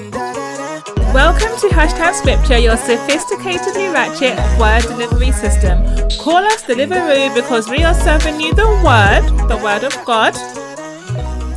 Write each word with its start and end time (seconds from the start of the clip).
Welcome 0.00 1.52
to 1.58 1.68
Hashtag 1.76 2.14
Scripture, 2.14 2.56
your 2.56 2.76
sophisticatedly 2.76 3.92
ratchet 3.92 4.34
word 4.58 4.82
delivery 4.84 5.30
system. 5.30 5.84
Call 6.18 6.38
us 6.38 6.62
Deliveroo 6.62 7.34
because 7.34 7.68
we 7.68 7.82
are 7.84 7.92
serving 7.92 8.40
you 8.40 8.54
the 8.54 8.66
word, 8.82 9.26
the 9.50 9.58
word 9.62 9.84
of 9.84 9.92
God, 10.06 10.32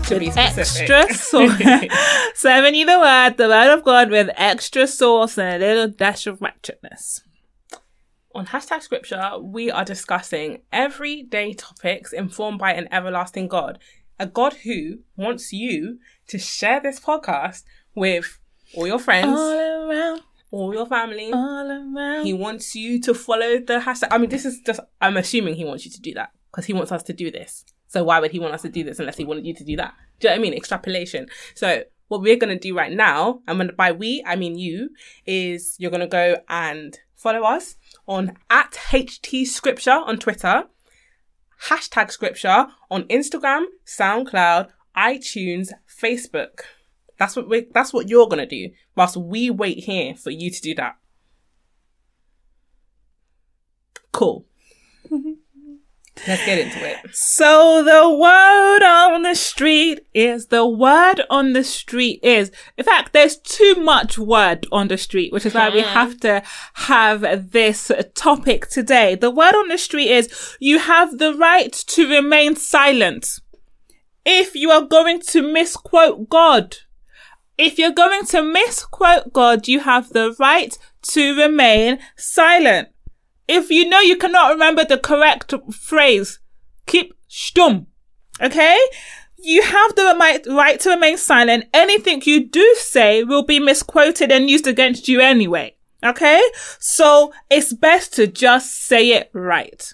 To 0.07 0.19
be 0.19 0.29
specific. 0.29 0.89
extra 0.89 1.13
sauce. 1.15 1.61
serving 2.35 2.75
you 2.75 2.85
the 2.85 2.99
word, 2.99 3.38
the 3.38 3.48
word 3.48 3.73
of 3.73 3.86
God 3.86 4.09
with 4.09 4.29
extra 4.36 4.88
sauce 4.88 5.38
and 5.38 5.64
a 5.64 5.66
little 5.66 5.88
dash 5.88 6.28
of 6.28 6.39
ratchetness. 6.39 7.21
On 8.36 8.48
hashtag 8.48 8.82
scripture, 8.82 9.38
we 9.39 9.71
are 9.71 9.86
discussing 9.86 10.64
everyday 10.73 11.54
topics 11.54 12.12
informed 12.12 12.60
by 12.60 12.73
an 12.73 12.89
everlasting 12.91 13.48
God. 13.48 13.80
A 14.20 14.25
God 14.28 14.54
who 14.66 15.00
wants 15.16 15.54
you 15.54 16.00
to 16.28 16.38
share 16.38 16.82
this 16.82 17.00
podcast 17.00 17.64
with 17.96 18.39
all 18.75 18.88
your 18.88 19.00
friends, 19.00 19.38
All 19.38 19.89
around, 19.89 20.21
all 20.51 20.74
your 20.74 20.86
family. 20.86 21.32
all 21.32 21.70
around. 21.71 22.25
He 22.25 22.34
wants 22.34 22.75
you 22.75 23.00
to 23.01 23.14
follow 23.14 23.60
the 23.60 23.79
hashtag. 23.79 24.07
I 24.11 24.18
mean, 24.18 24.29
this 24.29 24.46
is 24.46 24.60
just, 24.65 24.79
I'm 25.01 25.18
assuming 25.18 25.56
he 25.56 25.65
wants 25.65 25.86
you 25.86 25.92
to 25.92 26.01
do 26.01 26.14
that 26.15 26.32
because 26.51 26.65
he 26.65 26.74
wants 26.74 26.92
us 26.92 27.04
to 27.04 27.14
do 27.14 27.29
this. 27.32 27.65
So 27.87 28.04
why 28.04 28.20
would 28.20 28.32
he 28.32 28.39
want 28.39 28.54
us 28.56 28.64
to 28.64 28.70
do 28.70 28.84
this 28.84 29.00
unless 29.00 29.18
he 29.18 29.25
wanted 29.25 29.46
you 29.46 29.54
to 29.54 29.64
do 29.64 29.75
that? 29.78 29.93
Do 30.20 30.28
you 30.28 30.32
know 30.32 30.37
what 30.37 30.39
I 30.39 30.42
mean? 30.50 30.54
Extrapolation. 30.54 31.28
So 31.54 31.84
what 32.08 32.22
we're 32.22 32.38
going 32.38 32.58
to 32.58 32.59
do 32.59 32.75
right 32.75 32.92
now, 32.92 33.42
and 33.48 33.59
when 33.59 33.72
by 33.75 33.92
we, 33.92 34.23
I 34.25 34.36
mean 34.36 34.58
you, 34.58 34.89
is 35.25 35.75
you're 35.78 35.92
going 35.92 36.02
to 36.02 36.08
go 36.08 36.38
and 36.50 36.98
follow 37.16 37.44
us 37.44 37.75
on 38.08 38.36
at 38.50 38.72
HT 38.72 39.45
Scripture 39.48 39.92
on 39.92 40.17
Twitter, 40.17 40.64
hashtag 41.66 42.12
Scripture 42.12 42.67
on 42.89 43.03
Instagram, 43.03 43.66
SoundCloud, 43.86 44.70
iTunes, 44.98 45.70
Facebook. 45.88 46.62
That's 47.17 47.35
what 47.35 47.47
we 47.47 47.67
that's 47.73 47.94
what 47.94 48.09
you're 48.09 48.27
gonna 48.27 48.45
do, 48.45 48.69
whilst 48.95 49.17
we 49.17 49.49
wait 49.49 49.80
here 49.80 50.16
for 50.16 50.31
you 50.31 50.49
to 50.49 50.61
do 50.61 50.75
that. 50.75 50.97
Cool. 54.11 54.45
Let's 56.28 56.45
get 56.45 56.59
into 56.59 56.88
it. 56.88 56.97
So 57.11 57.83
the 57.83 58.09
word 58.09 58.83
on 58.83 59.23
the 59.23 59.33
street 59.33 60.05
is 60.14 60.47
the 60.47 60.66
word 60.66 61.22
on 61.30 61.53
the 61.53 61.64
street 61.64 62.20
is. 62.22 62.52
In 62.78 62.86
fact, 62.86 63.14
there's 63.14 63.38
too 63.38 63.75
much 63.75 64.17
word 64.17 64.67
on 64.72 64.88
the 64.88 64.98
street, 64.98 65.33
which 65.33 65.45
is 65.45 65.55
why 65.55 65.70
we 65.70 65.81
have 65.81 66.20
to 66.20 66.44
have 66.73 67.52
this 67.52 67.92
topic 68.14 68.67
today. 68.70 69.16
The 69.16 69.31
word 69.31 69.55
on 69.55 69.70
the 69.70 69.77
street 69.77 70.11
is 70.11 70.55
you 70.59 70.80
have 70.80 71.17
the 71.17 71.33
right 71.33 71.73
to 71.73 72.08
remain 72.08 72.55
silent. 72.55 73.39
If 74.23 74.55
you 74.55 74.70
are 74.70 74.86
going 74.86 75.20
to 75.30 75.42
misquote 75.42 76.30
God, 76.30 76.77
if 77.58 77.78
you're 77.78 77.92
going 77.92 78.26
to 78.28 78.42
misquote 78.42 79.34
God, 79.34 79.68
you 79.68 79.82
have 79.82 80.09
the 80.09 80.36
right 80.40 80.78
to 81.04 81.38
remain 81.38 82.00
silent. 82.16 82.90
If 83.48 83.70
you 83.70 83.88
know 83.88 84.00
you 84.00 84.18
cannot 84.18 84.52
remember 84.52 84.86
the 84.86 84.98
correct 84.98 85.54
phrase, 85.72 86.40
keep 86.86 87.14
stum. 87.30 87.88
Okay? 88.42 88.78
You 89.38 89.62
have 89.62 89.95
the 89.95 90.44
right 90.48 90.80
to 90.80 90.90
remain 90.90 91.18
silent. 91.18 91.66
Anything 91.73 92.22
you 92.26 92.48
do 92.48 92.76
say 92.78 93.23
will 93.23 93.44
be 93.44 93.60
misquoted 93.60 94.32
and 94.32 94.50
used 94.50 94.67
against 94.67 95.08
you 95.08 95.20
anyway. 95.20 95.76
Okay? 96.04 96.42
So 96.80 97.34
it's 97.50 97.73
best 97.73 98.14
to 98.14 98.28
just 98.28 98.73
say 98.73 99.12
it 99.12 99.30
right 99.34 99.94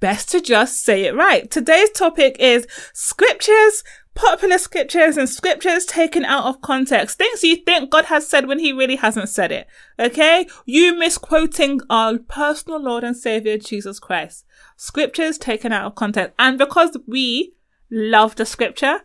best 0.00 0.30
to 0.30 0.40
just 0.40 0.82
say 0.82 1.04
it 1.04 1.14
right. 1.14 1.50
Today's 1.50 1.90
topic 1.90 2.36
is 2.38 2.66
scriptures, 2.92 3.82
popular 4.18 4.58
scriptures, 4.58 5.16
and 5.16 5.28
scriptures 5.28 5.84
taken 5.84 6.24
out 6.24 6.44
of 6.44 6.60
context. 6.60 7.18
Things 7.18 7.44
you 7.44 7.56
think 7.56 7.90
God 7.90 8.06
has 8.06 8.28
said 8.28 8.46
when 8.46 8.58
he 8.58 8.72
really 8.72 8.96
hasn't 8.96 9.28
said 9.28 9.52
it. 9.52 9.66
Okay? 9.98 10.46
You 10.66 10.98
misquoting 10.98 11.80
our 11.88 12.18
personal 12.18 12.82
Lord 12.82 13.04
and 13.04 13.16
Savior 13.16 13.56
Jesus 13.56 14.00
Christ. 14.00 14.44
Scriptures 14.76 15.38
taken 15.38 15.72
out 15.72 15.86
of 15.86 15.94
context. 15.94 16.34
And 16.38 16.58
because 16.58 16.96
we 17.06 17.54
love 17.90 18.34
the 18.34 18.44
scripture, 18.44 19.02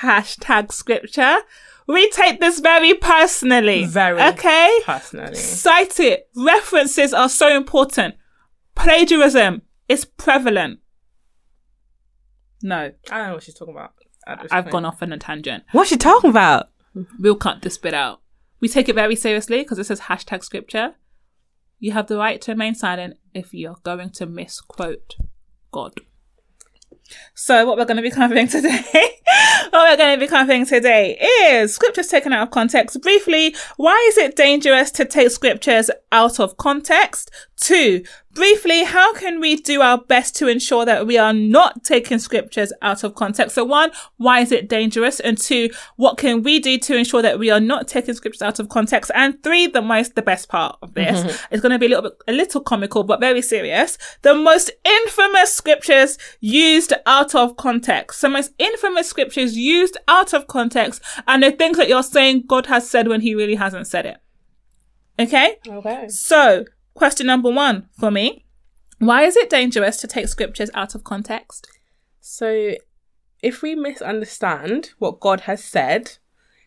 hashtag 0.00 0.72
scripture, 0.72 1.38
we 1.88 2.08
take 2.10 2.38
this 2.38 2.60
very 2.60 2.94
personally. 2.94 3.86
Very 3.86 4.22
Okay? 4.22 4.78
Personally. 4.84 5.34
Cite 5.34 5.98
it. 5.98 6.28
References 6.36 7.12
are 7.12 7.28
so 7.28 7.54
important. 7.54 8.14
Plagiarism 8.76 9.62
is 9.88 10.04
prevalent. 10.04 10.78
No, 12.62 12.92
I 13.10 13.18
don't 13.18 13.26
know 13.28 13.34
what 13.34 13.42
she's 13.42 13.54
talking 13.54 13.74
about. 13.74 13.94
At 14.28 14.42
this 14.42 14.52
I've 14.52 14.64
point. 14.64 14.72
gone 14.72 14.84
off 14.84 15.02
on 15.02 15.12
a 15.12 15.18
tangent. 15.18 15.64
What's 15.72 15.90
she 15.90 15.96
talking 15.96 16.30
about? 16.30 16.68
We'll 17.18 17.36
cut 17.36 17.62
this 17.62 17.78
bit 17.78 17.94
out. 17.94 18.20
We 18.60 18.68
take 18.68 18.88
it 18.88 18.94
very 18.94 19.16
seriously 19.16 19.58
because 19.60 19.78
it 19.78 19.84
says 19.84 20.02
hashtag 20.02 20.44
scripture. 20.44 20.94
You 21.78 21.92
have 21.92 22.08
the 22.08 22.16
right 22.16 22.40
to 22.42 22.52
remain 22.52 22.74
silent 22.74 23.18
if 23.34 23.54
you're 23.54 23.76
going 23.84 24.10
to 24.10 24.26
misquote 24.26 25.16
God. 25.70 25.94
So 27.34 27.66
what 27.66 27.78
we're 27.78 27.84
going 27.84 27.96
to 27.96 28.02
be 28.02 28.10
covering 28.10 28.48
today, 28.48 28.82
what 29.70 29.90
we're 29.90 29.96
going 29.96 30.18
to 30.18 30.20
be 30.20 30.28
covering 30.28 30.66
today 30.66 31.16
is 31.42 31.74
scriptures 31.74 32.08
taken 32.08 32.32
out 32.32 32.48
of 32.48 32.50
context. 32.50 33.00
Briefly, 33.00 33.54
why 33.76 34.04
is 34.08 34.18
it 34.18 34.36
dangerous 34.36 34.90
to 34.92 35.04
take 35.04 35.30
scriptures 35.30 35.90
out 36.12 36.38
of 36.40 36.56
context? 36.56 37.30
Two, 37.56 38.04
briefly, 38.32 38.84
how 38.84 39.12
can 39.14 39.40
we 39.40 39.56
do 39.56 39.80
our 39.80 39.98
best 39.98 40.36
to 40.36 40.48
ensure 40.48 40.84
that 40.84 41.06
we 41.06 41.18
are 41.18 41.32
not 41.32 41.84
taking 41.84 42.18
scriptures 42.18 42.72
out 42.82 43.04
of 43.04 43.14
context? 43.14 43.54
So 43.54 43.64
one, 43.64 43.90
why 44.16 44.40
is 44.40 44.52
it 44.52 44.68
dangerous? 44.68 45.20
And 45.20 45.36
two, 45.36 45.70
what 45.96 46.18
can 46.18 46.42
we 46.42 46.60
do 46.60 46.78
to 46.78 46.96
ensure 46.96 47.22
that 47.22 47.38
we 47.38 47.50
are 47.50 47.60
not 47.60 47.88
taking 47.88 48.14
scriptures 48.14 48.42
out 48.42 48.58
of 48.58 48.68
context? 48.68 49.10
And 49.14 49.42
three, 49.42 49.66
the 49.66 49.82
most, 49.82 50.14
the 50.14 50.22
best 50.22 50.48
part 50.48 50.78
of 50.82 50.94
this 50.94 51.20
mm-hmm. 51.20 51.54
is 51.54 51.60
going 51.60 51.72
to 51.72 51.78
be 51.78 51.86
a 51.86 51.88
little 51.88 52.10
bit, 52.10 52.18
a 52.28 52.32
little 52.32 52.60
comical, 52.60 53.02
but 53.04 53.20
very 53.20 53.42
serious. 53.42 53.98
The 54.22 54.34
most 54.34 54.70
infamous 54.84 55.54
scriptures 55.54 56.18
used 56.40 56.92
out 57.06 57.34
of 57.34 57.56
context. 57.56 58.20
The 58.20 58.28
most 58.28 58.52
infamous 58.58 59.08
scriptures 59.08 59.56
used 59.56 59.96
out 60.06 60.32
of 60.32 60.46
context 60.46 61.02
and 61.26 61.42
the 61.42 61.50
things 61.50 61.76
that 61.76 61.88
you're 61.88 62.02
saying 62.02 62.44
God 62.46 62.66
has 62.66 62.88
said 62.88 63.08
when 63.08 63.20
he 63.20 63.34
really 63.34 63.56
hasn't 63.56 63.86
said 63.86 64.06
it. 64.06 64.18
Okay? 65.18 65.56
Okay. 65.66 66.08
So, 66.08 66.64
question 66.98 67.26
number 67.26 67.50
one 67.50 67.88
for 67.98 68.10
me. 68.10 68.44
Why 68.98 69.22
is 69.22 69.36
it 69.36 69.48
dangerous 69.48 69.96
to 69.98 70.06
take 70.06 70.28
scriptures 70.28 70.70
out 70.74 70.94
of 70.94 71.04
context? 71.04 71.68
So, 72.20 72.74
if 73.42 73.62
we 73.62 73.74
misunderstand 73.74 74.90
what 74.98 75.20
God 75.20 75.42
has 75.42 75.62
said, 75.62 76.18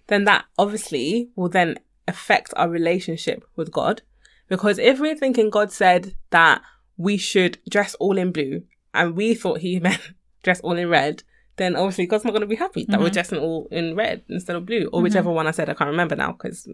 then 0.08 0.24
that 0.24 0.46
obviously 0.58 1.30
will 1.36 1.50
then 1.50 1.78
affect 2.08 2.54
our 2.56 2.70
relationship 2.70 3.44
with 3.56 3.72
God. 3.72 4.02
Because 4.48 4.80
if 4.80 5.00
we're 5.00 5.16
thinking 5.16 5.50
God 5.50 5.72
said 5.72 6.16
that 6.30 6.62
we 6.98 7.18
should 7.18 7.58
dress 7.70 7.96
all 7.96 8.18
in 8.18 8.32
blue 8.32 8.64
and 8.94 9.16
we 9.16 9.34
thought 9.34 9.60
he 9.60 9.80
meant 9.82 10.14
dress 10.44 10.60
all 10.62 10.78
in 10.78 10.90
red, 10.90 11.24
then 11.62 11.76
obviously 11.76 12.06
God's 12.06 12.24
not 12.24 12.32
going 12.32 12.42
to 12.42 12.48
be 12.48 12.56
happy 12.56 12.86
that 12.90 13.00
we're 13.00 13.08
mm-hmm. 13.08 13.14
dressing 13.14 13.40
all 13.40 13.68
in 13.72 13.96
red 13.96 14.24
instead 14.30 14.56
of 14.56 14.66
blue 14.66 14.86
or 14.86 14.98
mm-hmm. 14.98 15.04
whichever 15.04 15.32
one 15.32 15.48
I 15.48 15.52
said. 15.52 15.70
I 15.70 15.74
can't 15.74 15.90
remember 15.90 16.16
now 16.16 16.32
because 16.32 16.68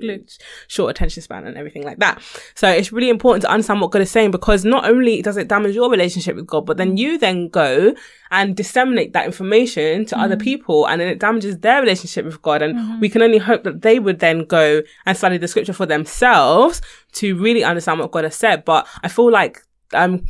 short 0.67 0.91
attention 0.91 1.21
span 1.21 1.45
and 1.45 1.57
everything 1.57 1.83
like 1.83 1.99
that. 1.99 2.21
So 2.55 2.69
it's 2.69 2.91
really 2.91 3.09
important 3.09 3.43
to 3.43 3.51
understand 3.51 3.81
what 3.81 3.91
God 3.91 4.01
is 4.01 4.11
saying 4.11 4.31
because 4.31 4.63
not 4.65 4.85
only 4.85 5.21
does 5.21 5.37
it 5.37 5.47
damage 5.47 5.75
your 5.75 5.89
relationship 5.89 6.35
with 6.35 6.47
God, 6.47 6.65
but 6.65 6.77
then 6.77 6.97
you 6.97 7.17
then 7.17 7.49
go 7.49 7.93
and 8.31 8.55
disseminate 8.55 9.13
that 9.13 9.25
information 9.25 10.05
to 10.05 10.19
other 10.19 10.35
mm-hmm. 10.35 10.43
people 10.43 10.87
and 10.87 11.01
then 11.01 11.07
it 11.07 11.19
damages 11.19 11.59
their 11.59 11.81
relationship 11.81 12.25
with 12.25 12.41
God. 12.41 12.61
And 12.61 13.01
we 13.01 13.09
can 13.09 13.21
only 13.21 13.37
hope 13.37 13.63
that 13.63 13.81
they 13.81 13.99
would 13.99 14.19
then 14.19 14.45
go 14.45 14.81
and 15.05 15.17
study 15.17 15.37
the 15.37 15.47
scripture 15.47 15.73
for 15.73 15.85
themselves 15.85 16.81
to 17.13 17.37
really 17.37 17.63
understand 17.63 17.99
what 17.99 18.11
God 18.11 18.23
has 18.23 18.35
said. 18.35 18.65
But 18.65 18.87
I 19.03 19.07
feel 19.07 19.31
like, 19.31 19.61
um, 19.93 20.25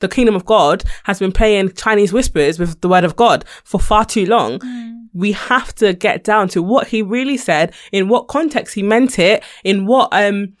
the 0.00 0.08
kingdom 0.08 0.34
of 0.34 0.44
God 0.44 0.84
has 1.04 1.18
been 1.18 1.32
playing 1.32 1.72
Chinese 1.72 2.12
whispers 2.12 2.58
with 2.58 2.80
the 2.80 2.88
word 2.88 3.04
of 3.04 3.16
God 3.16 3.44
for 3.64 3.80
far 3.80 4.04
too 4.04 4.26
long. 4.26 4.60
We 5.14 5.32
have 5.32 5.74
to 5.76 5.94
get 5.94 6.22
down 6.22 6.48
to 6.50 6.62
what 6.62 6.88
he 6.88 7.02
really 7.02 7.36
said, 7.36 7.74
in 7.92 8.08
what 8.08 8.28
context 8.28 8.74
he 8.74 8.82
meant 8.82 9.18
it, 9.18 9.42
in 9.64 9.86
what, 9.86 10.08
um, 10.12 10.54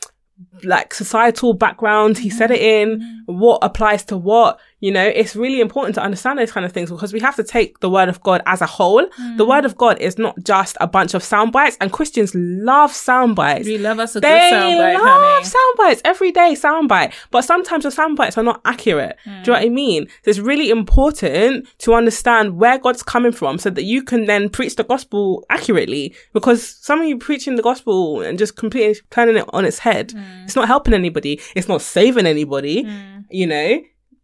like 0.64 0.94
societal 0.94 1.52
background 1.52 2.18
he 2.18 2.30
said 2.30 2.50
it 2.50 2.60
in, 2.60 3.24
what 3.26 3.58
applies 3.62 4.04
to 4.06 4.16
what, 4.16 4.58
you 4.80 4.92
know, 4.92 5.04
it's 5.04 5.34
really 5.34 5.60
important 5.60 5.94
to 5.96 6.02
understand 6.02 6.38
those 6.38 6.52
kind 6.52 6.64
of 6.64 6.72
things 6.72 6.90
because 6.90 7.12
we 7.12 7.20
have 7.20 7.34
to 7.36 7.42
take 7.44 7.80
the 7.80 7.90
word 7.90 8.08
of 8.08 8.22
God 8.22 8.42
as 8.46 8.60
a 8.60 8.66
whole. 8.66 9.06
The 9.36 9.44
word 9.44 9.64
of 9.64 9.76
God 9.76 9.98
is 10.00 10.18
not 10.18 10.36
just 10.44 10.76
a 10.80 10.86
bunch 10.86 11.14
of 11.14 11.22
sound 11.22 11.52
bites 11.52 11.76
and 11.80 11.92
Christians 11.92 12.32
love 12.34 12.92
sound 12.92 13.34
bites. 13.34 13.66
We 13.66 13.78
love 13.78 13.98
us 13.98 14.14
a 14.14 14.20
They 14.20 14.28
good 14.28 14.52
soundbite, 14.52 14.94
love 14.94 15.02
honey. 15.02 15.44
sound 15.44 15.76
bites 15.76 16.02
every 16.04 16.30
day, 16.30 16.54
sound 16.54 16.88
bite. 16.88 17.12
But 17.30 17.42
sometimes 17.42 17.84
the 17.84 17.90
sound 17.90 18.16
bites 18.16 18.38
are 18.38 18.44
not 18.44 18.60
accurate. 18.64 19.16
Do 19.24 19.30
you 19.30 19.36
know 19.46 19.52
what 19.54 19.62
I 19.62 19.68
mean? 19.68 20.06
So 20.22 20.30
it's 20.30 20.38
really 20.38 20.70
important 20.70 21.66
to 21.78 21.94
understand 21.94 22.58
where 22.58 22.78
God's 22.78 23.02
coming 23.02 23.32
from 23.32 23.58
so 23.58 23.70
that 23.70 23.82
you 23.84 24.02
can 24.02 24.26
then 24.26 24.48
preach 24.48 24.76
the 24.76 24.84
gospel 24.84 25.44
accurately. 25.50 26.14
Because 26.32 26.76
some 26.80 27.00
of 27.00 27.06
you 27.06 27.18
preaching 27.18 27.56
the 27.56 27.62
gospel 27.62 28.22
and 28.22 28.38
just 28.38 28.56
completely 28.56 29.00
turning 29.10 29.36
it 29.36 29.44
on 29.52 29.64
its 29.64 29.78
head, 29.80 30.12
it's 30.44 30.54
not 30.56 30.68
helping 30.68 30.94
anybody. 30.94 31.40
It's 31.56 31.68
not 31.68 31.82
saving 31.82 32.26
anybody. 32.26 32.84
Mm. 32.84 33.24
You 33.30 33.46
know? 33.48 33.80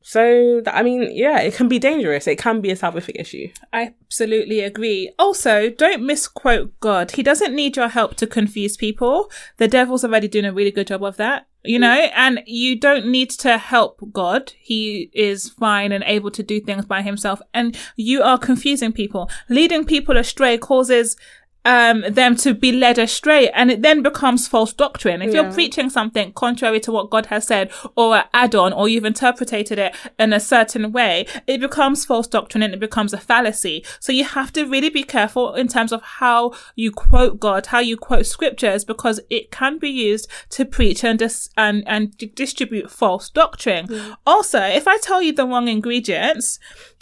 So 0.06 0.62
I 0.66 0.82
mean, 0.82 1.08
yeah, 1.12 1.40
it 1.40 1.54
can 1.54 1.66
be 1.66 1.78
dangerous. 1.78 2.26
It 2.26 2.36
can 2.36 2.60
be 2.60 2.70
a 2.70 2.76
salvific 2.76 3.18
issue. 3.18 3.48
I 3.72 3.94
absolutely 4.04 4.60
agree. 4.60 5.10
Also, 5.18 5.70
don't 5.70 6.04
misquote 6.04 6.78
God. 6.80 7.12
He 7.12 7.22
doesn't 7.22 7.54
need 7.54 7.74
your 7.74 7.88
help 7.88 8.16
to 8.16 8.26
confuse 8.26 8.76
people. 8.76 9.30
The 9.56 9.66
devil's 9.66 10.04
already 10.04 10.28
doing 10.28 10.44
a 10.44 10.52
really 10.52 10.70
good 10.70 10.88
job 10.88 11.02
of 11.02 11.16
that, 11.16 11.46
you 11.64 11.78
know, 11.78 11.96
mm. 11.96 12.12
and 12.14 12.42
you 12.44 12.78
don't 12.78 13.06
need 13.06 13.30
to 13.30 13.56
help 13.56 13.98
God. 14.12 14.52
He 14.58 15.10
is 15.14 15.48
fine 15.48 15.90
and 15.90 16.04
able 16.06 16.30
to 16.32 16.42
do 16.42 16.60
things 16.60 16.84
by 16.84 17.00
himself. 17.00 17.40
And 17.54 17.74
you 17.96 18.22
are 18.22 18.36
confusing 18.36 18.92
people. 18.92 19.30
Leading 19.48 19.86
people 19.86 20.18
astray 20.18 20.58
causes 20.58 21.16
um, 21.64 22.04
them 22.08 22.36
to 22.36 22.54
be 22.54 22.72
led 22.72 22.98
astray 22.98 23.48
and 23.50 23.70
it 23.70 23.82
then 23.82 24.02
becomes 24.02 24.46
false 24.48 24.72
doctrine. 24.72 25.22
If 25.22 25.32
Yeah. 25.32 25.42
you're 25.42 25.52
preaching 25.52 25.88
something 25.90 26.32
contrary 26.32 26.80
to 26.80 26.92
what 26.92 27.10
God 27.10 27.26
has 27.26 27.46
said 27.46 27.70
or 27.96 28.16
an 28.16 28.24
add-on 28.34 28.72
or 28.72 28.88
you've 28.88 29.04
interpreted 29.04 29.78
it 29.78 29.94
in 30.18 30.32
a 30.32 30.40
certain 30.40 30.92
way, 30.92 31.26
it 31.46 31.60
becomes 31.60 32.04
false 32.04 32.26
doctrine 32.26 32.62
and 32.62 32.74
it 32.74 32.80
becomes 32.80 33.12
a 33.12 33.18
fallacy. 33.18 33.84
So 34.00 34.12
you 34.12 34.24
have 34.24 34.52
to 34.52 34.64
really 34.64 34.90
be 34.90 35.02
careful 35.04 35.54
in 35.54 35.68
terms 35.68 35.92
of 35.92 36.02
how 36.02 36.52
you 36.76 36.90
quote 36.92 37.40
God, 37.40 37.66
how 37.66 37.80
you 37.80 37.96
quote 37.96 38.26
scriptures, 38.26 38.84
because 38.84 39.20
it 39.30 39.50
can 39.50 39.78
be 39.78 39.90
used 39.90 40.28
to 40.50 40.64
preach 40.64 41.02
and 41.04 41.18
dis- 41.18 41.48
and, 41.56 41.82
and 41.86 42.16
di- 42.18 42.26
distribute 42.26 42.90
false 42.90 43.30
doctrine. 43.30 43.88
Also, 44.26 44.60
if 44.60 44.86
I 44.86 44.98
tell 44.98 45.22
you 45.22 45.32
the 45.32 45.46
wrong 45.46 45.68
ingredients, 45.68 46.58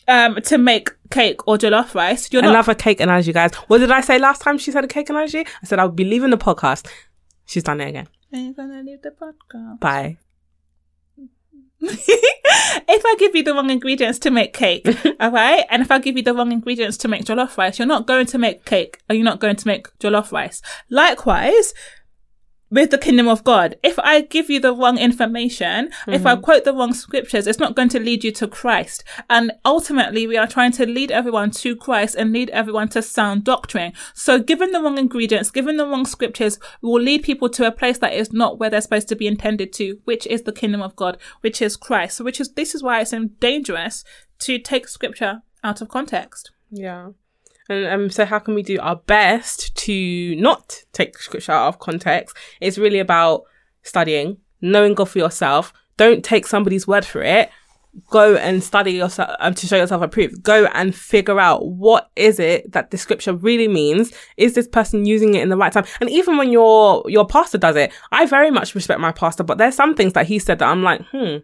um, 0.09 0.37
to 0.43 0.59
make 0.59 0.91
cake 1.11 1.47
or 1.47 1.57
jollof 1.57 1.95
rice, 1.95 2.33
you're 2.33 2.43
not 2.43 2.51
Another 2.51 2.75
cake 2.75 3.01
analogy, 3.01 3.33
guys. 3.33 3.55
What 3.69 3.79
did 3.79 3.91
I 3.91 4.01
say 4.01 4.19
last 4.19 4.43
time 4.43 4.59
she 4.59 4.73
said 4.73 4.85
a 4.85 4.89
cake 4.89 5.11
analogy? 5.11 5.41
I 5.41 5.67
said 5.67 5.79
I 5.79 5.85
would 5.85 5.97
be 5.97 6.05
leaving 6.05 6.31
the 6.31 6.39
podcast. 6.39 6.89
She's 7.47 7.63
done 7.63 7.81
it 7.81 7.89
again. 7.89 8.09
Are 8.33 8.39
you 8.39 8.55
gonna 8.55 8.83
leave 8.83 9.03
the 9.03 9.11
podcast? 9.11 9.81
Bye. 9.81 10.19
if 11.85 13.03
I 13.05 13.17
give 13.19 13.35
you 13.35 13.43
the 13.43 13.55
wrong 13.55 13.69
ingredients 13.69 14.21
to 14.21 14.31
make 14.31 14.53
cake, 14.53 14.87
all 15.21 15.33
right, 15.33 15.65
and 15.69 15.83
if 15.83 15.91
I 15.91 15.99
give 15.99 16.17
you 16.17 16.23
the 16.23 16.33
wrong 16.33 16.53
ingredients 16.53 16.97
to 16.99 17.09
make 17.09 17.25
jollof 17.25 17.57
rice, 17.59 17.79
you're 17.79 17.89
not 17.89 18.07
going 18.07 18.27
to 18.27 18.39
make 18.39 18.65
cake, 18.65 19.01
or 19.11 19.17
you're 19.17 19.25
not 19.25 19.41
going 19.41 19.57
to 19.57 19.67
make 19.67 19.89
jollof 19.99 20.31
rice. 20.31 20.63
Likewise, 20.91 21.75
with 22.73 22.91
the 22.91 22.97
kingdom 22.97 23.29
of 23.29 23.45
God, 23.45 23.77
if 23.83 23.99
I 23.99 24.23
give 24.23 24.49
you 24.49 24.59
the 24.59 24.75
wrong 24.75 24.97
information, 24.97 25.91
if 26.09 26.25
I 26.25 26.33
mm-hmm. 26.33 26.43
quote 26.43 26.65
the 26.65 26.73
wrong 26.73 26.95
scriptures, 26.95 27.47
it's 27.47 27.59
not 27.59 27.77
going 27.77 27.91
to 27.91 28.01
lead 28.01 28.25
you 28.25 28.33
to 28.33 28.49
Christ. 28.49 29.05
And 29.29 29.53
ultimately, 29.65 30.27
we 30.27 30.39
are 30.39 30.47
trying 30.47 30.73
to 30.73 30.87
lead 30.87 31.11
everyone 31.11 31.51
to 31.51 31.77
Christ 31.77 32.15
and 32.15 32.33
lead 32.33 32.49
everyone 32.51 32.89
to 32.89 33.03
sound 33.03 33.45
doctrine. 33.45 33.93
So, 34.15 34.39
given 34.39 34.73
the 34.73 34.81
wrong 34.81 34.97
ingredients, 34.97 35.51
given 35.51 35.77
the 35.77 35.87
wrong 35.87 36.07
scriptures, 36.07 36.59
will 36.81 37.03
lead 37.03 37.23
people 37.23 37.51
to 37.51 37.67
a 37.67 37.73
place 37.73 37.99
that 37.99 38.15
is 38.15 38.33
not 38.33 38.59
where 38.59 38.71
they're 38.71 38.81
supposed 38.81 39.09
to 39.09 39.17
be 39.17 39.27
intended 39.27 39.75
to, 39.75 39.99
which 40.05 40.27
is 40.27 40.43
the 40.43 40.53
kingdom 40.53 40.81
of 40.81 40.97
God, 40.97 41.19
which 41.43 41.61
is 41.61 41.77
Christ. 41.77 42.17
So, 42.17 42.25
which 42.25 42.41
is 42.41 42.55
this 42.55 42.75
is 42.75 42.83
why 42.83 43.03
it's 43.03 43.15
dangerous 43.39 44.03
to 44.41 44.59
take 44.59 44.89
scripture 44.89 45.43
out 45.63 45.83
of 45.83 45.91
context. 45.91 46.53
Yeah. 46.71 47.11
And 47.69 47.87
um, 47.87 48.11
so 48.11 48.25
how 48.25 48.39
can 48.39 48.55
we 48.55 48.63
do 48.63 48.79
our 48.81 48.97
best 48.97 49.75
to 49.77 50.35
not 50.37 50.83
take 50.93 51.19
scripture 51.19 51.53
out 51.53 51.69
of 51.69 51.79
context? 51.79 52.37
It's 52.61 52.79
really 52.79 52.99
about 52.99 53.45
studying, 53.83 54.39
knowing 54.61 54.95
God 54.95 55.09
for 55.09 55.19
yourself. 55.19 55.73
Don't 55.97 56.25
take 56.25 56.47
somebody's 56.47 56.87
word 56.87 57.05
for 57.05 57.23
it. 57.23 57.51
Go 58.11 58.37
and 58.37 58.65
study 58.65 58.93
yourself 58.93 59.37
um, 59.39 59.53
to 59.55 59.67
show 59.67 59.77
yourself 59.77 60.01
approved. 60.03 60.43
Go 60.43 60.65
and 60.73 60.95
figure 60.95 61.39
out 61.39 61.67
what 61.67 62.11
is 62.17 62.39
it 62.41 62.73
that 62.73 62.91
the 62.91 62.97
scripture 62.97 63.35
really 63.35 63.69
means. 63.69 64.13
Is 64.39 64.55
this 64.55 64.67
person 64.67 65.05
using 65.05 65.35
it 65.35 65.43
in 65.43 65.51
the 65.51 65.59
right 65.59 65.73
time? 65.73 65.85
And 66.01 66.09
even 66.09 66.39
when 66.39 66.51
your 66.51 67.05
your 67.07 67.27
pastor 67.27 67.59
does 67.59 67.77
it, 67.77 67.93
I 68.11 68.25
very 68.25 68.51
much 68.51 68.75
respect 68.75 68.99
my 68.99 69.13
pastor, 69.13 69.43
but 69.45 69.59
there's 69.59 69.75
some 69.75 69.95
things 69.95 70.15
that 70.15 70.27
he 70.27 70.39
said 70.39 70.59
that 70.61 70.69
I'm 70.69 70.83
like, 70.83 71.03
hmm, 71.13 71.37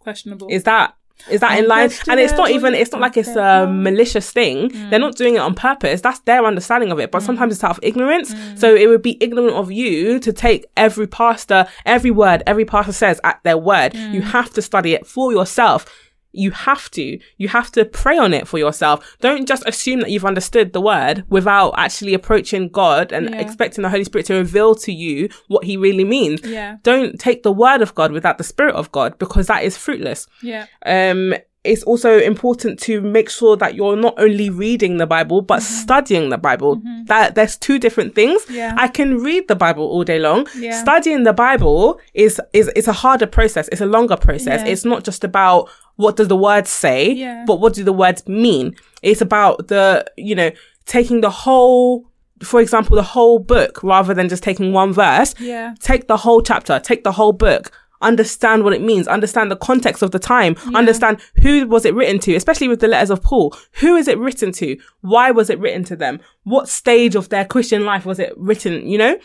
Questionable. 0.00 0.48
is 0.50 0.64
that 0.64 0.96
is 1.30 1.40
that 1.40 1.58
in 1.58 1.66
line? 1.68 1.90
And 2.08 2.20
it's 2.20 2.34
not 2.34 2.50
even, 2.50 2.74
it's 2.74 2.92
not 2.92 3.00
like 3.00 3.16
it's 3.16 3.34
a 3.36 3.66
malicious 3.66 4.30
thing. 4.30 4.68
They're 4.90 4.98
not 4.98 5.14
doing 5.16 5.36
it 5.36 5.38
on 5.38 5.54
purpose. 5.54 6.00
That's 6.00 6.20
their 6.20 6.44
understanding 6.44 6.92
of 6.92 6.98
it. 7.00 7.08
Mm. 7.08 7.12
But 7.12 7.22
sometimes 7.22 7.54
it's 7.54 7.64
out 7.64 7.70
of 7.72 7.80
ignorance. 7.82 8.34
So 8.56 8.74
it 8.74 8.88
would 8.88 9.02
be 9.02 9.16
ignorant 9.20 9.54
of 9.54 9.72
you 9.72 10.18
to 10.20 10.32
take 10.32 10.66
every 10.76 11.06
pastor, 11.06 11.66
every 11.86 12.10
word, 12.10 12.42
every 12.46 12.64
pastor 12.64 12.92
says 12.92 13.20
at 13.24 13.40
their 13.42 13.56
word. 13.58 13.94
You 13.94 14.20
Mm. 14.20 14.24
have 14.32 14.50
to 14.54 14.62
study 14.62 14.92
it 14.92 15.06
for 15.06 15.32
yourself. 15.32 15.86
You 16.34 16.50
have 16.50 16.90
to. 16.92 17.18
You 17.38 17.48
have 17.48 17.70
to 17.72 17.84
pray 17.84 18.18
on 18.18 18.34
it 18.34 18.46
for 18.48 18.58
yourself. 18.58 19.16
Don't 19.20 19.46
just 19.46 19.62
assume 19.66 20.00
that 20.00 20.10
you've 20.10 20.24
understood 20.24 20.72
the 20.72 20.80
word 20.80 21.24
without 21.28 21.74
actually 21.76 22.14
approaching 22.14 22.68
God 22.68 23.12
and 23.12 23.30
Yeah. 23.30 23.40
expecting 23.40 23.82
the 23.82 23.90
Holy 23.90 24.04
Spirit 24.04 24.26
to 24.26 24.34
reveal 24.34 24.74
to 24.76 24.92
you 24.92 25.28
what 25.48 25.64
he 25.64 25.76
really 25.76 26.04
means. 26.04 26.40
Yeah. 26.44 26.76
Don't 26.82 27.18
take 27.18 27.42
the 27.42 27.52
word 27.52 27.82
of 27.82 27.94
God 27.94 28.12
without 28.12 28.38
the 28.38 28.44
spirit 28.44 28.74
of 28.74 28.90
God 28.92 29.18
because 29.18 29.46
that 29.46 29.64
is 29.64 29.76
fruitless 29.76 30.26
Yeah. 30.42 30.66
um 30.86 31.34
it's 31.64 31.82
also 31.84 32.18
important 32.18 32.78
to 32.80 33.00
make 33.00 33.30
sure 33.30 33.56
that 33.56 33.74
you're 33.74 33.96
not 33.96 34.14
only 34.18 34.50
reading 34.50 34.98
the 34.98 35.06
bible 35.06 35.40
but 35.40 35.60
Mm-hmm. 35.60 35.82
studying 35.82 36.28
the 36.30 36.38
bible. 36.38 36.82
That 37.06 37.34
there's 37.34 37.56
two 37.56 37.78
different 37.78 38.14
things. 38.14 38.44
Yeah. 38.50 38.74
i 38.76 38.88
can 38.88 39.18
read 39.18 39.48
the 39.48 39.56
bible 39.56 39.84
all 39.84 40.04
day 40.04 40.18
long. 40.18 40.46
Yeah. 40.58 40.80
studying 40.82 41.22
the 41.24 41.32
bible 41.32 41.98
is 42.12 42.40
is 42.52 42.70
it's 42.76 42.88
a 42.88 42.92
harder 42.92 43.26
process. 43.26 43.68
It's 43.72 43.80
a 43.80 43.86
longer 43.86 44.16
process. 44.16 44.60
Yeah. 44.62 44.72
it's 44.72 44.84
not 44.84 45.04
just 45.04 45.24
about 45.24 45.70
what 45.96 46.16
does 46.16 46.28
the 46.28 46.36
words 46.36 46.70
say 46.70 46.98
but 47.46 47.56
what 47.60 47.72
do 47.74 47.82
the 47.84 47.92
words 47.92 48.26
mean? 48.28 48.76
It's 49.02 49.20
about 49.22 49.68
the 49.68 50.04
you 50.16 50.34
know 50.34 50.50
taking 50.86 51.20
the 51.22 51.30
whole 51.30 52.04
for 52.42 52.60
example 52.60 52.96
the 52.96 53.02
whole 53.02 53.38
book 53.38 53.82
rather 53.82 54.12
than 54.12 54.28
just 54.28 54.42
taking 54.42 54.72
one 54.72 54.92
verse. 54.92 55.34
Yeah. 55.40 55.74
take 55.80 56.08
the 56.08 56.16
whole 56.18 56.42
chapter, 56.42 56.78
take 56.78 57.04
the 57.04 57.12
whole 57.12 57.32
book, 57.32 57.70
understand 58.04 58.62
what 58.62 58.72
it 58.72 58.82
means, 58.82 59.08
understand 59.08 59.50
the 59.50 59.56
context 59.56 60.02
of 60.02 60.10
the 60.10 60.18
time, 60.18 60.56
understand 60.74 61.20
who 61.42 61.66
was 61.66 61.84
it 61.84 61.94
written 61.94 62.18
to, 62.20 62.34
especially 62.34 62.68
with 62.68 62.80
the 62.80 62.88
letters 62.88 63.10
of 63.10 63.22
Paul. 63.22 63.56
Who 63.80 63.96
is 63.96 64.06
it 64.06 64.18
written 64.18 64.52
to? 64.52 64.76
Why 65.00 65.30
was 65.30 65.50
it 65.50 65.58
written 65.58 65.84
to 65.84 65.96
them? 65.96 66.20
What 66.44 66.68
stage 66.68 67.14
of 67.14 67.30
their 67.30 67.44
Christian 67.44 67.84
life 67.84 68.06
was 68.06 68.18
it 68.18 68.32
written, 68.36 68.86
you 68.88 68.98
know? 68.98 69.18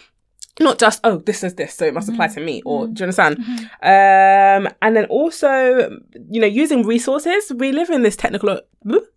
Not 0.59 0.77
just, 0.77 0.99
oh, 1.05 1.19
this 1.19 1.43
is 1.43 1.55
this, 1.55 1.73
so 1.73 1.85
it 1.85 1.93
must 1.93 2.09
apply 2.09 2.27
to 2.27 2.41
me, 2.41 2.61
or 2.65 2.87
do 2.87 2.99
you 2.99 3.03
understand? 3.03 3.37
Um, 3.81 4.69
and 4.81 4.95
then 4.95 5.05
also, 5.05 5.97
you 6.29 6.41
know, 6.41 6.47
using 6.47 6.85
resources. 6.85 7.53
We 7.55 7.71
live 7.71 7.89
in 7.89 8.01
this 8.01 8.17
technical, 8.17 8.59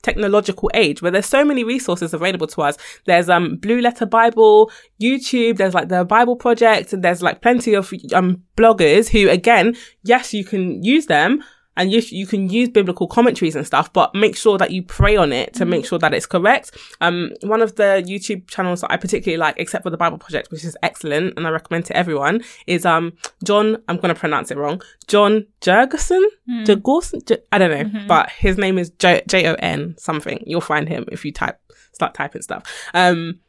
technological 0.02 0.70
age 0.72 1.02
where 1.02 1.10
there's 1.10 1.26
so 1.26 1.44
many 1.44 1.64
resources 1.64 2.14
available 2.14 2.46
to 2.48 2.62
us. 2.62 2.78
There's, 3.06 3.28
um, 3.28 3.56
Blue 3.56 3.80
Letter 3.80 4.06
Bible, 4.06 4.70
YouTube, 5.00 5.56
there's 5.56 5.74
like 5.74 5.88
the 5.88 6.04
Bible 6.04 6.36
Project, 6.36 6.92
and 6.92 7.02
there's 7.02 7.22
like 7.22 7.40
plenty 7.42 7.74
of, 7.74 7.92
um, 8.14 8.42
bloggers 8.56 9.08
who, 9.08 9.28
again, 9.28 9.74
yes, 10.04 10.32
you 10.32 10.44
can 10.44 10.82
use 10.84 11.06
them, 11.06 11.42
and 11.76 11.90
you, 11.92 12.02
you 12.10 12.26
can 12.26 12.48
use 12.50 12.68
biblical 12.68 13.06
commentaries 13.06 13.56
and 13.56 13.66
stuff, 13.66 13.92
but 13.92 14.14
make 14.14 14.36
sure 14.36 14.58
that 14.58 14.70
you 14.70 14.82
pray 14.82 15.16
on 15.16 15.32
it 15.32 15.54
to 15.54 15.64
make 15.64 15.86
sure 15.86 15.98
that 15.98 16.12
it's 16.12 16.26
correct. 16.26 16.76
Um, 17.00 17.30
one 17.42 17.62
of 17.62 17.76
the 17.76 18.04
YouTube 18.06 18.48
channels 18.48 18.82
that 18.82 18.90
I 18.92 18.96
particularly 18.96 19.38
like, 19.38 19.54
except 19.58 19.82
for 19.84 19.90
the 19.90 19.96
Bible 19.96 20.18
Project, 20.18 20.50
which 20.50 20.64
is 20.64 20.76
excellent 20.82 21.34
and 21.36 21.46
I 21.46 21.50
recommend 21.50 21.84
to 21.86 21.96
everyone, 21.96 22.42
is 22.66 22.84
um 22.84 23.12
John. 23.44 23.78
I'm 23.88 23.96
gonna 23.98 24.14
pronounce 24.14 24.50
it 24.50 24.56
wrong. 24.58 24.82
John 25.06 25.46
Jurgensen, 25.60 26.22
Jurgensen. 26.48 27.26
J- 27.26 27.38
I 27.52 27.58
don't 27.58 27.70
know, 27.94 28.00
but 28.08 28.30
his 28.30 28.58
name 28.58 28.78
is 28.78 28.90
J 28.90 29.22
J 29.28 29.48
O 29.48 29.54
N 29.54 29.94
something. 29.98 30.42
You'll 30.46 30.60
find 30.60 30.88
him 30.88 31.04
if 31.12 31.24
you 31.24 31.32
type 31.32 31.58
start 31.92 32.14
typing 32.14 32.42
stuff. 32.42 32.64
Um, 32.94 33.40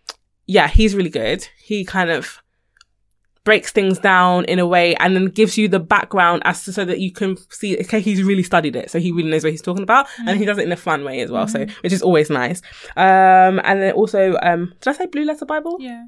yeah, 0.45 0.67
he's 0.67 0.93
really 0.93 1.09
good. 1.09 1.47
He 1.57 1.85
kind 1.85 2.09
of 2.09 2.42
breaks 3.43 3.71
things 3.71 3.99
down 3.99 4.45
in 4.45 4.57
a 4.57 4.65
way 4.65 4.95
and 4.95 5.15
then 5.15 5.25
gives 5.25 5.57
you 5.57 5.67
the 5.67 5.79
background 5.79 6.41
as 6.45 6.63
to 6.63 6.71
so 6.71 6.85
that 6.85 6.99
you 6.99 7.11
can 7.11 7.35
see 7.49 7.77
okay 7.77 7.99
he's 7.99 8.23
really 8.23 8.43
studied 8.43 8.75
it 8.75 8.89
so 8.89 8.99
he 8.99 9.11
really 9.11 9.29
knows 9.29 9.43
what 9.43 9.51
he's 9.51 9.61
talking 9.61 9.83
about 9.83 10.07
and 10.27 10.37
he 10.39 10.45
does 10.45 10.57
it 10.57 10.63
in 10.65 10.71
a 10.71 10.77
fun 10.77 11.03
way 11.03 11.19
as 11.19 11.29
well 11.29 11.45
so 11.47 11.65
which 11.81 11.91
is 11.91 12.01
always 12.01 12.29
nice 12.29 12.61
um 12.95 13.59
and 13.65 13.81
then 13.81 13.91
also 13.93 14.37
um 14.41 14.73
did 14.79 14.87
i 14.89 14.93
say 14.93 15.05
blue 15.07 15.25
letter 15.25 15.45
bible 15.45 15.77
Yeah. 15.79 16.05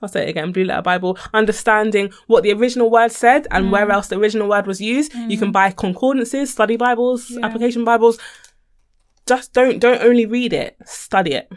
I'll 0.00 0.08
say 0.08 0.26
it 0.26 0.28
again, 0.28 0.52
Blue 0.52 0.62
Letter 0.64 0.82
Bible, 0.82 1.18
understanding 1.34 2.12
what 2.28 2.44
the 2.44 2.52
original 2.52 2.88
word 2.88 3.10
said 3.10 3.48
and 3.50 3.72
where 3.72 3.90
else 3.90 4.06
the 4.06 4.16
original 4.16 4.48
word 4.48 4.64
was 4.64 4.80
used. 4.80 5.12
You 5.14 5.36
can 5.36 5.50
buy 5.50 5.72
concordances, 5.72 6.52
study 6.52 6.76
Bibles, 6.76 7.30
Yeah. 7.30 7.44
application 7.44 7.84
Bibles. 7.84 8.16
Just 9.26 9.52
don't 9.52 9.80
don't 9.80 10.00
only 10.02 10.24
read 10.24 10.52
it, 10.52 10.76
study 10.84 11.32
it. 11.32 11.50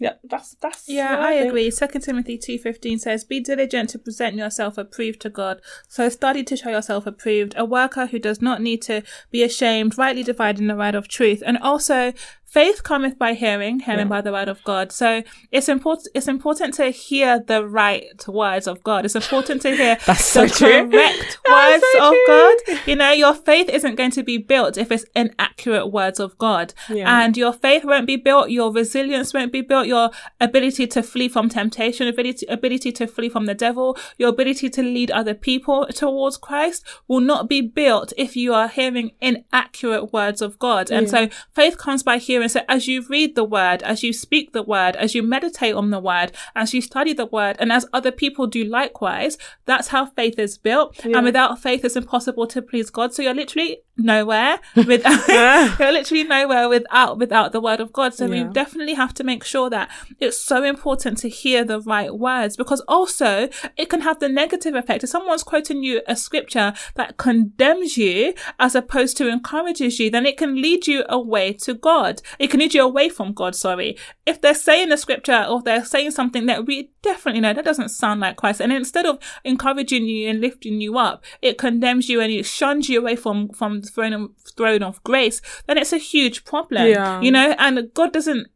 Yeah, 0.00 0.14
that's 0.24 0.54
that's 0.54 0.88
Yeah, 0.88 1.16
what 1.16 1.26
I 1.26 1.32
agree. 1.34 1.70
Second 1.70 2.02
Timothy 2.02 2.38
two 2.38 2.58
fifteen 2.58 2.98
says, 2.98 3.24
"Be 3.24 3.40
diligent 3.40 3.90
to 3.90 3.98
present 3.98 4.36
yourself 4.36 4.78
approved 4.78 5.20
to 5.22 5.30
God. 5.30 5.60
So 5.88 6.08
study 6.08 6.44
to 6.44 6.56
show 6.56 6.70
yourself 6.70 7.06
approved, 7.06 7.54
a 7.56 7.64
worker 7.64 8.06
who 8.06 8.18
does 8.18 8.40
not 8.40 8.62
need 8.62 8.82
to 8.82 9.02
be 9.30 9.42
ashamed, 9.42 9.98
rightly 9.98 10.22
dividing 10.22 10.68
the 10.68 10.76
word 10.76 10.94
of 10.94 11.08
truth." 11.08 11.42
And 11.44 11.58
also, 11.58 12.12
faith 12.50 12.82
cometh 12.82 13.18
by 13.18 13.34
hearing, 13.34 13.80
hearing 13.80 14.08
by 14.08 14.20
the 14.22 14.32
word 14.32 14.48
of 14.48 14.62
God. 14.64 14.90
So 14.90 15.22
it's 15.52 15.68
important. 15.68 16.08
It's 16.14 16.28
important 16.28 16.72
to 16.74 16.86
hear 16.90 17.38
the 17.40 17.66
right 17.68 18.06
words 18.26 18.66
of 18.66 18.82
God. 18.82 19.04
It's 19.04 19.14
important 19.14 19.60
to 19.62 19.76
hear 19.76 19.98
That's 20.06 20.24
so 20.24 20.46
the 20.46 20.54
true. 20.54 20.90
correct 20.90 21.38
words 21.48 21.84
so 21.92 22.06
of 22.08 22.10
true. 22.12 22.24
God. 22.26 22.56
You 22.86 22.96
know, 22.96 23.10
your 23.10 23.34
faith 23.34 23.68
isn't 23.68 23.96
going 23.96 24.12
to 24.12 24.22
be 24.22 24.38
built 24.38 24.78
if 24.78 24.90
it's 24.90 25.04
inaccurate 25.14 25.88
words 25.88 26.18
of 26.18 26.38
God, 26.38 26.72
Yeah. 26.88 27.22
and 27.22 27.36
your 27.36 27.52
faith 27.52 27.84
won't 27.84 28.06
be 28.06 28.16
built. 28.16 28.48
Your 28.50 28.72
resilience 28.72 29.34
won't 29.34 29.52
be 29.52 29.60
built. 29.60 29.86
Your 29.86 30.10
ability 30.40 30.86
to 30.86 31.02
flee 31.02 31.28
from 31.28 31.50
temptation, 31.50 32.08
ability 32.08 32.46
ability 32.48 32.92
to 32.92 33.06
flee 33.06 33.28
from 33.28 33.44
the 33.44 33.54
devil, 33.54 33.96
your 34.16 34.30
ability 34.30 34.70
to 34.70 34.82
lead 34.82 35.10
other 35.10 35.34
people 35.34 35.86
towards 35.94 36.38
Christ 36.38 36.82
will 37.08 37.20
not 37.20 37.46
be 37.48 37.60
built 37.60 38.14
if 38.16 38.36
you 38.36 38.54
are 38.54 38.68
hearing 38.68 39.10
inaccurate 39.20 40.14
words 40.14 40.40
of 40.40 40.58
God. 40.58 40.90
And 40.90 41.10
so 41.10 41.28
faith 41.52 41.76
comes 41.76 42.02
by 42.02 42.16
hearing. 42.16 42.37
And 42.42 42.50
so 42.50 42.60
as 42.68 42.86
you 42.88 43.04
read 43.08 43.34
the 43.34 43.44
word, 43.44 43.82
as 43.82 44.02
you 44.02 44.12
speak 44.12 44.52
the 44.52 44.62
word, 44.62 44.96
as 44.96 45.14
you 45.14 45.22
meditate 45.22 45.74
on 45.74 45.90
the 45.90 46.00
word, 46.00 46.32
as 46.54 46.74
you 46.74 46.80
study 46.80 47.12
the 47.12 47.26
word, 47.26 47.56
and 47.58 47.72
as 47.72 47.86
other 47.92 48.12
people 48.12 48.46
do 48.46 48.64
likewise, 48.64 49.38
that's 49.64 49.88
how 49.88 50.06
faith 50.06 50.38
is 50.38 50.58
built. 50.58 50.98
And 51.04 51.24
without 51.24 51.58
faith, 51.60 51.84
it's 51.84 51.96
impossible 51.96 52.46
to 52.48 52.62
please 52.62 52.90
God. 52.90 53.12
So 53.14 53.22
you're 53.22 53.34
literally 53.34 53.78
nowhere 53.98 54.58
you're 55.78 55.92
literally 55.92 56.24
nowhere 56.24 56.68
without, 56.68 57.18
without 57.18 57.52
the 57.52 57.60
word 57.60 57.80
of 57.80 57.92
God. 57.92 58.14
So 58.14 58.28
we 58.28 58.44
definitely 58.44 58.94
have 58.94 59.14
to 59.14 59.24
make 59.24 59.44
sure 59.44 59.68
that 59.70 59.90
it's 60.20 60.38
so 60.38 60.62
important 60.62 61.18
to 61.18 61.28
hear 61.28 61.64
the 61.64 61.80
right 61.80 62.14
words 62.14 62.56
because 62.56 62.80
also 62.82 63.48
it 63.76 63.88
can 63.88 64.02
have 64.02 64.20
the 64.20 64.28
negative 64.28 64.74
effect. 64.74 65.04
If 65.04 65.10
someone's 65.10 65.42
quoting 65.42 65.82
you 65.82 66.02
a 66.06 66.16
scripture 66.16 66.72
that 66.94 67.16
condemns 67.16 67.96
you 67.96 68.34
as 68.58 68.74
opposed 68.74 69.16
to 69.18 69.28
encourages 69.28 69.98
you, 69.98 70.10
then 70.10 70.26
it 70.26 70.36
can 70.36 70.60
lead 70.60 70.86
you 70.86 71.04
away 71.08 71.52
to 71.54 71.74
God. 71.74 72.22
It 72.38 72.48
can 72.48 72.60
lead 72.60 72.74
you 72.74 72.82
away 72.82 73.08
from 73.08 73.32
God, 73.32 73.54
sorry. 73.54 73.96
If 74.26 74.40
they're 74.40 74.54
saying 74.54 74.92
a 74.92 74.96
scripture 74.96 75.44
or 75.48 75.62
they're 75.62 75.84
saying 75.84 76.12
something 76.12 76.46
that 76.46 76.66
we 76.66 76.90
definitely 77.02 77.40
know 77.40 77.54
that 77.54 77.64
doesn't 77.64 77.90
sound 77.90 78.20
like 78.20 78.36
Christ, 78.36 78.60
and 78.60 78.72
instead 78.72 79.06
of 79.06 79.18
encouraging 79.44 80.04
you 80.04 80.28
and 80.28 80.40
lifting 80.40 80.80
you 80.80 80.98
up, 80.98 81.24
it 81.42 81.58
condemns 81.58 82.08
you 82.08 82.20
and 82.20 82.32
it 82.32 82.46
shuns 82.46 82.88
you 82.88 83.00
away 83.00 83.16
from, 83.16 83.48
from 83.50 83.80
the 83.80 83.87
throne 83.88 84.12
of, 84.12 84.30
throne 84.56 84.82
of 84.82 85.02
grace, 85.04 85.40
then 85.66 85.78
it's 85.78 85.92
a 85.92 85.98
huge 85.98 86.44
problem. 86.44 86.86
Yeah. 86.86 87.20
You 87.20 87.30
know, 87.30 87.54
and 87.58 87.92
God 87.94 88.12
doesn't 88.12 88.48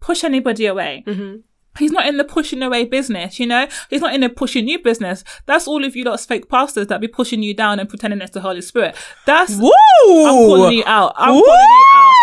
push 0.00 0.24
anybody 0.24 0.66
away. 0.66 1.04
Mm-hmm. 1.06 1.36
He's 1.78 1.92
not 1.92 2.06
in 2.06 2.16
the 2.16 2.24
pushing 2.24 2.62
away 2.62 2.84
business, 2.84 3.38
you 3.38 3.46
know? 3.46 3.68
He's 3.90 4.00
not 4.00 4.12
in 4.12 4.22
the 4.22 4.28
pushing 4.28 4.66
you 4.66 4.82
business. 4.82 5.22
That's 5.46 5.68
all 5.68 5.84
of 5.84 5.94
you 5.94 6.04
lot's 6.04 6.26
fake 6.26 6.48
pastors 6.48 6.88
that 6.88 7.00
be 7.00 7.06
pushing 7.06 7.42
you 7.42 7.54
down 7.54 7.78
and 7.78 7.88
pretending 7.88 8.20
it's 8.20 8.32
the 8.32 8.40
Holy 8.40 8.60
Spirit. 8.60 8.96
That's 9.24 9.56
Woo! 9.56 9.70
I'm 9.70 10.48
calling 10.48 10.78
you 10.78 10.84
out. 10.84 11.14
I'm 11.16 11.34
Woo! 11.34 11.42
calling 11.42 11.60
you 11.60 11.86
out. 11.94 12.14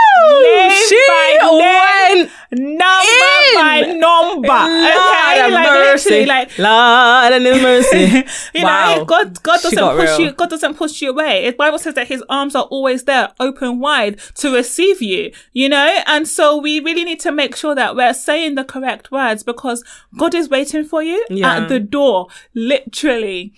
Name 0.43 0.71
She 0.87 1.03
by 1.07 1.37
name, 1.41 1.57
went 1.59 2.31
number 2.51 2.77
in. 2.77 3.55
by 3.55 3.81
number. 3.97 4.47
Lord 4.47 4.87
okay, 4.87 5.51
like 5.51 5.67
mercy. 5.69 6.09
literally, 6.09 6.25
like 6.25 6.57
Lord 6.57 7.33
and 7.33 7.45
his 7.45 7.61
mercy. 7.61 8.23
you 8.59 8.63
wow. 8.63 8.95
know, 8.95 9.05
God, 9.05 9.41
God 9.43 9.61
doesn't 9.61 9.77
got 9.77 9.97
push 9.97 10.09
real. 10.09 10.19
you. 10.21 10.31
God 10.33 10.49
doesn't 10.49 10.75
push 10.75 11.01
you 11.01 11.09
away. 11.11 11.49
The 11.49 11.55
Bible 11.57 11.79
says 11.79 11.95
that 11.95 12.07
His 12.07 12.23
arms 12.29 12.55
are 12.55 12.63
always 12.65 13.03
there, 13.03 13.31
open 13.39 13.79
wide 13.79 14.19
to 14.35 14.53
receive 14.53 15.01
you. 15.01 15.31
You 15.53 15.69
know, 15.69 16.01
and 16.05 16.27
so 16.27 16.57
we 16.57 16.79
really 16.79 17.03
need 17.03 17.19
to 17.21 17.31
make 17.31 17.55
sure 17.55 17.75
that 17.75 17.95
we're 17.95 18.13
saying 18.13 18.55
the 18.55 18.63
correct 18.63 19.11
words 19.11 19.43
because 19.43 19.83
God 20.17 20.33
is 20.33 20.49
waiting 20.49 20.83
for 20.85 21.01
you 21.03 21.25
Yeah. 21.29 21.57
at 21.57 21.69
the 21.69 21.79
door, 21.79 22.27
literally. 22.53 23.53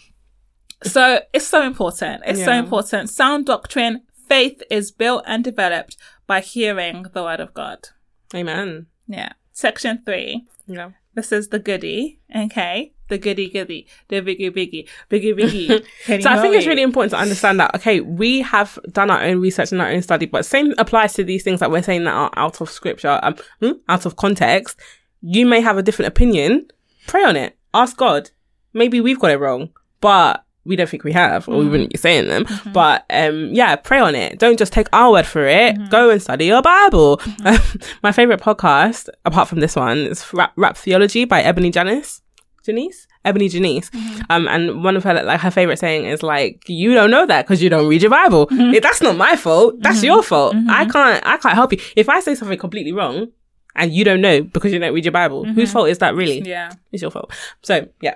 So 0.83 1.19
it's 1.33 1.47
so 1.47 1.61
important. 1.65 2.23
It's 2.25 2.43
so 2.43 2.53
important. 2.53 3.09
Sound 3.09 3.45
doctrine, 3.45 4.03
faith 4.27 4.61
is 4.71 4.91
built 4.91 5.23
and 5.27 5.43
developed 5.43 5.97
by 6.29 6.41
hearing 6.41 7.07
the 7.11 7.23
word 7.23 7.39
of 7.39 7.55
God. 7.55 7.89
Amen. 8.35 8.85
Yeah. 9.07 9.33
Section 9.51 10.03
three. 10.05 10.45
Yeah. 10.67 10.91
This 11.15 11.31
is 11.31 11.47
the 11.47 11.57
goody, 11.57 12.19
okay? 12.33 12.93
The 13.07 13.17
goody 13.17 13.49
goody, 13.49 13.87
the 14.09 14.17
biggie 14.21 14.51
biggie, 14.51 14.87
biggie 15.09 15.33
biggie. 15.33 15.83
So 16.21 16.29
I 16.29 16.39
think 16.39 16.55
it's 16.55 16.67
really 16.67 16.83
important 16.83 17.11
to 17.13 17.17
understand 17.17 17.59
that, 17.59 17.73
okay, 17.73 18.01
we 18.01 18.41
have 18.41 18.77
done 18.91 19.09
our 19.09 19.23
own 19.23 19.41
research 19.41 19.71
and 19.71 19.81
our 19.81 19.89
own 19.89 20.03
study, 20.03 20.27
but 20.27 20.45
same 20.45 20.75
applies 20.77 21.13
to 21.13 21.23
these 21.23 21.43
things 21.43 21.61
that 21.61 21.71
we're 21.71 21.81
saying 21.81 22.03
that 22.03 22.13
are 22.13 22.31
out 22.35 22.61
of 22.61 22.69
scripture, 22.69 23.19
um, 23.23 23.35
hmm, 23.59 23.71
out 23.89 24.05
of 24.05 24.15
context. 24.15 24.79
You 25.21 25.47
may 25.47 25.61
have 25.61 25.79
a 25.79 25.83
different 25.83 26.09
opinion. 26.09 26.67
Pray 27.07 27.23
on 27.23 27.35
it. 27.35 27.57
Ask 27.73 27.97
God. 27.97 28.29
Maybe 28.73 29.01
we've 29.01 29.19
got 29.19 29.31
it 29.31 29.39
wrong, 29.39 29.71
but 29.99 30.45
we 30.69 30.75
don't 30.77 30.87
think 30.87 31.03
we 31.03 31.11
have, 31.11 31.47
or 31.49 31.51
we 31.57 31.61
Mm-hmm. 31.63 31.71
wouldn't 31.71 31.91
be 31.91 31.97
saying 31.97 32.27
them. 32.29 32.45
But 32.71 33.03
um, 33.09 33.49
yeah, 33.53 33.75
pray 33.75 33.99
on 33.99 34.15
it. 34.15 34.39
Don't 34.39 34.57
just 34.57 34.71
take 34.71 34.87
our 34.93 35.11
word 35.11 35.25
for 35.25 35.45
it. 35.45 35.75
Mm-hmm. 35.75 35.89
Go 35.89 36.09
and 36.09 36.21
study 36.21 36.45
your 36.45 36.61
Bible. 36.61 37.19
My 38.03 38.11
favorite 38.13 38.39
podcast, 38.39 39.09
apart 39.25 39.47
from 39.49 39.59
this 39.59 39.75
one, 39.75 39.97
is 39.97 40.25
Rap, 40.33 40.53
Rap 40.55 40.77
Theology 40.77 41.25
by 41.25 41.41
Ebony 41.41 41.71
Janice. 41.71 42.21
Janice? 42.65 43.07
Ebony 43.25 43.49
Janice. 43.49 43.89
Mm-hmm. 43.89 44.21
Um, 44.29 44.47
and 44.47 44.83
one 44.83 44.95
of 44.95 45.03
her, 45.03 45.13
like, 45.23 45.41
her 45.41 45.51
favorite 45.51 45.79
saying 45.79 46.05
is 46.05 46.23
like, 46.23 46.63
you 46.69 46.93
don't 46.93 47.11
know 47.11 47.25
that 47.25 47.45
because 47.45 47.61
you 47.61 47.69
don't 47.69 47.87
read 47.89 48.01
your 48.01 48.11
Bible. 48.11 48.47
Mm-hmm. 48.47 48.75
It- 48.75 48.83
that's 48.83 49.01
not 49.01 49.17
my 49.17 49.35
fault. 49.35 49.75
That's 49.79 50.03
your 50.03 50.23
fault. 50.23 50.55
I 50.69 50.85
can't, 50.85 51.25
I 51.25 51.37
can't 51.37 51.55
help 51.55 51.73
you. 51.73 51.79
If 51.95 52.07
I 52.09 52.19
say 52.21 52.35
something 52.35 52.59
completely 52.59 52.91
wrong 52.93 53.27
and 53.75 53.91
you 53.93 54.03
don't 54.03 54.21
know 54.21 54.41
because 54.43 54.71
you 54.71 54.79
don't 54.79 54.93
read 54.93 55.05
your 55.05 55.11
Bible, 55.11 55.45
whose 55.45 55.71
fault 55.71 55.89
is 55.89 55.97
that 55.99 56.15
really? 56.15 56.39
Mm-hmm. 56.41 56.49
Yeah. 56.49 56.71
It's 56.91 57.01
your 57.01 57.11
fault. 57.11 57.31
So, 57.63 57.87
yeah. 58.01 58.15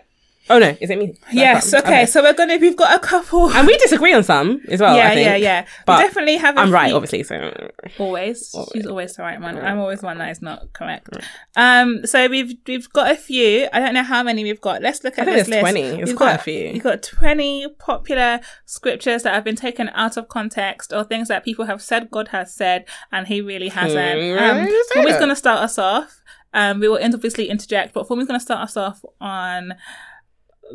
Oh 0.50 0.60
no, 0.60 0.76
is 0.82 0.90
it 0.90 0.98
me? 1.00 1.16
Yes. 1.32 1.74
Okay. 1.74 2.06
So 2.06 2.22
we're 2.22 2.34
gonna. 2.34 2.58
We've 2.58 2.76
got 2.76 2.96
a 2.96 3.00
couple. 3.00 3.50
And 3.54 3.66
we 3.66 3.78
disagree 3.78 4.14
on 4.14 4.24
some 4.24 4.62
as 4.68 4.82
well. 4.82 4.96
yeah, 4.98 5.08
I 5.10 5.14
think. 5.14 5.26
yeah, 5.26 5.36
yeah. 5.38 5.66
But 5.86 6.00
we 6.00 6.04
definitely 6.04 6.38
have. 6.38 6.58
I'm 6.58 6.70
right, 6.72 6.92
obviously. 6.94 7.24
So 7.24 7.70
Always. 7.98 8.54
She's 8.74 8.86
always 8.86 9.16
the 9.16 9.24
right 9.24 9.40
one. 9.40 9.58
I'm 9.58 9.80
always 9.80 10.02
one 10.02 10.18
that 10.18 10.32
is 10.32 10.42
not 10.42 10.74
correct. 10.74 11.10
Um. 11.56 12.06
So 12.06 12.28
we've 12.28 12.56
we've 12.68 12.92
got 12.92 13.10
a 13.12 13.16
few. 13.16 13.70
I 13.72 13.80
don't 13.80 13.94
know 13.94 14.04
how 14.04 14.22
many 14.22 14.44
we've 14.44 14.60
got. 14.60 14.82
Let's 14.82 15.04
look 15.04 15.18
at 15.18 15.28
I 15.28 15.34
think 15.34 15.38
this 15.38 15.48
list. 15.48 15.62
20. 15.62 15.82
It's 15.82 16.08
We've 16.10 16.18
quite 16.18 16.32
got, 16.32 16.40
a 16.42 16.44
few. 16.44 16.72
We've 16.74 16.84
got 16.84 17.02
20 17.04 17.68
popular 17.80 18.42
scriptures 18.66 19.24
that 19.24 19.34
have 19.34 19.44
been 19.46 19.56
taken 19.56 19.90
out 19.94 20.18
of 20.18 20.28
context 20.28 20.92
or 20.92 21.04
things 21.06 21.30
that 21.30 21.46
people 21.46 21.66
have 21.66 21.82
said 21.82 22.12
God 22.12 22.28
has 22.30 22.54
said 22.54 22.86
and 23.12 23.28
He 23.28 23.40
really 23.40 23.70
hasn't. 23.70 24.20
Hmm, 24.20 24.44
Um, 24.44 24.68
Fumi's 24.92 25.14
that? 25.14 25.20
going 25.20 25.30
to 25.30 25.36
start 25.36 25.60
us 25.62 25.78
off. 25.78 26.22
Um, 26.54 26.80
we 26.80 26.88
will 26.88 27.00
obviously 27.02 27.50
interject, 27.50 27.94
but 27.94 28.08
going 28.08 28.28
to 28.28 28.40
start 28.40 28.62
us 28.62 28.78
off 28.78 29.04
on 29.20 29.74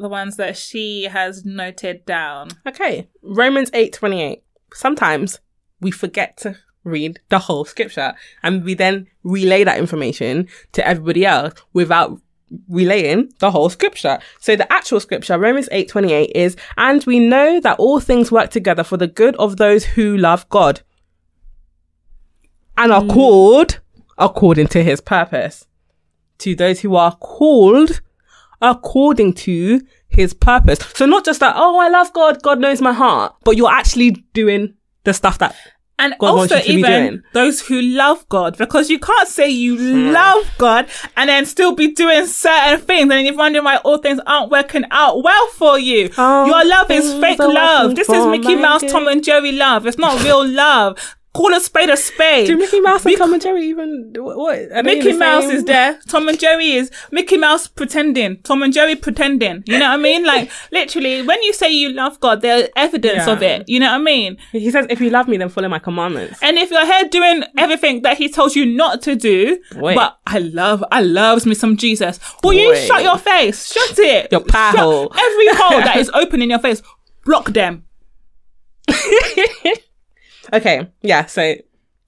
the 0.00 0.09
ones 0.09 0.37
that 0.37 0.57
she 0.57 1.05
has 1.05 1.45
noted 1.45 2.05
down. 2.07 2.50
Okay. 2.67 3.09
Romans 3.23 3.71
eight 3.75 3.93
twenty 3.93 4.23
eight. 4.23 4.43
Sometimes 4.73 5.40
we 5.81 5.90
forget 5.90 6.37
to 6.38 6.57
read 6.85 7.21
the 7.28 7.38
whole 7.38 7.64
scripture 7.64 8.14
and 8.43 8.64
we 8.64 8.75
then 8.75 9.07
relay 9.23 9.64
that 9.64 9.78
information 9.78 10.49
to 10.73 10.87
everybody 10.87 11.26
else 11.26 11.55
without 11.73 12.21
relaying 12.69 13.31
the 13.40 13.50
whole 13.50 13.69
scripture. 13.69 14.19
So 14.40 14.57
the 14.57 14.73
actual 14.73 15.00
scripture, 15.00 15.38
Romans 15.38 15.69
eight 15.71 15.88
twenty 15.88 16.12
eight, 16.12 16.33
is 16.35 16.57
and 16.76 17.05
we 17.05 17.19
know 17.19 17.61
that 17.61 17.78
all 17.78 18.00
things 18.00 18.33
work 18.33 18.50
together 18.50 18.85
for 18.85 18.97
the 18.97 19.07
good 19.07 19.37
of 19.37 19.59
those 19.59 19.85
who 19.85 20.17
love 20.17 20.49
God 20.49 20.81
and 22.76 22.90
are 22.90 23.02
mm. 23.02 23.11
called 23.11 23.81
according 24.17 24.69
to 24.69 24.83
his 24.83 25.00
purpose. 25.00 25.67
To 26.38 26.55
those 26.55 26.81
who 26.81 26.95
are 26.95 27.17
called 27.17 28.00
according 28.60 29.34
to 29.34 29.80
his 30.08 30.34
purpose. 30.34 30.78
So 30.94 31.06
not 31.06 31.24
just 31.24 31.40
that, 31.40 31.54
oh, 31.56 31.78
I 31.78 31.88
love 31.88 32.12
God, 32.12 32.42
God 32.42 32.58
knows 32.58 32.80
my 32.80 32.92
heart, 32.92 33.34
but 33.44 33.56
you're 33.56 33.70
actually 33.70 34.10
doing 34.32 34.74
the 35.04 35.14
stuff 35.14 35.38
that 35.38 35.54
And 35.98 36.14
God 36.18 36.36
wants 36.36 36.52
also 36.52 36.56
you 36.56 36.62
to 36.62 36.68
be 36.68 36.78
even 36.78 36.90
doing. 36.90 37.22
Those 37.34 37.60
who 37.60 37.80
love 37.80 38.28
God, 38.28 38.56
because 38.56 38.90
you 38.90 38.98
can't 38.98 39.28
say 39.28 39.48
you 39.48 39.76
hmm. 39.76 40.12
love 40.12 40.50
God 40.58 40.88
and 41.16 41.28
then 41.28 41.44
still 41.46 41.74
be 41.74 41.92
doing 41.92 42.26
certain 42.26 42.80
things, 42.80 43.02
and 43.02 43.10
then 43.10 43.26
you're 43.26 43.36
wondering 43.36 43.64
why 43.64 43.76
all 43.78 43.98
things 43.98 44.20
aren't 44.26 44.50
working 44.50 44.84
out 44.90 45.22
well 45.22 45.46
for 45.48 45.78
you. 45.78 46.10
All 46.16 46.46
Your 46.46 46.64
love 46.64 46.90
is 46.90 47.14
fake 47.20 47.38
love. 47.38 47.94
This 47.96 48.08
is 48.08 48.26
Mickey 48.26 48.56
Mouse. 48.56 48.82
Tom 48.82 49.08
and 49.08 49.22
Jerry 49.22 49.52
love. 49.52 49.86
It's 49.86 49.98
not 49.98 50.22
real 50.22 50.46
love. 50.46 51.16
Call 51.38 51.54
a 51.54 51.61
spade 51.61 51.88
a 51.88 51.97
spade. 51.97 52.49
do 52.49 52.57
Mickey 52.57 52.80
Mouse 52.80 53.04
and 53.07 53.12
Bec- 53.12 53.18
Tom 53.18 53.33
and 53.33 53.40
Jerry 53.40 53.68
even 53.68 54.12
what? 54.16 54.37
what 54.37 54.59
are 54.59 54.83
they 54.83 54.83
Mickey 54.83 55.12
Mouse 55.12 55.45
is 55.45 55.64
there. 55.64 55.99
Tom 56.09 56.28
and 56.28 56.37
Jerry 56.38 56.73
is 56.73 56.90
Mickey 57.12 57.37
Mouse 57.37 57.68
pretending. 57.68 58.38
Tom 58.42 58.62
and 58.64 58.73
Jerry 58.73 58.97
pretending. 58.97 59.62
You 59.66 59.78
know 59.78 59.87
what 59.88 60.00
I 60.00 60.02
mean? 60.02 60.25
Like 60.25 60.50
literally, 60.73 61.23
when 61.23 61.40
you 61.45 61.52
say 61.52 61.71
you 61.71 61.90
love 61.90 62.18
God, 62.18 62.40
there's 62.42 62.68
evidence 62.75 63.26
Yeah. 63.26 63.33
of 63.33 63.42
it. 63.42 63.68
You 63.68 63.78
know 63.78 63.87
what 63.92 64.00
I 64.00 64.04
mean? 64.04 64.37
He 64.50 64.71
says, 64.73 64.87
"If 64.90 65.00
you 65.00 65.11
love 65.11 65.28
me, 65.28 65.37
then 65.37 65.49
follow 65.49 65.68
my 65.68 65.78
commandments." 65.78 66.40
And 66.42 66.59
if 66.59 66.73
you're 66.73 66.85
here 66.85 67.09
doing 67.09 67.45
everything 67.57 68.02
that 68.02 68.18
he 68.18 68.28
tells 68.28 68.57
you 68.57 68.66
not 68.66 69.00
to 69.02 69.14
do, 69.14 69.59
but 69.78 70.18
I 70.26 70.40
love, 70.40 70.83
I 70.90 71.02
loves 71.02 71.47
me 71.47 71.54
some 71.54 71.76
Jesus. 71.76 72.18
Well, 72.42 72.52
you 72.52 72.75
shut 72.75 73.02
your 73.04 73.16
face. 73.18 73.73
Shut 73.73 73.99
it. 74.00 74.33
Your 74.33 74.40
pie 74.40 74.73
hole. 74.73 75.12
Every 75.16 75.49
hole 75.54 75.78
that 75.83 75.97
is 76.02 76.11
open 76.14 76.42
in 76.42 76.50
your 76.50 76.59
face, 76.59 76.83
block 77.25 77.50
them. 77.52 77.85
okay, 80.52 80.88
yeah. 81.02 81.26
So 81.26 81.55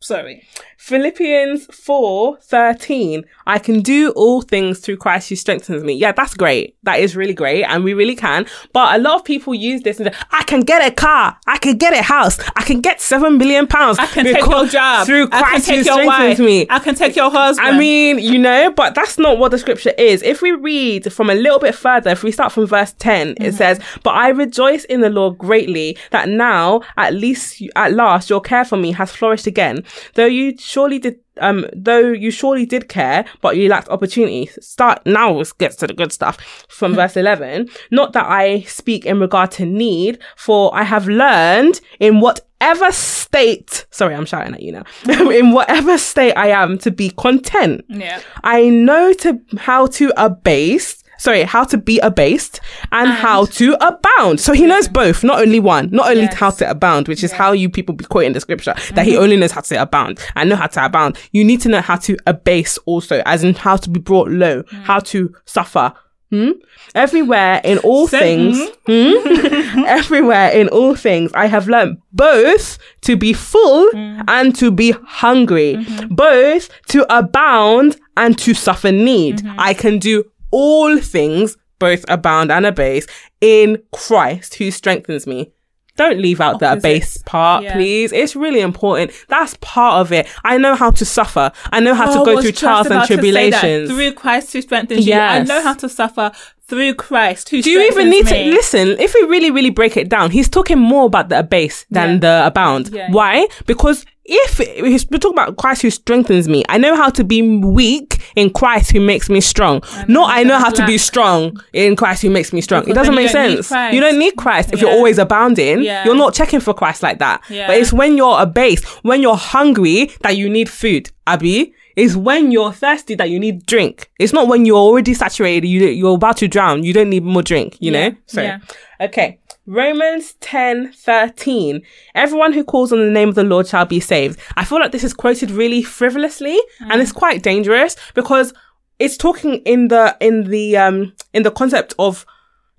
Sorry. 0.00 0.46
Philippians 0.80 1.66
4 1.66 2.38
13. 2.40 3.24
I 3.46 3.58
can 3.58 3.82
do 3.82 4.12
all 4.16 4.40
things 4.40 4.80
through 4.80 4.96
Christ 4.96 5.28
who 5.28 5.36
strengthens 5.36 5.84
me. 5.84 5.92
Yeah, 5.92 6.12
that's 6.12 6.32
great. 6.32 6.74
That 6.84 7.00
is 7.00 7.14
really 7.14 7.34
great. 7.34 7.64
And 7.64 7.84
we 7.84 7.92
really 7.92 8.16
can. 8.16 8.46
But 8.72 8.98
a 8.98 9.02
lot 9.02 9.16
of 9.16 9.24
people 9.24 9.54
use 9.54 9.82
this 9.82 10.00
and 10.00 10.12
say, 10.12 10.20
I 10.30 10.42
can 10.44 10.60
get 10.62 10.80
a 10.80 10.90
car. 10.90 11.36
I 11.46 11.58
can 11.58 11.76
get 11.76 11.92
a 11.92 12.02
house. 12.02 12.38
I 12.56 12.62
can 12.62 12.80
get 12.80 13.02
seven 13.02 13.36
billion 13.36 13.66
pounds. 13.66 13.98
I 13.98 14.06
can 14.06 14.24
take 14.24 14.44
your 14.46 14.66
job. 14.66 15.06
Through 15.06 15.28
Christ 15.28 15.68
who 15.68 15.82
strengthens 15.82 16.06
wife. 16.06 16.38
me. 16.38 16.66
I 16.70 16.78
can 16.78 16.94
take 16.94 17.14
your 17.14 17.30
husband. 17.30 17.68
I 17.68 17.78
mean, 17.78 18.18
you 18.18 18.38
know, 18.38 18.72
but 18.72 18.94
that's 18.94 19.18
not 19.18 19.38
what 19.38 19.50
the 19.50 19.58
scripture 19.58 19.92
is. 19.98 20.22
If 20.22 20.40
we 20.40 20.52
read 20.52 21.12
from 21.12 21.28
a 21.28 21.34
little 21.34 21.58
bit 21.58 21.74
further, 21.74 22.08
if 22.08 22.22
we 22.22 22.32
start 22.32 22.52
from 22.52 22.66
verse 22.66 22.94
10, 22.98 23.28
it 23.28 23.36
mm-hmm. 23.38 23.56
says, 23.56 23.80
But 24.02 24.14
I 24.14 24.30
rejoice 24.30 24.84
in 24.86 25.02
the 25.02 25.10
Lord 25.10 25.36
greatly 25.36 25.98
that 26.10 26.30
now, 26.30 26.80
at 26.96 27.12
least, 27.12 27.62
at 27.76 27.92
last, 27.92 28.30
your 28.30 28.40
care 28.40 28.64
for 28.64 28.78
me 28.78 28.92
has 28.92 29.12
flourished 29.12 29.46
again. 29.46 29.84
Though 30.14 30.24
you 30.24 30.56
surely 30.70 30.98
did, 30.98 31.18
um, 31.40 31.66
though 31.74 32.10
you 32.12 32.30
surely 32.30 32.64
did 32.64 32.88
care, 32.88 33.24
but 33.40 33.56
you 33.56 33.68
lacked 33.68 33.88
opportunity. 33.88 34.46
Start 34.60 35.04
now, 35.04 35.32
let's 35.32 35.52
to 35.52 35.86
the 35.86 35.94
good 35.94 36.12
stuff 36.12 36.38
from 36.68 36.94
verse 37.00 37.16
11. 37.16 37.68
Not 37.90 38.12
that 38.12 38.26
I 38.26 38.62
speak 38.62 39.04
in 39.04 39.18
regard 39.20 39.50
to 39.52 39.66
need, 39.66 40.18
for 40.36 40.74
I 40.74 40.84
have 40.84 41.08
learned 41.08 41.80
in 41.98 42.20
whatever 42.20 42.92
state, 42.92 43.86
sorry, 43.90 44.14
I'm 44.14 44.26
shouting 44.26 44.54
at 44.54 44.62
you 44.62 44.72
now, 44.72 44.84
in 45.30 45.52
whatever 45.52 45.98
state 45.98 46.34
I 46.34 46.48
am 46.48 46.78
to 46.78 46.90
be 46.90 47.10
content. 47.10 47.84
yeah. 47.88 48.20
I 48.44 48.68
know 48.68 49.12
to 49.14 49.40
how 49.58 49.86
to 49.86 50.12
abase, 50.16 50.99
sorry, 51.20 51.42
how 51.42 51.64
to 51.64 51.78
be 51.78 51.98
abased 52.00 52.60
and, 52.90 53.10
how 53.10 53.44
to 53.44 53.76
abound. 53.86 54.40
So 54.40 54.52
he 54.52 54.66
knows 54.66 54.88
both, 54.88 55.22
not 55.22 55.40
only 55.40 55.60
one, 55.60 55.90
not 55.90 56.08
only 56.08 56.22
Yes. 56.22 56.34
how 56.34 56.50
to 56.50 56.70
abound, 56.70 57.08
which 57.08 57.22
is 57.22 57.32
how 57.32 57.52
you 57.52 57.68
people 57.68 57.94
be 57.94 58.04
quoting 58.04 58.32
the 58.32 58.40
scripture, 58.40 58.74
that 58.94 59.04
he 59.04 59.12
mm-hmm. 59.12 59.22
only 59.22 59.36
knows 59.36 59.52
how 59.52 59.60
to 59.60 59.82
abound. 59.82 60.18
I 60.34 60.44
know 60.44 60.56
how 60.56 60.66
to 60.66 60.84
abound. 60.84 61.18
You 61.32 61.44
need 61.44 61.60
to 61.62 61.68
know 61.68 61.80
how 61.80 61.96
to 61.96 62.16
abase 62.26 62.78
also, 62.86 63.22
as 63.26 63.44
in 63.44 63.54
how 63.54 63.76
to 63.76 63.90
be 63.90 64.00
brought 64.00 64.30
low, 64.30 64.62
mm. 64.62 64.82
how 64.82 65.00
to 65.00 65.34
suffer. 65.44 65.92
Hmm? 66.30 66.52
Everywhere 66.94 67.60
in 67.64 67.78
all 67.78 68.06
things, 68.06 68.56
hmm? 68.86 69.10
hmm? 69.12 69.84
everywhere 69.86 70.50
in 70.50 70.68
all 70.68 70.94
things, 70.94 71.32
I 71.34 71.46
have 71.46 71.66
learned 71.68 71.98
both 72.12 72.78
to 73.02 73.16
be 73.16 73.32
full 73.32 73.90
mm. 73.90 74.24
and 74.28 74.54
to 74.56 74.70
be 74.70 74.92
hungry, 74.92 75.74
mm-hmm. 75.74 76.14
both 76.14 76.70
to 76.88 77.04
abound 77.14 77.96
and 78.16 78.38
to 78.38 78.54
suffer 78.54 78.92
need. 78.92 79.38
Mm-hmm. 79.38 79.58
I 79.58 79.74
can 79.74 79.98
do 79.98 80.24
all 80.50 80.98
things, 80.98 81.56
both 81.78 82.04
abound 82.08 82.50
and 82.52 82.66
abase, 82.66 83.06
in 83.40 83.82
Christ 83.92 84.54
who 84.56 84.70
strengthens 84.70 85.26
me. 85.26 85.52
Don't 85.96 86.18
leave 86.18 86.40
out 86.40 86.60
the 86.60 86.66
Opposites. 86.66 86.84
abase 86.84 87.18
part, 87.26 87.64
Yeah. 87.64 87.74
please. 87.74 88.12
It's 88.12 88.34
really 88.34 88.60
important. 88.60 89.10
That's 89.28 89.56
part 89.60 90.00
of 90.00 90.12
it. 90.12 90.26
I 90.44 90.56
know 90.56 90.74
how 90.74 90.90
to 90.92 91.04
suffer. 91.04 91.52
I 91.72 91.80
know 91.80 91.94
how 91.94 92.10
Oh, 92.10 92.24
to 92.24 92.34
go 92.34 92.40
through 92.40 92.52
trials 92.52 92.86
and 92.86 92.94
about 92.96 93.08
to 93.08 93.14
say 93.14 93.14
tribulations. 93.16 93.90
Through 93.90 94.12
Christ 94.12 94.52
who 94.52 94.62
strengthens 94.62 95.06
you. 95.06 95.14
I 95.14 95.42
know 95.42 95.62
how 95.62 95.74
to 95.74 95.88
suffer 95.90 96.32
through 96.66 96.94
Christ 96.94 97.50
who 97.50 97.60
Do 97.60 97.70
you 97.70 97.82
even 97.82 98.08
need 98.08 98.24
me. 98.26 98.30
to 98.32 98.50
listen? 98.50 98.88
If 98.98 99.12
we 99.14 99.22
really, 99.24 99.50
really 99.50 99.70
break 99.70 99.96
it 99.98 100.08
down, 100.08 100.30
he's 100.30 100.48
talking 100.48 100.78
more 100.78 101.04
about 101.06 101.28
the 101.28 101.38
abase 101.40 101.84
than 101.90 102.12
Yeah. 102.14 102.18
the 102.18 102.46
abound. 102.46 102.90
Yeah, 102.92 103.08
Why? 103.10 103.46
Because 103.66 104.06
if 104.30 105.10
we're 105.10 105.18
talking 105.18 105.38
about 105.38 105.56
Christ 105.56 105.82
who 105.82 105.90
strengthens 105.90 106.48
me, 106.48 106.62
I 106.68 106.78
know 106.78 106.94
how 106.94 107.10
to 107.10 107.24
be 107.24 107.42
weak 107.58 108.22
in 108.36 108.50
Christ 108.50 108.92
who 108.92 109.00
makes 109.00 109.28
me 109.28 109.40
strong. 109.40 109.82
know 110.06 110.20
Not 110.20 110.30
I 110.30 110.44
know 110.44 110.58
how 110.58 110.70
to 110.70 110.86
be 110.86 110.98
strong 110.98 111.60
in 111.72 111.96
Christ 111.96 112.22
who 112.22 112.30
makes 112.30 112.52
me 112.52 112.60
strong. 112.60 112.82
Because 112.82 112.92
it 112.92 112.94
doesn't 112.94 113.14
make 113.14 113.28
you 113.28 113.32
don't 113.32 113.50
need 113.56 113.64
sense. 113.64 113.94
You 113.94 114.00
don't 114.00 114.18
need 114.18 114.36
Christ 114.36 114.72
if 114.72 114.80
you're 114.80 114.90
always 114.90 115.18
abounding. 115.18 115.82
Yeah. 115.82 116.04
You're 116.04 116.14
not 116.14 116.32
checking 116.32 116.60
for 116.60 116.72
Christ 116.72 117.02
like 117.02 117.18
that. 117.18 117.42
Yeah. 117.50 117.66
But 117.66 117.78
it's 117.78 117.92
when 117.92 118.16
you're 118.16 118.40
abased, 118.40 118.84
when 119.02 119.20
you're 119.20 119.36
hungry 119.36 120.10
that 120.20 120.36
you 120.36 120.48
need 120.48 120.68
food, 120.68 121.10
Abby. 121.26 121.74
It's 121.96 122.14
when 122.14 122.52
you're 122.52 122.72
thirsty 122.72 123.16
that 123.16 123.30
you 123.30 123.40
need 123.40 123.66
drink. 123.66 124.08
It's 124.18 124.32
not 124.32 124.46
when 124.46 124.64
you're 124.64 124.76
already 124.78 125.12
saturated, 125.12 125.66
you, 125.66 125.86
you're 125.88 126.14
about 126.14 126.36
to 126.38 126.48
drown. 126.48 126.84
You 126.84 126.92
don't 126.92 127.10
need 127.10 127.24
more 127.24 127.42
drink, 127.42 127.76
you 127.80 127.90
Yeah. 127.92 128.08
know? 128.10 128.16
So, 128.26 128.42
Yeah. 128.42 128.58
okay. 129.00 129.39
Romans 129.66 130.34
10 130.40 130.92
13. 130.92 131.82
Everyone 132.14 132.52
who 132.52 132.64
calls 132.64 132.92
on 132.92 132.98
the 132.98 133.10
name 133.10 133.28
of 133.28 133.34
the 133.34 133.44
Lord 133.44 133.66
shall 133.66 133.84
be 133.86 134.00
saved. 134.00 134.38
I 134.56 134.64
feel 134.64 134.80
like 134.80 134.92
this 134.92 135.04
is 135.04 135.14
quoted 135.14 135.50
really 135.50 135.82
frivolously 135.82 136.58
and 136.80 137.00
it's 137.00 137.12
quite 137.12 137.42
dangerous 137.42 137.96
because 138.14 138.52
it's 138.98 139.16
talking 139.16 139.56
in 139.64 139.88
the, 139.88 140.16
in 140.20 140.44
the, 140.50 140.76
um, 140.76 141.12
in 141.32 141.42
the 141.42 141.50
concept 141.50 141.94
of, 141.98 142.26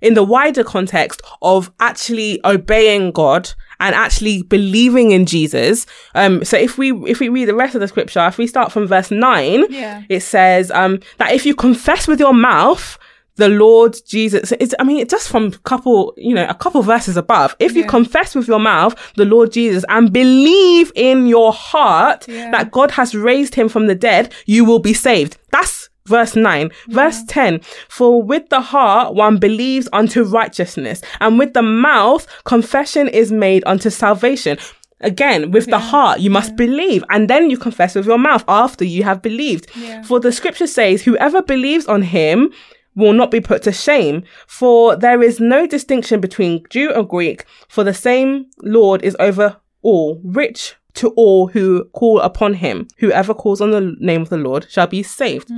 in 0.00 0.14
the 0.14 0.22
wider 0.24 0.64
context 0.64 1.20
of 1.40 1.72
actually 1.80 2.40
obeying 2.44 3.10
God 3.12 3.50
and 3.80 3.94
actually 3.94 4.42
believing 4.42 5.10
in 5.12 5.26
Jesus. 5.26 5.86
Um, 6.14 6.44
so 6.44 6.56
if 6.56 6.78
we, 6.78 6.92
if 7.10 7.18
we 7.20 7.28
read 7.28 7.46
the 7.48 7.54
rest 7.54 7.74
of 7.74 7.80
the 7.80 7.88
scripture, 7.88 8.24
if 8.26 8.38
we 8.38 8.46
start 8.46 8.70
from 8.70 8.86
verse 8.86 9.10
nine, 9.10 9.64
Yeah. 9.70 10.02
it 10.08 10.20
says, 10.20 10.70
um, 10.72 11.00
that 11.18 11.32
if 11.32 11.44
you 11.46 11.54
confess 11.54 12.06
with 12.06 12.20
your 12.20 12.34
mouth, 12.34 12.98
the 13.36 13.48
Lord 13.48 13.96
Jesus, 14.06 14.52
it's, 14.60 14.74
I 14.78 14.84
mean, 14.84 14.98
it's 14.98 15.10
just 15.10 15.28
from 15.28 15.46
a 15.46 15.58
couple, 15.60 16.12
you 16.16 16.34
know, 16.34 16.46
a 16.48 16.54
couple 16.54 16.82
verses 16.82 17.16
above. 17.16 17.56
If 17.58 17.74
you 17.74 17.84
confess 17.86 18.34
with 18.34 18.46
your 18.46 18.58
mouth 18.60 18.94
the 19.16 19.24
Lord 19.24 19.52
Jesus 19.52 19.84
and 19.88 20.12
believe 20.12 20.92
in 20.94 21.26
your 21.26 21.52
heart 21.52 22.26
Yeah. 22.28 22.50
that 22.50 22.70
God 22.70 22.90
has 22.92 23.14
raised 23.14 23.54
him 23.54 23.68
from 23.68 23.86
the 23.86 23.94
dead, 23.94 24.32
you 24.46 24.64
will 24.64 24.80
be 24.80 24.92
saved. 24.92 25.38
That's 25.50 25.88
verse 26.06 26.36
9. 26.36 26.70
Verse 26.88 27.22
10. 27.28 27.60
For 27.88 28.22
with 28.22 28.48
the 28.50 28.60
heart 28.60 29.14
one 29.14 29.38
believes 29.38 29.88
unto 29.94 30.24
righteousness, 30.24 31.00
and 31.20 31.38
with 31.38 31.54
the 31.54 31.62
mouth 31.62 32.26
confession 32.44 33.08
is 33.08 33.32
made 33.32 33.62
unto 33.66 33.88
salvation. 33.88 34.58
Again, 35.00 35.50
with 35.50 35.66
the 35.66 35.80
heart, 35.80 36.20
you 36.20 36.30
must 36.30 36.54
believe, 36.54 37.02
and 37.10 37.28
then 37.30 37.50
you 37.50 37.56
confess 37.58 37.94
with 37.96 38.06
your 38.06 38.18
mouth 38.18 38.44
after 38.46 38.84
you 38.84 39.02
have 39.04 39.20
believed. 39.20 39.68
Yeah. 39.74 40.02
For 40.02 40.20
the 40.20 40.30
scripture 40.30 40.68
says, 40.68 41.02
Whoever 41.02 41.42
believes 41.42 41.86
on 41.86 42.02
him 42.02 42.52
will 42.94 43.12
not 43.12 43.30
be 43.30 43.40
put 43.40 43.62
to 43.62 43.72
shame. 43.72 44.22
For 44.46 44.96
there 44.96 45.22
is 45.22 45.40
no 45.40 45.66
distinction 45.66 46.20
between 46.20 46.64
Jew 46.70 46.90
or 46.92 47.02
Greek, 47.02 47.44
for 47.68 47.84
the 47.84 47.94
same 47.94 48.46
Lord 48.62 49.02
is 49.02 49.16
over 49.18 49.56
all, 49.82 50.20
rich 50.24 50.74
to 50.94 51.08
all 51.16 51.48
who 51.48 51.84
call 51.92 52.20
upon 52.20 52.54
him. 52.54 52.86
Whoever 52.98 53.32
calls 53.34 53.60
on 53.60 53.70
the 53.70 53.96
name 53.98 54.22
of 54.22 54.28
the 54.28 54.36
Lord 54.36 54.66
shall 54.70 54.86
be 54.86 55.02
saved. 55.02 55.50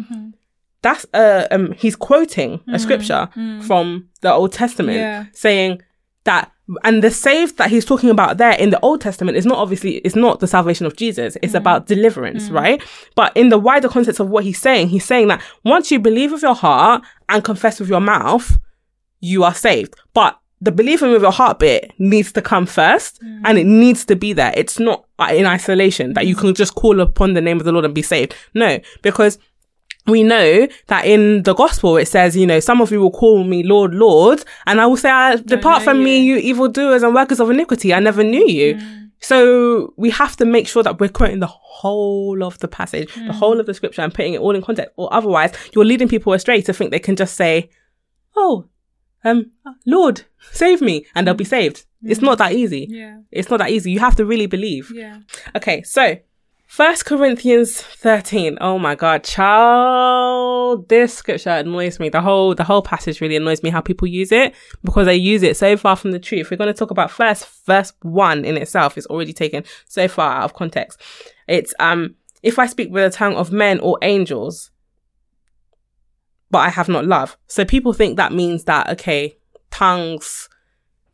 That's 0.83 1.07
uh 1.14 1.47
um 1.51 1.73
he's 1.73 1.97
quoting 1.97 2.61
a 2.68 2.79
scripture 2.79 3.29
from 3.66 4.09
the 4.20 4.33
Old 4.33 4.53
Testament 4.53 4.99
Yeah. 4.99 5.25
saying 5.33 5.81
that 6.25 6.53
and 6.83 7.03
the 7.03 7.11
save 7.11 7.57
that 7.57 7.70
he's 7.70 7.85
talking 7.85 8.09
about 8.09 8.38
there 8.38 8.53
in 8.53 8.70
the 8.70 8.81
Old 8.81 9.00
Testament 9.00 9.37
is 9.37 9.44
not 9.44 9.59
obviously 9.59 9.96
it's 9.98 10.16
not 10.16 10.40
the 10.40 10.46
salvation 10.46 10.87
of 10.87 10.96
Jesus. 10.96 11.37
It's 11.42 11.53
mm. 11.53 11.59
about 11.59 11.87
deliverance, 11.87 12.48
mm. 12.48 12.55
right? 12.55 12.83
But 13.14 13.37
in 13.37 13.50
the 13.50 13.59
wider 13.59 13.88
context 13.88 14.20
of 14.20 14.31
what 14.31 14.44
he's 14.44 14.61
saying, 14.61 14.88
he's 14.88 15.05
saying 15.05 15.29
that 15.29 15.42
once 15.64 15.90
you 15.90 15.98
believe 15.98 16.33
with 16.33 16.42
your 16.42 16.55
heart 16.55 17.03
and 17.29 17.44
confess 17.44 17.81
with 17.81 17.90
your 17.90 18.00
mouth, 18.00 18.59
you 19.20 19.44
are 19.44 19.55
saved. 19.55 19.94
But 20.14 20.38
the 20.61 20.72
believing 20.72 21.11
with 21.11 21.20
your 21.20 21.33
heart 21.33 21.59
bit 21.59 21.92
needs 21.98 22.33
to 22.33 22.40
come 22.40 22.64
first 22.64 23.20
mm. 23.22 23.42
and 23.44 23.59
it 23.59 23.66
needs 23.66 24.07
to 24.07 24.16
be 24.16 24.33
there. 24.33 24.53
It's 24.57 24.79
not 24.79 25.05
uh, 25.18 25.33
in 25.35 25.44
isolation 25.44 26.14
that 26.14 26.27
you 26.27 26.35
can 26.35 26.55
just 26.55 26.74
call 26.74 27.00
upon 27.00 27.35
the 27.35 27.42
name 27.42 27.59
of 27.59 27.64
the 27.64 27.72
Lord 27.72 27.85
and 27.85 27.94
be 27.94 28.03
saved. 28.03 28.35
No, 28.55 28.81
because 29.03 29.38
we 30.07 30.23
know 30.23 30.69
that 30.88 31.07
in 31.07 31.43
the 31.45 31.55
gospel 31.55 31.97
it 31.97 32.07
says, 32.07 32.37
you 32.37 32.47
know, 32.47 32.61
some 32.61 32.81
of 32.81 32.90
you 32.93 33.01
will 33.01 33.11
call 33.11 33.45
me 33.45 33.62
Lord, 33.62 33.95
Lord, 33.95 34.45
and 34.67 34.81
I 34.81 34.87
will 34.87 34.97
say, 34.97 35.11
ah, 35.11 35.33
I, 35.33 35.37
depart 35.37 35.81
know 35.81 35.85
from 35.85 36.05
me, 36.05 36.21
you." 36.21 36.35
you 36.35 36.40
evildoers 36.40 37.03
and 37.03 37.14
workers 37.14 37.40
of 37.40 37.51
iniquity. 37.51 37.95
I 37.95 38.01
never 38.01 38.23
knew 38.23 38.47
you. 38.47 38.75
Mm. 38.75 39.11
So 39.21 39.95
we 39.97 40.11
have 40.11 40.37
to 40.37 40.45
make 40.45 40.69
sure 40.69 40.83
that 40.83 41.01
we're 41.01 41.09
quoting 41.09 41.40
the 41.40 41.47
whole 41.47 42.45
of 42.45 42.59
the 42.59 42.69
passage, 42.69 43.14
the 43.14 43.21
mm. 43.21 43.31
whole 43.31 43.59
of 43.59 43.67
the 43.67 43.73
scripture 43.73 44.03
and 44.03 44.12
putting 44.12 44.35
it 44.35 44.40
all 44.40 44.55
in 44.55 44.62
context, 44.62 44.93
or 44.97 45.12
otherwise 45.12 45.53
you're 45.75 45.85
leading 45.85 46.09
people 46.09 46.33
astray 46.35 46.61
to 46.62 46.73
think 46.75 46.90
they 46.90 46.99
can 46.99 47.17
just 47.17 47.35
say, 47.35 47.71
oh, 48.37 48.67
um, 49.25 49.53
Lord, 49.87 50.23
save 50.53 50.83
me, 50.83 51.07
and 51.14 51.27
they'll 51.27 51.35
be 51.35 51.45
mm. 51.45 51.49
saved. 51.49 51.87
It's 52.03 52.21
not 52.21 52.37
that 52.37 52.53
easy. 52.53 52.87
Yeah. 52.90 53.21
It's 53.31 53.49
not 53.49 53.59
that 53.59 53.71
easy. 53.71 53.90
You 53.90 54.01
have 54.01 54.17
to 54.17 54.27
really 54.27 54.47
believe. 54.47 54.93
Yeah. 54.95 55.21
Okay, 55.57 55.83
so 55.83 56.19
First 56.75 57.05
Corinthians 57.05 57.81
13. 57.81 58.59
Oh 58.61 58.81
my 58.81 58.97
god, 58.97 59.23
child. 59.23 60.89
This 60.89 61.15
scripture 61.15 61.51
annoys 61.51 62.01
me. 62.01 62.09
The 62.09 62.21
whole 62.21 62.57
the 62.57 62.65
whole 62.65 62.83
passage 62.83 63.21
really 63.21 63.37
annoys 63.37 63.63
me 63.63 63.71
how 63.71 63.81
people 63.81 64.09
use 64.09 64.33
it 64.33 64.57
because 64.83 65.07
they 65.07 65.15
use 65.15 65.45
it 65.45 65.57
so 65.57 65.77
far 65.77 65.95
from 65.95 66.11
the 66.11 66.19
truth. 66.19 66.51
We're 66.51 66.57
gonna 66.57 66.75
talk 66.75 66.91
about 66.91 67.13
first 67.13 67.47
verse 67.65 67.93
one 68.03 68.45
in 68.45 68.57
itself 68.57 68.99
is 68.99 69.07
already 69.07 69.33
taken 69.33 69.63
so 69.87 70.09
far 70.09 70.33
out 70.33 70.43
of 70.43 70.55
context. 70.55 71.01
It's 71.47 71.73
um 71.79 72.17
if 72.43 72.59
I 72.59 72.67
speak 72.67 72.91
with 72.91 73.05
the 73.05 73.17
tongue 73.17 73.37
of 73.37 73.53
men 73.53 73.79
or 73.79 73.97
angels, 74.03 74.73
but 76.51 76.59
I 76.59 76.71
have 76.71 76.89
not 76.89 77.07
love. 77.07 77.37
So 77.47 77.65
people 77.65 77.93
think 77.93 78.17
that 78.17 78.33
means 78.33 78.65
that 78.65 78.91
okay, 78.91 79.37
tongues 79.71 80.49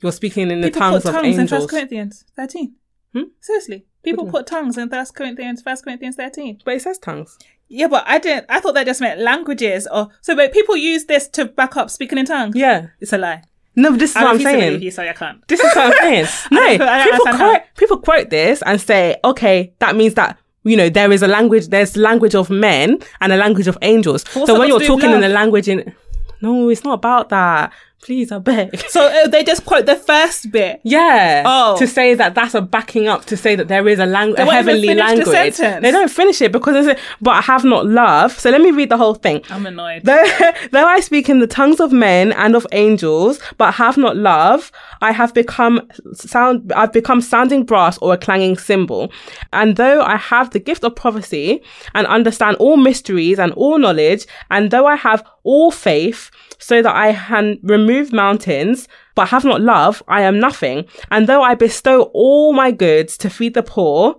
you're 0.01 0.11
speaking 0.11 0.51
in 0.51 0.63
the 0.63 0.69
People 0.69 0.81
tongues 0.81 1.03
put 1.03 1.09
of 1.11 1.15
tongues 1.17 1.35
in 1.35 1.41
angels. 1.43 1.65
First 1.65 1.71
Corinthians 1.71 2.25
13. 2.35 2.75
Hmm? 3.13 3.23
Seriously. 3.43 3.85
People 4.03 4.27
put 4.27 4.47
tongues 4.47 4.79
in 4.79 4.89
First 4.89 5.15
Corinthians, 5.15 5.63
First 5.63 5.85
Corinthians 5.85 6.17
13. 6.17 6.61
But 6.65 6.75
it 6.75 6.83
says 6.83 6.99
tongues. 6.99 7.39
Yeah, 7.69 7.87
but 7.87 8.05
I 8.07 8.19
didn't. 8.19 8.47
I 8.49 8.61
thought 8.61 8.75
that 8.75 8.87
just 8.87 9.01
meant 9.01 9.21
languages. 9.21 9.87
Or 9.93 10.09
so, 10.23 10.35
but 10.35 10.53
people 10.53 10.77
use 10.77 11.05
this 11.05 11.29
to 11.29 11.45
back 11.45 11.77
up 11.77 11.91
speaking 11.91 12.19
in 12.19 12.27
tongues. 12.27 12.57
Yeah. 12.57 12.89
it's 13.01 13.13
a 13.13 13.19
lie. 13.19 13.43
No, 13.77 13.91
but 13.91 14.01
this 14.01 14.11
is 14.11 14.17
I 14.17 14.23
what 14.25 14.31
I'm 14.31 14.37
refuse 14.39 14.51
to 14.53 14.57
believe 14.59 14.71
saying. 14.73 14.83
You, 14.83 14.91
sorry, 14.91 15.09
I 15.11 15.13
can't. 15.13 15.47
This 15.49 15.61
is 15.61 15.77
what 15.77 15.87
I'm 15.87 15.99
saying. 16.01 16.27
No, 16.51 16.61
I 16.61 16.77
don't- 16.77 16.89
I 16.89 17.07
don't 17.07 17.13
people 17.21 17.37
quote 17.37 17.63
people 17.77 17.97
quote 17.99 18.31
this 18.31 18.63
and 18.63 18.81
say, 18.81 19.17
okay, 19.25 19.73
that 19.79 19.95
means 19.97 20.15
that 20.15 20.39
you 20.63 20.77
know, 20.77 20.91
there 20.91 21.11
is 21.11 21.23
a 21.23 21.29
language, 21.29 21.69
there's 21.69 21.97
language 21.97 22.35
of 22.35 22.51
men 22.51 22.99
and 23.23 23.33
a 23.33 23.37
language 23.37 23.67
of 23.67 23.79
angels. 23.81 24.25
What's 24.35 24.47
so 24.47 24.59
when 24.59 24.69
you're 24.69 24.81
talking 24.81 25.11
in 25.11 25.21
love? 25.23 25.31
language 25.31 25.69
in, 25.69 25.95
no, 26.43 26.69
it's 26.69 26.85
not 26.85 26.95
about 26.95 27.31
that. 27.31 27.73
Please, 28.03 28.33
I 28.33 28.39
beg. 28.39 28.79
So 28.91 29.07
uh, 29.07 29.29
they 29.29 29.45
just 29.45 29.65
quote 29.67 29.87
the 29.87 29.95
first 29.95 30.51
bit. 30.51 30.81
Yeah. 30.83 31.45
Oh. 31.47 31.79
To 31.79 31.87
say 31.87 32.15
that 32.15 32.35
that's 32.35 32.55
a 32.55 32.61
backing 32.61 33.07
up 33.07 33.25
to 33.27 33.37
say 33.37 33.55
that 33.55 33.69
there 33.69 33.87
is 33.87 33.99
a, 34.01 34.07
lang- 34.07 34.37
a 34.37 34.45
heavenly 34.51 34.89
the 34.89 34.95
language. 34.95 35.27
sentence. 35.27 35.83
They 35.83 35.91
don't 35.93 36.11
finish 36.11 36.41
it 36.41 36.51
because 36.51 36.87
it's, 36.87 37.01
but 37.21 37.33
I 37.33 37.41
have 37.43 37.63
not 37.65 37.87
love. 37.87 38.33
So 38.39 38.51
let 38.51 38.61
me 38.61 38.73
read 38.73 38.89
the 38.89 38.97
whole 38.97 39.15
thing. 39.15 39.43
I'm 39.49 39.65
annoyed. 39.67 40.05
Though, 40.05 40.25
though 40.73 40.87
I 40.87 41.01
speak 41.01 41.29
in 41.29 41.39
the 41.39 41.47
tongues 41.47 41.79
of 41.79 41.93
men 41.93 42.33
and 42.33 42.57
of 42.57 42.67
angels, 42.73 43.39
but 43.59 43.75
have 43.75 43.97
not 43.97 44.17
love, 44.17 44.73
I 45.03 45.13
have 45.13 45.33
become 45.35 45.89
sound, 46.15 46.73
I've 46.73 46.93
become 46.93 47.21
sounding 47.21 47.65
brass 47.65 47.97
or 47.99 48.15
a 48.15 48.19
clanging 48.19 48.57
cymbal. 48.57 49.13
And 49.53 49.77
though 49.77 50.03
I 50.03 50.17
have 50.17 50.51
the 50.51 50.59
gift 50.59 50.83
of 50.85 50.97
prophecy 50.97 51.63
and 51.95 52.07
understand 52.09 52.57
all 52.57 52.77
mysteries 52.77 53.39
and 53.39 53.53
all 53.53 53.79
knowledge, 53.79 54.27
and 54.51 54.71
though 54.71 54.87
I 54.87 54.97
have 54.97 55.25
all 55.45 55.71
faith, 55.71 56.31
so 56.61 56.83
that 56.83 56.95
I 56.95 57.15
can 57.15 57.59
remove 57.63 58.13
mountains, 58.13 58.87
but 59.17 59.29
have 59.29 59.45
not 59.45 59.61
love, 59.61 60.03
I 60.07 60.23
am 60.23 60.39
nothing. 60.39 60.85
And 61.11 61.27
though 61.27 61.43
I 61.43 61.55
bestow 61.55 62.03
all 62.15 62.53
my 62.53 62.71
goods 62.71 63.17
to 63.19 63.31
feed 63.31 63.55
the 63.55 63.63
poor, 63.63 64.15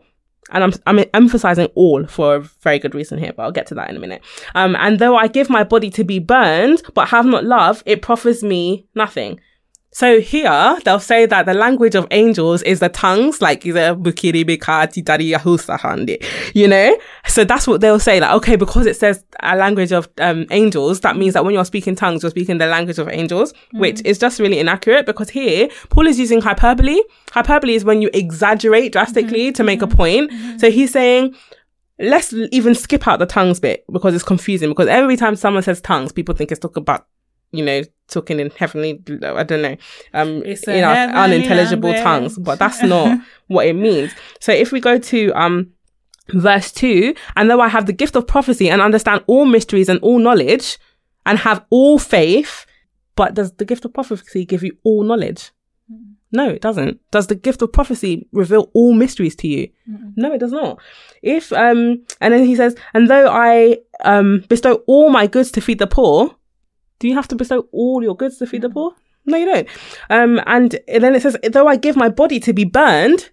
and 0.52 0.64
I'm 0.64 0.74
I'm 0.86 1.06
emphasizing 1.14 1.68
all 1.76 2.06
for 2.08 2.36
a 2.36 2.40
very 2.42 2.80
good 2.80 2.94
reason 2.94 3.20
here, 3.20 3.32
but 3.32 3.44
I'll 3.44 3.52
get 3.52 3.68
to 3.68 3.76
that 3.76 3.90
in 3.90 3.96
a 3.96 4.00
minute. 4.00 4.22
Um, 4.54 4.76
and 4.76 5.00
though 5.00 5.16
I 5.16 5.28
give 5.28 5.50
my 5.50 5.64
body 5.64 5.90
to 5.92 6.04
be 6.04 6.20
burned, 6.20 6.82
but 6.94 7.08
have 7.10 7.26
not 7.26 7.46
love, 7.46 7.84
it 7.86 8.02
profits 8.02 8.44
me 8.44 8.86
nothing. 8.94 9.40
So 9.94 10.22
here 10.22 10.80
they'll 10.86 11.00
say 11.00 11.26
that 11.26 11.46
the 11.46 11.54
language 11.54 11.96
of 11.96 12.08
angels 12.12 12.62
is 12.64 12.80
the 12.80 12.88
tongues, 12.88 13.42
like 13.42 13.64
the 13.64 13.98
bukiri 14.00 14.46
bika 14.46 14.88
titari 14.88 15.32
yahusa 15.34 15.78
hande, 15.78 16.18
you 16.54 16.68
know. 16.68 16.98
So 17.28 17.44
that's 17.44 17.68
what 17.68 17.82
they'll 17.82 18.00
say. 18.00 18.22
Like, 18.22 18.32
okay, 18.36 18.56
because 18.56 18.86
it 18.86 18.96
says 18.96 19.24
a 19.42 19.58
language 19.58 19.92
of 19.92 20.08
um, 20.20 20.46
angels, 20.50 21.02
that 21.02 21.18
means 21.18 21.34
that 21.34 21.44
when 21.44 21.54
you're 21.54 21.66
speaking 21.66 21.96
tongues, 21.96 22.24
you're 22.24 22.30
speaking 22.30 22.58
the 22.58 22.68
language 22.68 23.00
of 23.00 23.10
angels, 23.10 23.52
mm. 23.74 23.80
which 23.80 24.02
is 24.06 24.18
just 24.18 24.40
really 24.40 24.60
inaccurate 24.60 25.06
because 25.06 25.30
here 25.30 25.68
Paul 25.90 26.08
is 26.08 26.18
using 26.18 26.40
hyperbole. 26.40 27.00
Hyperbole 27.32 27.76
is 27.76 27.84
when 27.84 28.02
you 28.02 28.10
exaggerate 28.14 28.94
drastically 28.94 29.48
mm-hmm. 29.48 29.54
to 29.54 29.64
make 29.64 29.82
a 29.82 29.88
mm-hmm. 29.88 29.98
point. 29.98 30.32
Mm-hmm. 30.32 30.58
So 30.60 30.72
he's 30.72 30.92
saying 30.92 31.36
let's 32.00 32.34
even 32.52 32.76
skip 32.76 33.08
out 33.08 33.20
the 33.20 33.26
tongues 33.26 33.60
bit 33.60 33.86
because 33.92 34.16
it's 34.16 34.24
confusing. 34.24 34.70
Because 34.70 34.88
every 34.88 35.18
time 35.18 35.36
someone 35.36 35.64
says 35.64 35.82
tongues, 35.82 36.12
people 36.12 36.34
think 36.34 36.52
it's 36.52 36.60
talking 36.60 36.82
about, 36.82 37.08
you 37.52 37.64
know, 37.64 37.84
talking 38.12 38.40
in 38.40 38.52
heavenly, 38.52 39.02
I 39.24 39.44
don't 39.44 39.62
know, 39.62 39.76
um, 40.14 40.44
It's 40.46 40.68
you 40.68 40.74
a 40.74 40.82
know, 40.82 40.94
unintelligible 40.94 41.90
language. 41.90 42.04
tongues. 42.04 42.38
But 42.38 42.60
that's 42.60 42.82
not 42.96 43.20
what 43.48 43.66
it 43.66 43.74
means. 43.76 44.14
So 44.40 44.52
if 44.52 44.72
we 44.72 44.80
go 44.80 44.98
to 45.00 45.32
um 45.34 45.72
verse 46.34 46.72
two, 46.72 47.16
and 47.36 47.50
though 47.50 47.60
I 47.62 47.68
have 47.68 47.86
the 47.88 47.94
gift 47.94 48.16
of 48.16 48.28
prophecy 48.28 48.70
and 48.70 48.82
understand 48.82 49.24
all 49.28 49.46
mysteries 49.46 49.90
and 49.90 50.00
all 50.02 50.20
knowledge, 50.20 50.78
and 51.26 51.38
have 51.40 51.66
all 51.70 52.00
faith, 52.00 52.66
but 53.16 53.34
does 53.34 53.52
the 53.54 53.66
gift 53.66 53.86
of 53.86 53.94
prophecy 53.94 54.46
give 54.46 54.64
you 54.64 54.78
all 54.84 55.04
knowledge? 55.04 55.52
No, 56.34 56.48
it 56.48 56.62
doesn't. 56.62 57.02
Does 57.12 57.28
the 57.28 57.36
gift 57.36 57.62
of 57.62 57.74
prophecy 57.74 58.26
reveal 58.32 58.72
all 58.74 58.94
mysteries 58.94 59.36
to 59.38 59.48
you? 59.50 59.68
No, 60.16 60.32
it 60.34 60.38
does 60.40 60.54
not. 60.54 60.80
If 61.22 61.52
um 61.52 62.04
and 62.22 62.34
then 62.34 62.46
he 62.46 62.56
says, 62.56 62.76
and 62.94 63.10
though 63.10 63.30
I 63.30 63.80
um 64.06 64.44
bestow 64.48 64.76
all 64.88 65.10
my 65.10 65.28
goods 65.28 65.52
to 65.52 65.62
feed 65.62 65.80
the 65.80 65.88
poor, 65.88 66.34
do 67.02 67.08
you 67.10 67.16
have 67.16 67.28
to 67.30 67.36
bestow 67.36 67.68
all 67.74 68.02
your 68.02 68.16
goods 68.16 68.38
to 68.38 68.46
feed 68.46 68.62
the 68.62 68.70
poor? 68.70 68.94
No, 69.26 69.38
you 69.38 69.46
don't. 69.46 69.68
Um 70.10 70.40
and 70.46 70.80
then 70.88 71.16
it 71.16 71.22
says, 71.22 71.36
though 71.52 71.68
I 71.68 71.76
give 71.76 71.96
my 71.96 72.10
body 72.10 72.40
to 72.42 72.54
be 72.54 72.64
burned, 72.64 73.30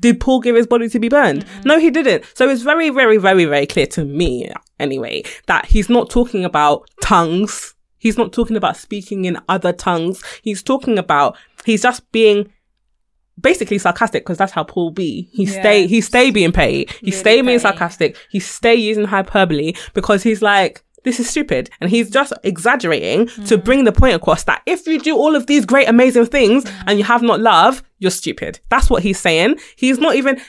did 0.00 0.20
Paul 0.20 0.40
give 0.40 0.54
his 0.54 0.68
body 0.68 0.88
to 0.88 1.00
be 1.00 1.08
burned? 1.08 1.44
No, 1.64 1.80
he 1.80 1.90
didn't. 1.90 2.24
So 2.34 2.48
it's 2.48 2.62
very, 2.62 2.90
very, 2.90 3.16
very, 3.16 3.44
very 3.44 3.66
clear 3.66 3.86
to 3.86 4.04
me, 4.04 4.48
anyway, 4.78 5.24
that 5.46 5.66
he's 5.66 5.88
not 5.88 6.08
talking 6.10 6.44
about 6.44 6.88
tongues. 7.02 7.74
He's 7.98 8.16
not 8.16 8.32
talking 8.32 8.56
about 8.56 8.76
speaking 8.76 9.24
in 9.24 9.36
other 9.48 9.72
tongues. 9.72 10.22
He's 10.42 10.62
talking 10.62 10.96
about, 10.96 11.36
he's 11.64 11.82
just 11.82 12.08
being 12.12 12.52
basically 13.40 13.78
sarcastic 13.78 14.24
because 14.24 14.38
that's 14.38 14.52
how 14.52 14.62
Paul 14.62 14.92
be. 14.92 15.28
He 15.32 15.44
Yeah. 15.44 15.60
stay, 15.60 15.86
he 15.88 16.00
stay 16.00 16.30
being 16.30 16.52
paid. 16.52 16.90
He 17.00 17.06
Really 17.06 17.18
stay 17.18 17.42
being 17.42 17.58
sarcastic. 17.58 18.16
He 18.30 18.38
stay 18.38 18.76
using 18.76 19.06
hyperbole 19.06 19.72
because 19.94 20.22
he's 20.22 20.42
like, 20.42 20.84
this 21.04 21.20
is 21.20 21.28
stupid. 21.30 21.70
And 21.80 21.90
he's 21.90 22.10
just 22.10 22.32
exaggerating 22.44 23.26
to 23.46 23.56
Mm. 23.58 23.64
bring 23.64 23.84
the 23.84 23.92
point 23.92 24.14
across 24.14 24.44
that 24.44 24.62
if 24.66 24.86
you 24.86 24.98
do 25.00 25.16
all 25.16 25.34
of 25.36 25.46
these 25.46 25.64
great, 25.64 25.88
amazing 25.88 26.26
things 26.26 26.64
and 26.86 26.98
you 26.98 27.04
have 27.04 27.22
not 27.22 27.40
love, 27.40 27.82
you're 27.98 28.10
stupid. 28.10 28.60
That's 28.68 28.90
what 28.90 29.02
he's 29.02 29.18
saying. 29.18 29.58
He's 29.76 29.98
not 29.98 30.16
even, 30.16 30.40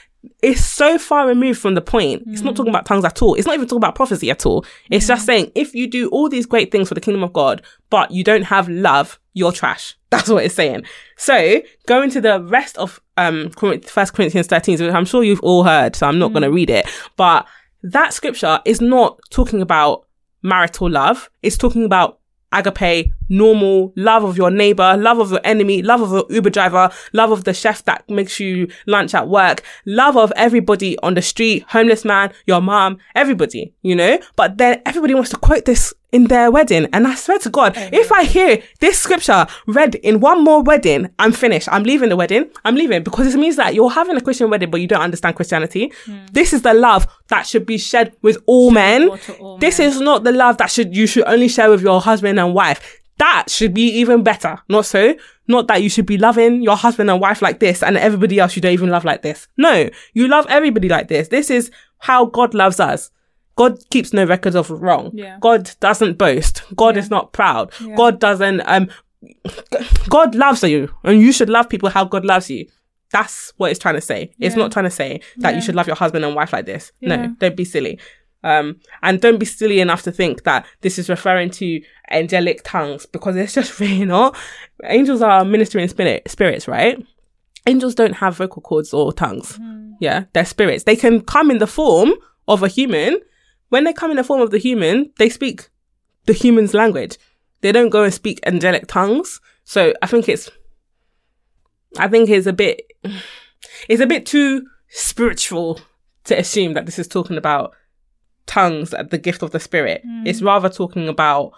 it's 0.44 0.64
so 0.66 0.98
far 0.98 1.28
removed 1.28 1.60
from 1.60 1.76
the 1.76 1.82
point. 1.82 2.24
It's 2.28 2.42
not 2.42 2.56
talking 2.56 2.72
about 2.72 2.86
tongues 2.86 3.06
at 3.06 3.22
all. 3.22 3.36
It's 3.36 3.46
not 3.48 3.56
even 3.56 3.68
talking 3.68 3.78
about 3.78 3.96
prophecy 3.96 4.30
at 4.32 4.46
all. 4.46 4.66
It's 4.90 5.08
just 5.08 5.26
saying 5.26 5.52
if 5.56 5.74
you 5.74 5.88
do 5.88 6.10
all 6.10 6.28
these 6.30 6.46
great 6.46 6.72
things 6.72 6.88
for 6.90 6.94
the 6.96 7.02
kingdom 7.02 7.24
of 7.24 7.32
God, 7.32 7.62
but 7.90 8.12
you 8.12 8.24
don't 8.24 8.44
have 8.44 8.68
love, 8.68 9.20
you're 9.34 9.52
trash. 9.52 9.96
That's 10.10 10.28
what 10.30 10.44
it's 10.44 10.56
saying. 10.56 10.84
So 11.18 11.62
going 11.88 12.10
to 12.12 12.20
the 12.22 12.42
rest 12.44 12.78
of 12.78 13.00
um 13.16 13.52
First 13.52 14.14
Corinthians 14.14 14.48
13, 14.48 14.80
which 14.80 14.94
I'm 14.94 15.06
sure 15.06 15.24
you've 15.24 15.42
all 15.42 15.64
heard, 15.64 15.96
so 15.96 16.08
I'm 16.08 16.20
not 16.20 16.34
going 16.34 16.44
to 16.44 16.52
read 16.52 16.70
it. 16.70 16.86
But 17.16 17.46
that 17.84 18.14
scripture 18.14 18.60
is 18.66 18.82
not 18.82 19.20
talking 19.30 19.62
about 19.62 20.06
marital 20.42 20.90
love. 20.90 21.30
It's 21.42 21.58
talking 21.58 21.84
about 21.86 22.20
agape, 22.52 23.12
normal 23.30 23.94
love 23.96 24.24
of 24.24 24.38
your 24.38 24.52
neighbor, 24.52 24.96
love 24.98 25.20
of 25.20 25.32
your 25.32 25.42
enemy, 25.44 25.82
love 25.82 26.02
of 26.02 26.12
your 26.12 26.26
Uber 26.30 26.50
driver, 26.50 26.90
love 27.14 27.32
of 27.32 27.44
the 27.46 27.54
chef 27.54 27.84
that 27.86 28.08
makes 28.10 28.40
you 28.40 28.68
lunch 28.88 29.14
at 29.14 29.28
work, 29.28 29.64
love 29.86 30.18
of 30.18 30.34
everybody 30.36 30.98
on 31.00 31.14
the 31.14 31.22
street, 31.22 31.64
homeless 31.70 32.04
man, 32.04 32.32
your 32.46 32.62
mom, 32.62 32.98
everybody, 33.16 33.74
you 33.82 33.96
know? 33.96 34.20
But 34.36 34.58
then 34.58 34.82
everybody 34.86 35.14
wants 35.14 35.30
to 35.32 35.38
quote 35.38 35.66
this 35.66 35.94
in 36.12 36.24
their 36.24 36.50
wedding. 36.50 36.88
And 36.92 37.06
I 37.06 37.14
swear 37.14 37.38
to 37.40 37.50
God, 37.52 37.74
if 37.78 38.12
I 38.12 38.24
hear 38.24 38.64
this 38.80 38.98
scripture 38.98 39.46
read 39.68 39.94
in 39.96 40.20
one 40.20 40.44
more 40.44 40.64
wedding, 40.64 41.10
I'm 41.20 41.32
finished. 41.32 41.70
I'm 41.72 41.84
leaving 41.84 42.10
the 42.10 42.16
wedding. 42.16 42.50
I'm 42.66 42.74
leaving 42.74 43.04
because 43.04 43.34
it 43.34 43.38
means 43.38 43.58
that 43.58 43.76
you're 43.76 43.92
having 43.92 44.18
a 44.18 44.22
Christian 44.22 44.50
wedding, 44.50 44.72
but 44.72 44.82
you 44.82 44.88
don't 44.88 45.02
understand 45.02 45.36
Christianity. 45.36 45.92
This 46.32 46.52
is 46.52 46.64
the 46.64 46.74
love 46.74 47.06
that 47.28 47.46
should 47.46 47.66
be 47.68 47.78
shared 47.78 48.14
with 48.24 48.40
all 48.48 48.72
men. 48.72 49.10
all 49.40 49.60
This 49.60 49.78
men. 49.78 49.88
is 49.88 50.02
not 50.02 50.24
the 50.24 50.32
love 50.32 50.58
that 50.58 50.72
should 50.72 50.96
you 50.96 51.06
should 51.06 51.26
only 51.28 51.48
share 51.48 51.70
with 51.70 51.82
your 51.84 52.02
husband 52.02 52.40
and 52.40 52.56
wife. 52.56 52.98
That 53.20 53.50
should 53.50 53.74
be 53.74 53.84
even 54.00 54.24
better. 54.24 54.60
Not 54.70 54.86
so. 54.86 55.16
Not 55.48 55.68
that 55.68 55.84
you 55.84 55.90
should 55.90 56.06
be 56.06 56.18
loving 56.18 56.62
your 56.62 56.76
husband 56.78 57.10
and 57.10 57.20
wife 57.22 57.42
like 57.42 57.60
this 57.60 57.84
and 57.84 57.98
everybody 57.98 58.40
else 58.40 58.56
you 58.56 58.62
don't 58.62 58.74
even 58.74 58.90
love 58.90 59.04
like 59.06 59.22
this. 59.22 59.48
No, 59.58 59.90
you 60.14 60.28
love 60.28 60.46
everybody 60.50 60.90
like 60.90 61.08
this. 61.10 61.28
This 61.28 61.50
is 61.50 61.70
how 62.00 62.26
God 62.26 62.54
loves 62.54 62.80
us. 62.80 63.12
God 63.56 63.78
keeps 63.90 64.14
no 64.14 64.24
records 64.26 64.56
of 64.56 64.70
wrong. 64.72 65.12
Yeah. 65.14 65.38
God 65.42 65.70
doesn't 65.82 66.18
boast. 66.18 66.64
God 66.76 66.96
is 66.98 67.10
not 67.10 67.34
proud. 67.34 67.74
God 67.98 68.20
doesn't 68.20 68.62
um 68.62 68.90
God 70.08 70.34
loves 70.34 70.64
you 70.64 70.90
and 71.04 71.20
you 71.20 71.34
should 71.34 71.50
love 71.50 71.68
people 71.68 71.90
how 71.90 72.06
God 72.06 72.24
loves 72.24 72.50
you. 72.50 72.68
That's 73.12 73.52
what 73.58 73.72
it's 73.72 73.80
trying 73.80 73.96
to 73.96 74.02
say. 74.02 74.32
It's 74.40 74.56
not 74.56 74.72
trying 74.72 74.86
to 74.86 74.92
say 74.92 75.20
that 75.38 75.56
you 75.56 75.62
should 75.62 75.76
love 75.76 75.88
your 75.88 75.96
husband 75.96 76.24
and 76.24 76.36
wife 76.36 76.54
like 76.54 76.68
this. 76.68 76.92
Yeah. 77.02 77.16
No, 77.16 77.36
don't 77.40 77.56
be 77.58 77.66
silly. 77.66 78.00
Um, 78.44 78.80
and 79.02 79.20
don't 79.20 79.40
be 79.40 79.46
silly 79.46 79.80
enough 79.80 80.04
to 80.04 80.12
think 80.12 80.44
that 80.44 80.66
this 80.82 80.98
is 80.98 81.10
referring 81.10 81.50
to 81.52 81.82
angelic 82.10 82.62
tongues 82.64 83.06
because 83.06 83.36
it's 83.36 83.54
just 83.54 83.80
really 83.80 84.06
not. 84.06 84.38
Angels 84.86 85.22
are 85.22 85.44
ministering 85.44 85.88
spirit, 85.88 86.30
spirits, 86.30 86.68
right? 86.68 87.04
Angels 87.68 87.96
don't 87.96 88.14
have 88.14 88.38
vocal 88.38 88.62
cords 88.62 88.94
or 88.94 89.12
tongues. 89.12 89.60
Yeah, 90.00 90.26
they're 90.34 90.46
spirits. 90.46 90.86
They 90.86 90.96
can 90.96 91.22
come 91.22 91.52
in 91.52 91.58
the 91.58 91.68
form 91.68 92.14
of 92.48 92.64
a 92.64 92.68
human. 92.70 93.20
When 93.68 93.84
they 93.84 93.94
come 93.94 94.12
in 94.12 94.18
the 94.18 94.24
form 94.24 94.42
of 94.42 94.52
the 94.52 94.58
human, 94.58 95.12
they 95.18 95.30
speak 95.30 95.70
the 96.26 96.34
human's 96.34 96.74
language. 96.74 97.18
They 97.62 97.72
don't 97.72 97.90
go 97.90 98.04
and 98.04 98.14
speak 98.14 98.40
angelic 98.46 98.88
tongues. 98.88 99.42
So 99.66 99.94
I 100.02 100.08
think 100.08 100.30
it's, 100.30 100.50
I 101.98 102.08
think 102.08 102.30
it's 102.30 102.48
a 102.48 102.54
bit, 102.54 102.82
it's 103.90 104.02
a 104.02 104.08
bit 104.08 104.26
too 104.26 104.66
spiritual 104.88 105.82
to 106.24 106.40
assume 106.40 106.74
that 106.74 106.86
this 106.86 106.98
is 106.98 107.08
talking 107.08 107.38
about 107.38 107.74
tongues, 108.50 108.94
at 108.94 109.12
the 109.12 109.18
gift 109.18 109.44
of 109.44 109.52
the 109.52 109.60
spirit. 109.60 110.02
It's 110.26 110.42
mm. 110.42 110.46
rather 110.46 110.70
talking 110.70 111.08
about 111.08 111.54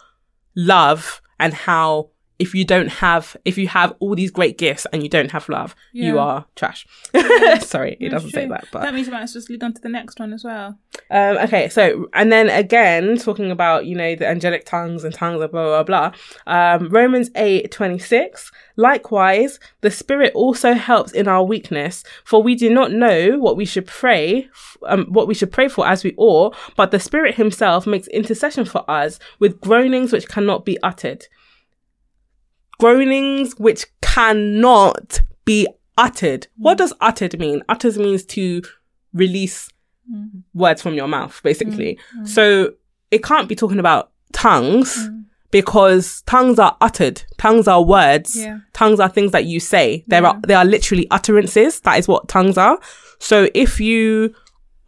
love 0.56 1.22
and 1.40 1.54
how 1.54 2.10
if 2.42 2.56
you 2.56 2.66
don't 2.66 2.88
have, 2.88 3.38
if 3.46 3.56
you 3.56 3.68
have 3.68 3.94
all 4.00 4.16
these 4.16 4.32
great 4.32 4.58
gifts 4.58 4.88
and 4.92 5.04
you 5.04 5.10
don't 5.10 5.30
have 5.30 5.48
love, 5.48 5.76
you 5.94 6.18
are 6.18 6.46
trash. 6.56 6.88
Sorry, 7.62 7.98
it 8.00 8.10
That's 8.10 8.24
doesn't 8.24 8.32
say 8.32 8.48
that, 8.48 8.66
but 8.72 8.82
that 8.82 8.96
means 8.96 9.06
you 9.06 9.14
might 9.14 9.22
as 9.22 9.36
well 9.36 9.42
just 9.42 9.52
lead 9.52 9.64
on 9.64 9.74
to 9.74 9.82
the 9.82 9.90
next 9.90 10.20
one 10.20 10.34
as 10.34 10.44
well. 10.44 10.76
um, 11.12 11.38
okay, 11.38 11.70
so 11.70 12.10
and 12.16 12.32
then 12.32 12.50
again 12.50 13.16
talking 13.18 13.52
about 13.52 13.86
you 13.86 13.96
know 13.96 14.16
the 14.16 14.28
angelic 14.28 14.66
tongues 14.66 15.04
and 15.04 15.14
tongues, 15.14 15.40
of 15.40 15.52
blah 15.52 15.84
blah. 15.84 15.84
blah 15.84 16.12
um, 16.48 16.90
Romans 16.90 17.30
eight 17.36 17.72
twenty 17.72 18.00
six. 18.00 18.52
Likewise, 18.76 19.60
the 19.82 19.92
Spirit 19.92 20.32
also 20.34 20.74
helps 20.74 21.12
in 21.12 21.28
our 21.28 21.44
weakness, 21.44 22.04
for 22.24 22.42
we 22.42 22.56
do 22.56 22.74
not 22.74 22.92
know 22.92 23.38
what 23.38 23.56
we 23.56 23.66
should 23.66 23.86
pray, 23.86 24.50
um, 24.88 25.06
what 25.10 25.28
we 25.28 25.36
should 25.36 25.52
pray 25.52 25.68
for 25.68 25.88
as 25.88 26.04
we 26.04 26.16
ought, 26.18 26.56
but 26.76 26.90
the 26.90 27.00
Spirit 27.00 27.36
Himself 27.36 27.86
makes 27.86 28.08
intercession 28.08 28.66
for 28.66 28.90
us 28.90 29.20
with 29.38 29.62
groanings 29.62 30.12
which 30.12 30.28
cannot 30.28 30.66
be 30.66 30.82
uttered. 30.82 31.28
Groanings 32.82 33.54
which 33.60 33.86
cannot 34.02 35.22
be 35.46 35.68
uttered. 35.98 36.48
What 36.58 36.80
does 36.80 36.94
uttered 37.00 37.38
mean? 37.40 37.62
Uttered 37.70 37.96
means 37.98 38.26
to 38.26 38.64
release 39.14 39.70
mm. 40.12 40.42
words 40.56 40.82
from 40.82 40.96
your 40.96 41.08
mouth, 41.08 41.40
basically. 41.44 42.00
Mm, 42.18 42.22
mm. 42.22 42.28
So 42.28 42.74
it 43.12 43.24
can't 43.24 43.48
be 43.48 43.56
talking 43.56 43.78
about 43.78 44.12
tongues 44.34 45.10
because 45.52 46.24
tongues 46.24 46.58
are 46.58 46.76
uttered. 46.82 47.22
Tongues 47.38 47.68
are 47.68 47.84
words. 47.84 48.36
Yeah. 48.36 48.62
Tongues 48.74 49.00
are 49.00 49.10
things 49.10 49.32
that 49.32 49.46
you 49.46 49.60
say. 49.60 50.04
There 50.08 50.26
are, 50.26 50.40
they 50.48 50.56
are 50.56 50.66
literally 50.66 51.08
utterances. 51.12 51.82
That 51.82 52.00
is 52.00 52.08
what 52.08 52.30
tongues 52.30 52.58
are. 52.58 52.80
So 53.20 53.48
if 53.54 53.80
you 53.80 54.34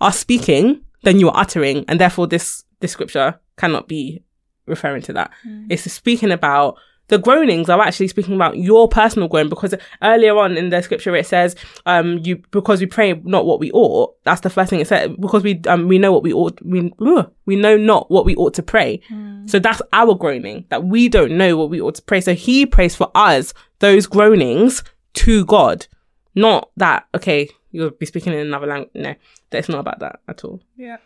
are 0.02 0.12
speaking, 0.12 0.82
then 1.04 1.20
you 1.20 1.30
are 1.30 1.40
uttering 1.40 1.86
and 1.88 2.00
therefore 2.00 2.26
this, 2.26 2.64
this 2.80 2.92
scripture 2.92 3.40
cannot 3.56 3.88
be 3.88 4.24
referring 4.66 5.04
to 5.04 5.14
that. 5.14 5.32
It's 5.70 5.92
speaking 5.92 6.32
about 6.32 6.78
the 7.10 7.18
groanings 7.18 7.70
are 7.70 7.82
actually 7.82 8.08
speaking 8.08 8.36
about 8.36 8.58
your 8.58 8.88
personal 8.88 9.28
groan 9.28 9.50
because 9.50 9.76
earlier 10.02 10.38
on 10.38 10.58
in 10.58 10.70
the 10.70 10.82
scripture 10.82 11.16
it 11.16 11.28
says, 11.28 11.56
um, 11.86 12.20
you, 12.20 12.38
because 12.52 12.80
we 12.80 12.86
pray 12.86 13.14
not 13.24 13.46
what 13.46 13.60
we 13.60 13.72
ought. 13.72 14.16
That's 14.24 14.42
the 14.42 14.50
first 14.50 14.70
thing 14.70 14.80
it 14.80 14.88
said, 14.88 15.20
because 15.20 15.44
we, 15.44 15.62
um, 15.68 15.88
we 15.88 16.00
know 16.00 16.12
what 16.12 16.24
we 16.24 16.34
ought, 16.34 16.60
we, 16.64 16.92
ugh, 17.06 17.32
we 17.46 17.56
know 17.56 17.78
not 17.78 18.10
what 18.10 18.26
we 18.26 18.36
ought 18.36 18.54
to 18.56 18.64
pray. 18.64 19.02
So 19.46 19.60
that's 19.60 19.82
our 19.92 20.16
groaning, 20.16 20.66
that 20.70 20.86
we 20.86 21.10
don't 21.10 21.38
know 21.38 21.58
what 21.58 21.70
we 21.70 21.82
ought 21.82 21.96
to 21.96 22.02
pray. 22.02 22.22
So 22.22 22.34
he 22.34 22.66
prays 22.66 22.96
for 22.96 23.12
us, 23.14 23.54
those 23.80 24.08
groanings 24.08 24.84
to 25.16 25.46
God. 25.46 25.88
Not 26.36 26.72
that, 26.78 27.08
okay, 27.14 27.50
you'll 27.72 27.92
be 27.92 28.06
speaking 28.06 28.34
in 28.34 28.40
another 28.40 28.68
language. 28.68 28.92
No, 28.96 29.16
that's 29.50 29.68
not 29.68 29.80
about 29.80 30.00
that 30.00 30.22
at 30.28 30.44
all. 30.46 30.62
Yeah. 30.78 30.98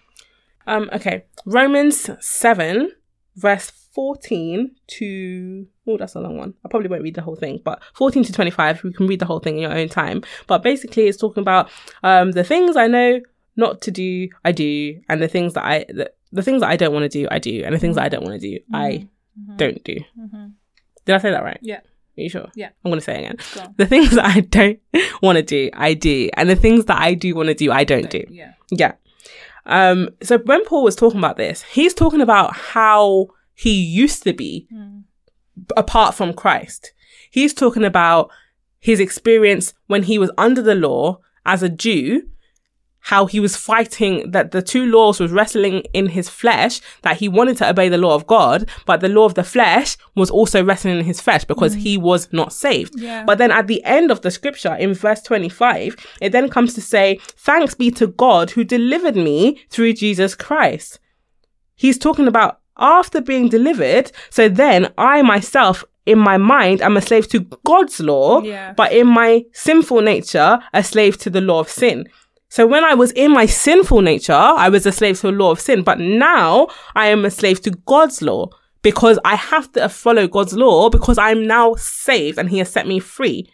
Um, 0.67 0.89
okay. 0.93 1.25
Romans 1.45 2.09
7, 2.19 2.91
verse 3.35 3.71
14 3.97 4.75
to, 4.85 5.67
oh, 5.87 5.97
that's 5.97 6.13
a 6.13 6.19
long 6.19 6.37
one. 6.37 6.53
I 6.63 6.69
probably 6.69 6.87
won't 6.87 7.01
read 7.01 7.15
the 7.15 7.23
whole 7.23 7.35
thing, 7.35 7.59
but 7.63 7.81
14 7.95 8.25
to 8.25 8.31
25, 8.31 8.83
you 8.83 8.91
can 8.91 9.07
read 9.07 9.19
the 9.19 9.25
whole 9.25 9.39
thing 9.39 9.55
in 9.55 9.63
your 9.63 9.73
own 9.73 9.89
time. 9.89 10.21
But 10.45 10.61
basically, 10.61 11.07
it's 11.07 11.17
talking 11.17 11.41
about 11.41 11.71
um, 12.03 12.33
the 12.33 12.43
things 12.43 12.77
I 12.77 12.85
know 12.85 13.21
not 13.55 13.81
to 13.81 13.89
do, 13.89 14.29
I 14.45 14.51
do, 14.51 15.01
and 15.09 15.19
the 15.19 15.27
things 15.27 15.55
that 15.55 15.65
I, 15.65 15.85
the, 15.89 16.11
the 16.31 16.43
things 16.43 16.61
that 16.61 16.69
I 16.69 16.75
don't 16.75 16.93
want 16.93 17.05
to 17.05 17.09
do, 17.09 17.27
I 17.31 17.39
do, 17.39 17.63
and 17.65 17.73
the 17.73 17.79
things 17.79 17.95
that 17.95 18.03
I 18.03 18.09
don't 18.09 18.23
want 18.23 18.39
to 18.39 18.47
do, 18.47 18.59
I 18.71 19.07
don't 19.55 19.83
do. 19.83 19.95
Did 21.05 21.15
I 21.15 21.17
say 21.17 21.31
that 21.31 21.43
right? 21.43 21.57
Yeah. 21.63 21.77
Are 21.79 22.21
you 22.21 22.29
sure? 22.29 22.51
Yeah. 22.53 22.69
I'm 22.85 22.91
going 22.91 22.99
to 22.99 23.03
say 23.03 23.15
it 23.15 23.25
again. 23.25 23.37
Go. 23.55 23.73
The 23.77 23.87
things 23.87 24.11
that 24.11 24.25
I 24.25 24.41
don't 24.41 24.79
want 25.23 25.37
to 25.37 25.43
do, 25.43 25.71
I 25.73 25.95
do, 25.95 26.29
and 26.35 26.47
the 26.47 26.55
things 26.55 26.85
that 26.85 27.01
I 27.01 27.15
do 27.15 27.33
want 27.33 27.47
to 27.47 27.55
do, 27.55 27.71
I 27.71 27.83
don't 27.83 28.11
do. 28.11 28.23
Yeah. 28.29 28.53
Yeah. 28.69 28.93
Um, 29.65 30.09
so 30.21 30.37
when 30.37 30.63
Paul 30.65 30.83
was 30.83 30.95
talking 30.95 31.17
about 31.17 31.37
this, 31.37 31.63
he's 31.63 31.95
talking 31.95 32.21
about 32.21 32.55
how 32.55 33.29
he 33.57 33.73
used 33.73 34.21
to 34.23 34.33
be 34.33 34.67
hmm. 34.71 34.99
apart 35.75 36.13
from 36.13 36.31
Christ. 36.31 36.93
He's 37.31 37.55
talking 37.55 37.83
about 37.83 38.29
his 38.79 38.99
experience 38.99 39.73
when 39.87 40.03
he 40.03 40.19
was 40.19 40.31
under 40.37 40.61
the 40.61 40.75
law 40.75 41.19
as 41.43 41.63
a 41.63 41.69
Jew, 41.69 42.29
how 42.99 43.25
he 43.25 43.39
was 43.39 43.55
fighting 43.55 44.29
that 44.29 44.51
the 44.51 44.61
two 44.61 44.85
laws 44.85 45.19
was 45.19 45.31
wrestling 45.31 45.79
in 45.91 46.09
his 46.09 46.29
flesh, 46.29 46.81
that 47.01 47.17
he 47.17 47.27
wanted 47.27 47.57
to 47.57 47.67
obey 47.67 47.89
the 47.89 47.97
law 47.97 48.13
of 48.13 48.27
God, 48.27 48.69
but 48.85 48.99
the 49.01 49.09
law 49.09 49.25
of 49.25 49.33
the 49.33 49.43
flesh 49.43 49.97
was 50.13 50.29
also 50.29 50.63
wrestling 50.63 50.99
in 50.99 51.05
his 51.05 51.19
flesh 51.19 51.43
because 51.43 51.73
hmm. 51.73 51.79
he 51.79 51.97
was 51.97 52.31
not 52.31 52.53
saved. 52.53 52.99
Yeah. 52.99 53.23
But 53.23 53.39
then 53.39 53.51
at 53.51 53.65
the 53.65 53.83
end 53.83 54.11
of 54.11 54.21
the 54.21 54.29
scripture 54.29 54.75
in 54.75 54.93
verse 54.93 55.23
25, 55.23 55.95
it 56.21 56.31
then 56.31 56.47
comes 56.47 56.75
to 56.75 56.81
say, 56.81 57.19
thanks 57.37 57.73
be 57.73 57.89
to 57.91 58.05
God 58.05 58.51
who 58.51 58.63
delivered 58.63 59.15
me 59.15 59.63
through 59.71 59.93
Jesus 59.93 60.35
Christ. 60.35 60.99
He's 61.73 61.97
talking 61.97 62.27
about 62.27 62.59
after 62.79 63.21
being 63.21 63.49
delivered. 63.49 64.11
So 64.29 64.49
then 64.49 64.91
I 64.97 65.21
myself, 65.21 65.83
in 66.05 66.19
my 66.19 66.37
mind, 66.37 66.81
I'm 66.81 66.97
a 66.97 67.01
slave 67.01 67.27
to 67.29 67.39
God's 67.65 67.99
law, 67.99 68.41
Yeah. 68.41 68.73
but 68.77 68.91
in 68.93 69.07
my 69.07 69.45
sinful 69.53 70.01
nature, 70.01 70.59
a 70.73 70.83
slave 70.83 71.17
to 71.19 71.29
the 71.29 71.41
law 71.41 71.59
of 71.59 71.69
sin. 71.69 72.07
So 72.49 72.65
when 72.65 72.85
I 72.85 72.93
was 72.93 73.11
in 73.11 73.31
my 73.31 73.45
sinful 73.45 74.01
nature, 74.01 74.33
I 74.33 74.69
was 74.69 74.85
a 74.85 74.91
slave 74.91 75.19
to 75.19 75.27
the 75.27 75.33
law 75.37 75.51
of 75.51 75.59
sin, 75.59 75.83
but 75.83 75.99
now 75.99 76.67
I 76.95 77.07
am 77.07 77.25
a 77.25 77.29
slave 77.31 77.61
to 77.63 77.71
God's 77.85 78.21
law 78.21 78.47
because 78.83 79.19
I 79.25 79.35
have 79.35 79.69
to 79.73 79.89
follow 79.89 80.27
God's 80.27 80.53
law 80.53 80.89
because 80.89 81.17
I'm 81.17 81.45
now 81.45 81.75
saved 81.75 82.37
and 82.39 82.49
he 82.49 82.59
has 82.59 82.69
set 82.71 82.87
me 82.87 82.99
free. 82.99 83.49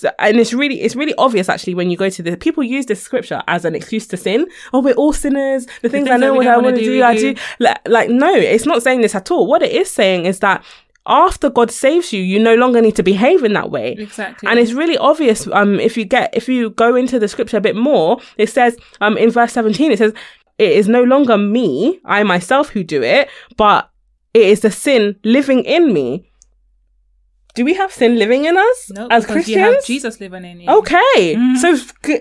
So, 0.00 0.10
and 0.18 0.38
it's 0.40 0.54
really, 0.54 0.80
it's 0.80 0.96
really 0.96 1.12
obvious 1.18 1.50
actually 1.50 1.74
when 1.74 1.90
you 1.90 1.96
go 1.98 2.08
to 2.08 2.22
the, 2.22 2.34
people 2.34 2.64
use 2.64 2.86
this 2.86 3.02
scripture 3.02 3.42
as 3.48 3.66
an 3.66 3.74
excuse 3.74 4.06
to 4.06 4.16
sin. 4.16 4.46
Oh, 4.72 4.80
we're 4.80 4.94
all 4.94 5.12
sinners. 5.12 5.66
The 5.82 5.90
things, 5.90 6.08
I 6.08 6.08
things 6.08 6.08
that 6.08 6.20
know 6.20 6.32
what 6.32 6.46
I 6.46 6.56
wanna 6.56 6.78
do, 6.78 6.84
do, 6.84 7.04
I 7.04 7.14
do. 7.14 7.34
do. 7.34 7.40
Like, 7.58 7.80
like, 7.86 8.08
no, 8.08 8.34
it's 8.34 8.64
not 8.64 8.82
saying 8.82 9.02
this 9.02 9.14
at 9.14 9.30
all. 9.30 9.46
What 9.46 9.62
it 9.62 9.72
is 9.72 9.90
saying 9.90 10.24
is 10.24 10.38
that 10.38 10.64
after 11.06 11.50
God 11.50 11.70
saves 11.70 12.14
you, 12.14 12.22
you 12.22 12.38
no 12.38 12.54
longer 12.54 12.80
need 12.80 12.96
to 12.96 13.02
behave 13.02 13.44
in 13.44 13.52
that 13.52 13.70
way. 13.70 13.92
Exactly. 13.92 14.48
And 14.48 14.58
it's 14.58 14.72
really 14.72 14.96
obvious, 14.96 15.46
um, 15.48 15.78
if 15.78 15.98
you 15.98 16.06
get, 16.06 16.34
if 16.34 16.48
you 16.48 16.70
go 16.70 16.96
into 16.96 17.18
the 17.18 17.28
scripture 17.28 17.58
a 17.58 17.60
bit 17.60 17.76
more, 17.76 18.20
it 18.38 18.48
says, 18.48 18.78
um, 19.02 19.18
in 19.18 19.30
verse 19.30 19.52
17, 19.52 19.92
it 19.92 19.98
says, 19.98 20.14
it 20.56 20.72
is 20.72 20.88
no 20.88 21.02
longer 21.02 21.36
me, 21.36 22.00
I 22.06 22.22
myself 22.22 22.70
who 22.70 22.84
do 22.84 23.02
it, 23.02 23.28
but 23.58 23.90
it 24.32 24.42
is 24.42 24.60
the 24.60 24.70
sin 24.70 25.16
living 25.24 25.64
in 25.64 25.92
me. 25.92 26.29
Do 27.54 27.64
we 27.64 27.74
have 27.74 27.92
sin 27.92 28.18
living 28.18 28.44
in 28.44 28.56
us 28.56 28.90
no, 28.94 29.08
as 29.10 29.26
Christians? 29.26 29.48
you 29.48 29.58
have 29.58 29.84
Jesus 29.84 30.20
living 30.20 30.44
in 30.44 30.60
you. 30.60 30.70
Okay, 30.70 31.34
mm-hmm. 31.34 31.56
so 31.56 31.76
g- 32.04 32.20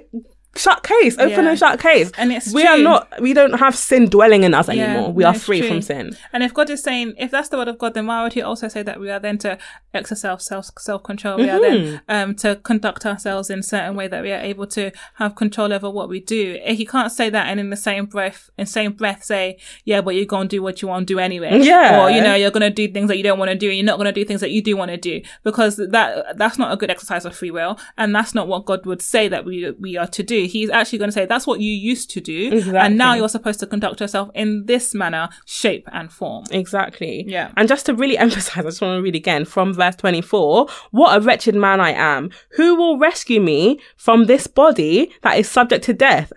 shut 0.55 0.83
case, 0.83 1.15
open 1.17 1.29
Mm-hmm. 1.29 1.43
Yeah. 1.43 1.49
and 1.51 1.59
shut 1.59 1.79
case. 1.79 2.12
And 2.17 2.31
it's 2.33 2.53
we 2.53 2.65
are 2.65 2.77
not, 2.77 3.07
we 3.21 3.33
don't 3.33 3.53
have 3.59 3.75
sin 3.75 4.09
dwelling 4.09 4.43
in 4.43 4.53
us 4.53 4.67
Yeah, 4.67 4.83
anymore. 4.85 5.13
We 5.13 5.23
are 5.23 5.33
free 5.33 5.59
true. 5.59 5.69
from 5.69 5.81
sin. 5.81 6.17
And 6.33 6.43
if 6.43 6.53
God 6.53 6.69
is 6.69 6.81
saying, 6.83 7.13
if 7.17 7.31
that's 7.31 7.49
the 7.49 7.57
word 7.57 7.67
of 7.67 7.77
God, 7.77 7.93
then 7.93 8.07
why 8.07 8.23
would 8.23 8.33
He 8.33 8.41
also 8.41 8.67
say 8.67 8.81
that 8.83 8.99
we 8.99 9.09
are 9.09 9.19
then 9.19 9.38
to 9.39 9.57
exercise 9.93 10.43
self 10.45 10.69
self 10.77 11.03
control? 11.03 11.38
We 11.38 11.49
are 11.49 11.59
Mm-hmm. 11.59 11.97
then 12.07 12.29
um, 12.29 12.35
to 12.35 12.55
conduct 12.57 13.05
ourselves 13.05 13.49
in 13.49 13.59
a 13.59 13.63
certain 13.63 13.95
way 13.95 14.07
that 14.07 14.21
we 14.23 14.31
are 14.31 14.39
able 14.41 14.65
to 14.67 14.91
have 15.15 15.35
control 15.35 15.71
over 15.73 15.89
what 15.89 16.09
we 16.09 16.19
do. 16.19 16.57
He 16.65 16.85
can't 16.85 17.12
say 17.12 17.29
that 17.29 17.47
and 17.47 17.59
in 17.59 17.69
the 17.69 17.77
same 17.77 18.05
breath, 18.05 18.49
in 18.57 18.65
same 18.65 18.93
breath, 18.93 19.23
say, 19.23 19.57
yeah, 19.85 20.01
but 20.01 20.15
you're 20.15 20.25
gonna 20.25 20.47
do 20.49 20.62
what 20.63 20.81
you 20.81 20.88
want 20.88 21.07
to 21.07 21.13
do 21.13 21.19
anyway. 21.19 21.59
Yeah. 21.62 22.03
Or 22.03 22.09
you 22.09 22.21
know, 22.21 22.33
you're 22.35 22.51
gonna 22.51 22.69
do 22.69 22.88
things 22.88 23.07
that 23.09 23.17
you 23.17 23.23
don't 23.23 23.39
want 23.39 23.49
to 23.51 23.55
do, 23.57 23.67
and 23.67 23.77
you're 23.77 23.85
not 23.85 23.97
gonna 23.97 24.12
do 24.12 24.25
things 24.25 24.41
that 24.41 24.51
you 24.51 24.62
do 24.62 24.75
want 24.77 24.89
to 24.91 24.97
do 24.97 25.21
because 25.43 25.75
that 25.77 26.38
that's 26.38 26.57
not 26.57 26.71
a 26.73 26.77
good 26.77 26.89
exercise 26.89 27.25
of 27.25 27.35
free 27.35 27.51
will, 27.51 27.77
and 27.97 28.15
that's 28.15 28.33
not 28.33 28.47
what 28.47 28.65
God 28.65 28.85
would 28.85 29.01
say 29.01 29.27
that 29.27 29.45
we 29.45 29.69
we 29.79 29.95
are 29.97 30.07
to 30.07 30.23
do. 30.23 30.38
He's 30.47 30.69
actually 30.69 30.99
going 30.99 31.10
to 31.10 31.13
say 31.13 31.25
that's 31.25 31.47
what 31.47 31.60
you 31.60 31.71
used 31.71 32.10
to 32.12 32.21
do, 32.21 32.62
and 32.75 32.97
now 32.97 33.13
you're 33.13 33.30
supposed 33.30 33.60
to 33.62 33.67
conduct 33.67 34.02
yourself 34.02 34.30
in 34.34 34.65
this 34.65 34.93
manner, 34.93 35.30
shape, 35.45 35.88
and 35.91 36.12
form. 36.12 36.45
Exactly. 36.52 37.25
Yeah. 37.28 37.52
And 37.58 37.67
just 37.67 37.86
to 37.88 37.93
really 37.93 38.17
emphasize, 38.25 38.58
I 38.58 38.62
just 38.63 38.82
want 38.82 38.97
to 38.97 39.02
read 39.02 39.15
again 39.15 39.45
from 39.45 39.73
verse 39.73 39.95
24. 39.95 40.67
What 40.91 41.17
a 41.17 41.21
wretched 41.21 41.56
man 41.56 41.80
I 41.82 41.91
am. 41.91 42.30
Who 42.52 42.75
will 42.75 42.97
rescue 42.97 43.41
me 43.41 43.80
from 43.97 44.25
this 44.25 44.47
body 44.47 45.12
that 45.21 45.38
is 45.38 45.49
subject 45.49 45.86
to 45.86 45.93
death? 45.93 46.32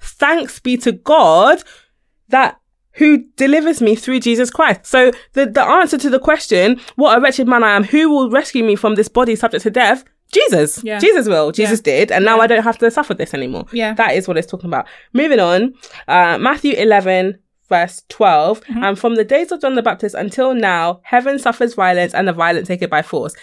Thanks 0.00 0.60
be 0.60 0.76
to 0.78 0.92
God 0.92 1.62
that 2.28 2.60
who 2.98 3.24
delivers 3.36 3.80
me 3.80 3.94
through 3.94 4.20
Jesus 4.20 4.50
Christ. 4.50 4.84
So 4.84 5.12
the, 5.32 5.46
the 5.46 5.62
answer 5.62 5.96
to 5.98 6.10
the 6.10 6.18
question, 6.18 6.80
what 6.96 7.16
a 7.16 7.20
wretched 7.20 7.48
man 7.48 7.62
I 7.62 7.70
am, 7.70 7.84
who 7.84 8.10
will 8.10 8.30
rescue 8.30 8.64
me 8.64 8.76
from 8.76 8.96
this 8.96 9.08
body 9.08 9.36
subject 9.36 9.62
to 9.62 9.70
death? 9.70 10.04
Jesus. 10.32 10.82
Yeah. 10.84 10.98
Jesus 10.98 11.26
will. 11.26 11.52
Jesus 11.52 11.80
did. 11.80 12.12
And 12.12 12.24
now 12.24 12.40
I 12.40 12.46
don't 12.46 12.62
have 12.62 12.78
to 12.78 12.90
suffer 12.90 13.14
this 13.14 13.34
anymore. 13.34 13.64
Yeah. 13.72 13.94
That 13.94 14.14
is 14.14 14.28
what 14.28 14.36
it's 14.36 14.46
talking 14.46 14.68
about. 14.68 14.86
Moving 15.12 15.40
on, 15.40 15.74
uh, 16.06 16.38
Matthew 16.38 16.74
11, 16.74 17.38
verse 17.68 18.02
12. 18.08 18.60
Mm-hmm. 18.60 18.84
And 18.84 18.98
from 18.98 19.14
the 19.14 19.24
days 19.24 19.52
of 19.52 19.60
John 19.60 19.74
the 19.74 19.82
Baptist 19.82 20.14
until 20.14 20.54
now, 20.54 21.00
heaven 21.02 21.38
suffers 21.38 21.74
violence 21.74 22.14
and 22.14 22.28
the 22.28 22.32
violent 22.32 22.66
take 22.66 22.82
it 22.82 22.90
by 22.90 23.02
force. 23.02 23.34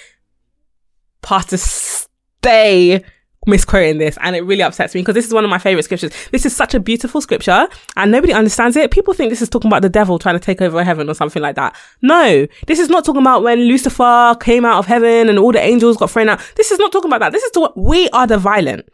Pastor, 1.22 1.58
stay 1.58 3.04
misquoting 3.46 3.98
this 3.98 4.18
and 4.22 4.36
it 4.36 4.42
really 4.42 4.62
upsets 4.62 4.96
me 4.96 5.02
because 5.02 5.16
this 5.16 5.26
is 5.26 5.34
one 5.34 5.44
of 5.44 5.50
my 5.50 5.58
favorite 5.58 5.84
scriptures. 5.84 6.12
This 6.32 6.46
is 6.46 6.56
such 6.56 6.74
a 6.74 6.80
beautiful 6.80 7.22
scripture 7.22 7.68
and 7.96 8.12
nobody 8.12 8.34
understands 8.34 8.76
it. 8.76 8.92
People 8.92 9.14
think 9.14 9.30
this 9.30 9.42
is 9.42 9.50
talking 9.50 9.70
about 9.70 9.82
the 9.82 9.90
devil 9.90 10.20
trying 10.20 10.36
to 10.36 10.40
take 10.40 10.62
over 10.62 10.84
heaven 10.84 11.10
or 11.10 11.14
something 11.14 11.42
like 11.42 11.56
that. 11.56 11.76
No, 12.02 12.48
this 12.68 12.80
is 12.80 12.90
not 12.90 13.06
talking 13.06 13.22
about 13.22 13.44
when 13.44 13.60
Lucifer 13.60 14.36
came 14.40 14.66
out 14.66 14.80
of 14.80 14.86
heaven 14.86 15.30
and 15.30 15.40
all 15.40 15.52
the 15.52 15.62
angels 15.62 15.98
got 15.98 16.12
thrown 16.12 16.30
out. 16.30 16.42
This 16.56 16.72
is 16.72 16.80
not 16.80 16.92
talking 16.92 17.10
about 17.10 17.20
that. 17.20 17.32
This 17.32 17.44
is 17.44 17.52
to 17.52 17.72
we 17.76 18.10
are 18.10 18.28
the 18.28 18.38
violent. 18.38 18.90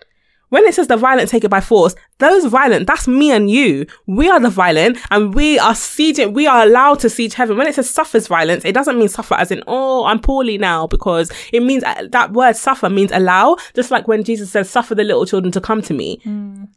When 0.52 0.66
it 0.66 0.76
says 0.76 0.88
the 0.88 0.98
violent 0.98 1.30
take 1.30 1.46
it 1.46 1.50
by 1.50 1.62
force, 1.62 1.96
those 2.20 2.44
violent, 2.46 2.86
that's 2.86 3.08
me 3.08 3.32
and 3.32 3.50
you. 3.50 3.86
We 4.06 4.30
are 4.30 4.38
the 4.38 4.50
violent 4.50 4.98
and 5.10 5.34
we 5.34 5.58
are 5.58 5.72
sieging, 5.72 6.34
we 6.34 6.46
are 6.46 6.64
allowed 6.64 7.00
to 7.00 7.10
siege 7.10 7.34
heaven. 7.34 7.56
When 7.56 7.68
it 7.68 7.76
says 7.76 7.90
suffers 7.90 8.28
violence, 8.28 8.66
it 8.66 8.74
doesn't 8.74 9.00
mean 9.00 9.08
suffer 9.08 9.36
as 9.36 9.50
in, 9.50 9.64
oh, 9.66 10.04
I'm 10.04 10.20
poorly 10.20 10.58
now 10.58 10.88
because 10.88 11.32
it 11.54 11.64
means 11.64 11.86
uh, 11.86 12.08
that 12.12 12.34
word 12.34 12.58
suffer 12.58 12.90
means 12.90 13.12
allow. 13.14 13.56
Just 13.76 13.92
like 13.92 14.10
when 14.10 14.26
Jesus 14.26 14.52
says, 14.52 14.70
suffer 14.70 14.94
the 14.94 15.06
little 15.06 15.26
children 15.26 15.54
to 15.54 15.62
come 15.62 15.82
to 15.84 15.94
me. 15.94 16.20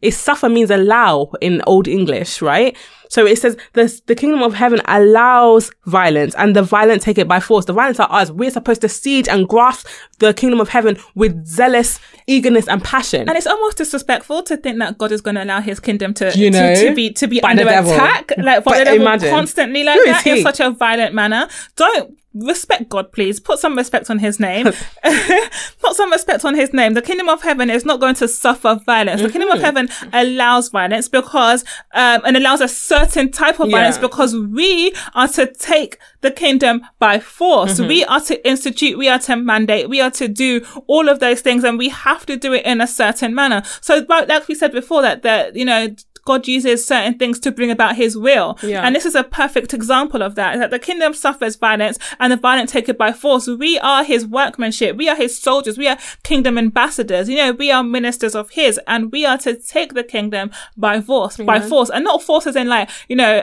It 0.03 0.13
suffer 0.13 0.49
means 0.49 0.71
allow 0.71 1.33
in 1.41 1.61
old 1.67 1.89
English, 1.89 2.41
right? 2.41 2.77
So 3.09 3.27
it 3.27 3.39
says 3.39 3.57
the, 3.73 4.01
the 4.07 4.15
kingdom 4.15 4.43
of 4.43 4.55
heaven 4.55 4.81
allows 4.87 5.71
violence 5.87 6.35
and 6.37 6.55
the 6.57 6.63
violent 6.63 7.03
take 7.03 7.19
it 7.19 7.29
by 7.29 7.41
force. 7.41 7.65
The 7.65 7.73
violence 7.73 8.01
are 8.01 8.11
us. 8.11 8.31
We're 8.31 8.51
supposed 8.51 8.81
to 8.83 8.89
siege 8.89 9.29
and 9.29 9.49
grasp 9.49 9.87
the 10.19 10.35
kingdom 10.35 10.61
of 10.61 10.69
heaven 10.69 10.97
with 11.15 11.47
zealous 11.47 12.01
eagerness 12.27 12.69
and 12.69 12.83
passion. 12.83 13.29
And 13.29 13.37
it's 13.37 13.47
almost 13.47 13.77
disrespectful 13.77 14.43
to 14.45 14.57
think 14.57 14.79
that 14.79 14.99
God 14.99 15.13
is 15.13 15.21
going 15.21 15.37
to 15.37 15.45
allow 15.45 15.61
His 15.61 15.81
kingdom 15.81 16.15
to 16.15 16.33
You 16.37 16.51
know, 16.51 16.75
to, 16.75 16.89
to 16.89 16.95
be 16.95 17.13
to 17.13 17.27
be 17.27 17.43
under 17.43 17.63
attack, 17.63 18.33
like 18.39 18.65
But 18.65 18.79
the 18.79 18.85
devil 18.85 19.03
imagine. 19.03 19.31
constantly 19.31 19.85
like 19.85 19.99
Who 19.99 20.05
that 20.07 20.27
in 20.27 20.43
such 20.43 20.61
a 20.61 20.71
violent 20.71 21.15
manner. 21.15 21.49
Don't 21.77 22.17
respect 22.35 22.89
God, 22.89 23.13
please. 23.13 23.41
Put 23.41 23.59
some 23.59 23.77
respect 23.77 24.11
on 24.11 24.19
his 24.19 24.39
name. 24.41 24.67
Put 25.81 25.95
some 25.95 26.11
respect 26.11 26.45
on 26.45 26.55
his 26.55 26.73
name. 26.73 26.95
The 26.95 27.03
kingdom 27.03 27.29
of 27.29 27.43
heaven 27.43 27.71
is 27.71 27.85
not 27.85 28.01
going 28.01 28.15
to 28.17 28.29
suffer 28.29 28.81
violence. 28.85 29.23
The 29.23 29.31
kingdom 29.31 29.51
of 29.51 29.55
Mm-hmm. 29.55 29.65
heaven 29.65 29.89
allows 30.13 30.69
violence 30.69 31.09
because, 31.09 31.63
um, 31.93 32.23
and 32.25 32.37
allows 32.37 32.61
a 32.61 32.67
certain 32.69 33.31
type 33.31 33.61
of 33.61 33.71
violence 33.71 33.97
Yeah. 33.97 34.03
because 34.03 34.35
we 34.37 34.93
are 35.15 35.29
to 35.29 35.47
take 35.47 35.99
the 36.23 36.31
kingdom 36.31 36.83
by 36.99 37.21
force. 37.21 37.75
Mm-hmm. 37.79 37.89
We 37.89 38.05
are 38.05 38.21
to 38.23 38.47
institute, 38.49 38.99
we 38.99 39.09
are 39.09 39.19
to 39.21 39.37
mandate, 39.37 39.89
we 39.89 40.01
are 40.01 40.11
to 40.13 40.27
do 40.29 40.67
all 40.89 41.09
of 41.09 41.21
those 41.21 41.41
things 41.41 41.63
and 41.65 41.79
we 41.79 41.89
have 41.91 42.27
to 42.27 42.37
do 42.37 42.53
it 42.53 42.65
in 42.67 42.81
a 42.81 42.87
certain 42.87 43.35
manner. 43.35 43.63
So, 43.81 44.05
like 44.09 44.49
we 44.49 44.55
said 44.55 44.73
before 44.73 45.03
that, 45.03 45.23
that, 45.23 45.55
you 45.55 45.65
know, 45.65 45.95
God 46.25 46.49
uses 46.49 46.87
certain 46.87 47.19
things 47.19 47.39
to 47.41 47.53
bring 47.53 47.71
about 47.71 47.97
his 47.97 48.17
will. 48.17 48.59
Yeah. 48.63 48.83
And 48.83 48.95
this 48.95 49.05
is 49.05 49.15
a 49.15 49.25
perfect 49.25 49.75
example 49.75 50.23
of 50.23 50.35
that, 50.35 50.59
that 50.59 50.71
the 50.71 50.79
kingdom 50.79 51.15
suffers 51.15 51.57
violence 51.57 51.99
and 52.19 52.33
the 52.33 52.37
violent 52.37 52.69
take 52.69 52.89
it 52.89 52.99
by 52.99 53.13
force. 53.13 53.47
We 53.47 53.79
are 53.79 54.05
his 54.05 54.27
workmanship. 54.27 54.97
We 54.97 55.09
are 55.09 55.17
his 55.17 55.39
soldiers. 55.39 55.79
We 55.79 55.89
are 55.89 55.99
kingdom 56.23 56.59
ambassadors. 56.59 57.29
You 57.29 57.37
know, 57.37 57.53
we 57.53 57.71
are 57.71 57.83
ministers 57.83 58.35
of 58.35 58.51
his 58.51 58.81
and 58.87 59.13
we 59.13 59.25
are 59.27 59.39
to 59.39 59.55
take 59.55 59.95
the 59.95 60.05
kingdom 60.05 60.51
by 60.77 61.01
force, 61.01 61.37
by 61.37 61.61
force 61.61 61.91
and 61.91 62.05
not 62.05 62.23
forces 62.23 62.57
in 62.57 62.69
like, 62.69 62.91
you 63.09 63.17
know, 63.17 63.43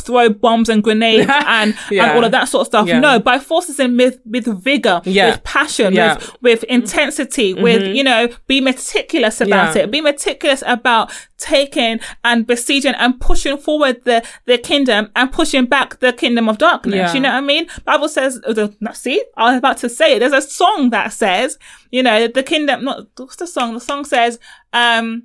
throw 0.00 0.28
bombs 0.28 0.68
and 0.68 0.82
grenades 0.82 1.28
and, 1.46 1.76
Yeah. 1.90 2.04
and 2.06 2.16
all 2.18 2.24
of 2.24 2.30
that 2.32 2.44
sort 2.48 2.60
of 2.62 2.66
stuff. 2.68 2.86
Yeah. 2.86 3.00
No, 3.00 3.18
by 3.18 3.38
forces 3.38 3.80
in 3.80 3.96
with, 3.96 4.20
with 4.24 4.46
vigor, 4.62 5.00
Yeah. 5.04 5.30
with 5.32 5.42
passion, 5.44 5.94
with, 5.94 6.36
with 6.40 6.64
intensity, 6.64 7.52
with, 7.54 7.82
you 7.96 8.04
know, 8.04 8.28
be 8.46 8.60
meticulous 8.60 9.40
about 9.40 9.74
it. 9.76 9.90
Be 9.90 10.00
meticulous 10.00 10.62
about 10.66 11.10
taking 11.38 11.98
and 12.24 12.46
besieging 12.46 12.94
and 12.94 13.20
pushing 13.20 13.58
forward 13.58 14.04
the, 14.04 14.24
the 14.46 14.56
kingdom 14.58 15.10
and 15.16 15.32
pushing 15.32 15.66
back 15.66 15.98
the 16.00 16.12
kingdom 16.12 16.48
of 16.48 16.58
darkness. 16.58 17.12
You 17.14 17.20
know 17.20 17.30
what 17.30 17.36
I 17.38 17.40
mean? 17.40 17.66
Bible 17.84 18.08
says, 18.08 18.40
uh, 18.46 18.68
see, 18.92 19.22
I 19.36 19.50
was 19.50 19.58
about 19.58 19.78
to 19.78 19.88
say 19.88 20.14
it. 20.16 20.18
There's 20.20 20.32
a 20.32 20.40
song 20.42 20.90
that 20.90 21.12
says, 21.12 21.58
you 21.90 22.02
know, 22.02 22.28
the 22.28 22.42
kingdom, 22.42 22.84
not, 22.84 23.06
what's 23.16 23.36
the 23.36 23.46
song? 23.46 23.74
The 23.74 23.80
song 23.80 24.04
says, 24.04 24.38
um, 24.72 25.24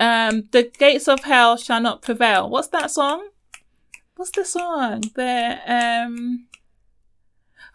um, 0.00 0.44
the 0.52 0.64
gates 0.78 1.08
of 1.08 1.20
hell 1.24 1.56
shall 1.56 1.80
not 1.80 2.02
prevail. 2.02 2.48
What's 2.48 2.68
that 2.68 2.90
song? 2.90 3.28
What's 4.16 4.30
the 4.32 4.44
song? 4.44 5.02
The, 5.14 5.58
um, 5.66 6.46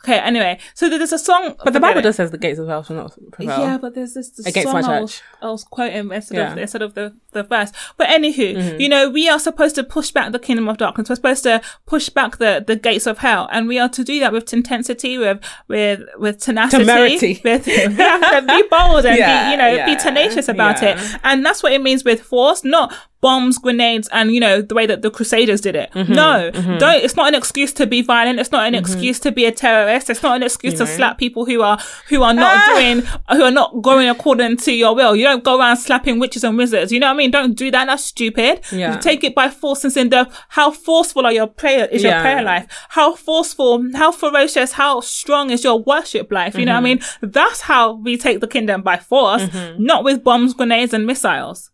okay, 0.03 0.19
anyway, 0.19 0.59
so 0.75 0.87
there's 0.89 1.11
a 1.11 1.17
song. 1.19 1.55
But 1.63 1.73
the 1.73 1.79
Bible 1.79 1.99
it. 1.99 2.03
does 2.03 2.15
says 2.15 2.31
the 2.31 2.37
gates 2.37 2.59
of 2.59 2.67
hell 2.67 2.83
shall 2.83 2.95
not 2.95 3.17
prevail. 3.31 3.59
Yeah, 3.59 3.77
but 3.77 3.95
there's 3.95 4.13
this, 4.13 4.29
this 4.29 4.45
Against 4.45 4.71
song 4.71 4.81
my 4.81 4.97
I 4.97 5.01
was, 5.01 5.15
church. 5.15 5.23
I 5.41 5.45
was 5.47 5.63
quoting 5.63 6.11
instead 6.11 6.35
of 6.37 6.39
Yeah. 6.39 6.49
Mm-hmm. 6.51 6.59
instead 6.59 6.81
of 6.83 6.93
the, 6.93 7.15
the 7.31 7.43
verse. 7.43 7.71
But 7.97 8.07
anywho, 8.09 8.79
you 8.79 8.87
know, 8.87 9.09
we 9.09 9.27
are 9.27 9.39
supposed 9.39 9.75
to 9.75 9.83
push 9.83 10.11
back 10.11 10.31
the 10.31 10.39
kingdom 10.39 10.69
of 10.69 10.77
darkness. 10.77 11.09
We're 11.09 11.15
supposed 11.15 11.43
to 11.43 11.61
push 11.87 12.09
back 12.09 12.37
the, 12.37 12.63
the 12.65 12.75
gates 12.75 13.07
of 13.07 13.17
hell, 13.17 13.49
and 13.51 13.67
we 13.67 13.79
are 13.79 13.89
to 13.89 14.03
do 14.03 14.19
that 14.19 14.31
with 14.31 14.53
intensity, 14.53 15.17
with 15.17 15.39
with 15.67 16.01
with 16.17 16.39
tenacity, 16.39 16.85
Temerity. 16.85 17.41
with 17.43 17.65
we 17.65 17.73
have 17.73 18.45
to 18.45 18.47
be 18.47 18.63
bold 18.69 19.05
and 19.05 19.17
Yeah, 19.19 19.45
be 19.47 19.51
you 19.51 19.57
know 19.57 19.85
be 19.85 19.95
tenacious 20.01 20.47
about 20.47 20.81
yeah. 20.83 20.99
it, 20.99 21.19
and 21.23 21.43
that's 21.43 21.63
what 21.63 21.73
it 21.73 21.81
means 21.81 22.03
with 22.05 22.21
force, 22.21 22.63
not 22.63 22.93
bombs, 23.21 23.57
grenades, 23.57 24.07
and 24.11 24.31
you 24.33 24.39
know 24.39 24.61
the 24.61 24.75
way 24.75 24.85
that 24.85 25.01
the 25.01 25.09
Crusaders 25.09 25.61
did 25.61 25.75
it. 25.75 25.89
Mm-hmm, 25.93 26.13
No, 26.13 26.51
don't. 26.79 27.03
It's 27.03 27.15
not 27.15 27.27
an 27.29 27.35
excuse 27.35 27.73
to 27.73 27.85
be 27.87 28.01
violent. 28.01 28.39
It's 28.39 28.51
not 28.51 28.67
an 28.67 28.75
excuse 28.75 29.19
to 29.21 29.31
be 29.31 29.45
a 29.45 29.51
terrorist. 29.51 30.09
It's 30.09 30.21
not 30.23 30.35
an 30.35 30.43
excuse 30.43 30.73
to 30.75 30.79
know. 30.85 30.85
slap 30.85 31.17
people 31.17 31.45
who 31.45 31.61
are 31.61 31.79
who 32.09 32.21
are 32.23 32.33
not 32.33 32.53
Ah! 32.57 32.73
doing 32.75 33.01
who 33.37 33.43
are 33.43 33.51
not 33.51 33.81
going 33.81 34.07
according 34.09 34.57
to 34.57 34.71
your 34.71 34.93
will. 34.95 35.15
You 35.15 35.23
don't 35.23 35.43
go 35.43 35.57
around 35.59 35.77
slapping 35.77 36.19
witches 36.19 36.43
and 36.43 36.57
wizards. 36.57 36.91
You 36.91 36.99
know 36.99 37.07
what 37.07 37.13
I 37.13 37.17
mean? 37.17 37.31
Don't 37.31 37.53
do 37.55 37.71
that. 37.71 37.85
That's 37.85 38.03
stupid. 38.05 38.61
Yeah. 38.71 38.93
You 38.95 39.01
take 39.01 39.23
it 39.23 39.33
by 39.35 39.49
force 39.49 39.83
and 39.83 39.95
in 39.97 40.09
the 40.09 40.29
how 40.49 40.69
forceful 40.71 41.25
are 41.25 41.33
your 41.33 41.47
prayer 41.47 41.85
is 41.87 42.03
your 42.03 42.11
Yeah. 42.11 42.21
prayer 42.21 42.43
life? 42.43 42.67
How 42.89 43.15
forceful, 43.15 43.83
how 43.95 44.11
ferocious, 44.11 44.73
how 44.73 45.01
strong 45.01 45.49
is 45.49 45.63
your 45.63 45.79
worship 45.79 46.31
life? 46.31 46.55
You 46.57 46.65
know 46.65 46.73
what 46.73 46.79
I 46.79 46.81
mean? 46.81 46.99
Mm-hmm. 46.99 47.29
That's 47.31 47.61
how 47.61 47.93
we 47.93 48.17
take 48.17 48.39
the 48.41 48.47
kingdom 48.47 48.81
by 48.83 48.97
force, 48.97 49.43
not 49.77 50.03
with 50.03 50.23
bombs, 50.23 50.53
grenades, 50.53 50.93
and 50.93 51.05
missiles 51.05 51.71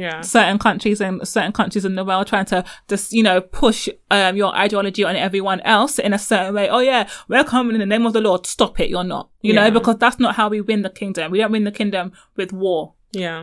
Yeah. 0.00 0.22
certain 0.22 0.58
countries 0.58 1.00
and 1.00 1.26
certain 1.28 1.52
countries 1.52 1.84
in 1.84 1.94
the 1.94 2.04
world 2.04 2.26
trying 2.26 2.46
to 2.46 2.64
just 2.88 3.12
you 3.12 3.22
know 3.22 3.40
push 3.42 3.86
um 4.10 4.34
your 4.34 4.50
ideology 4.56 5.04
on 5.04 5.14
everyone 5.14 5.60
else 5.60 5.98
in 5.98 6.12
a 6.14 6.18
certain 6.18 6.54
way. 6.54 6.68
Oh 6.70 6.78
yeah 6.78 7.02
we're 7.28 7.44
coming 7.44 7.74
in 7.74 7.80
the 7.80 7.86
name 7.94 8.06
of 8.06 8.12
the 8.14 8.20
lord. 8.20 8.46
Stop 8.46 8.80
it. 8.80 8.88
You're 8.88 9.04
not. 9.04 9.28
You 9.42 9.52
know 9.52 9.70
because 9.70 9.96
that's 9.98 10.18
not 10.18 10.36
how 10.36 10.48
we 10.48 10.60
win 10.62 10.82
the 10.82 10.90
kingdom. 10.90 11.30
We 11.30 11.38
don't 11.38 11.52
win 11.52 11.64
the 11.64 11.72
kingdom 11.80 12.12
with 12.36 12.50
war. 12.52 12.94
Yeah. 13.12 13.40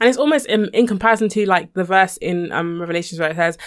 And 0.00 0.08
it's 0.08 0.18
almost 0.18 0.46
in, 0.46 0.70
in 0.72 0.86
comparison 0.86 1.28
to 1.30 1.44
like 1.46 1.74
the 1.74 1.84
verse 1.84 2.16
in 2.18 2.50
um 2.52 2.80
Revelations 2.80 3.20
where 3.20 3.30
it 3.30 3.36
says 3.36 3.58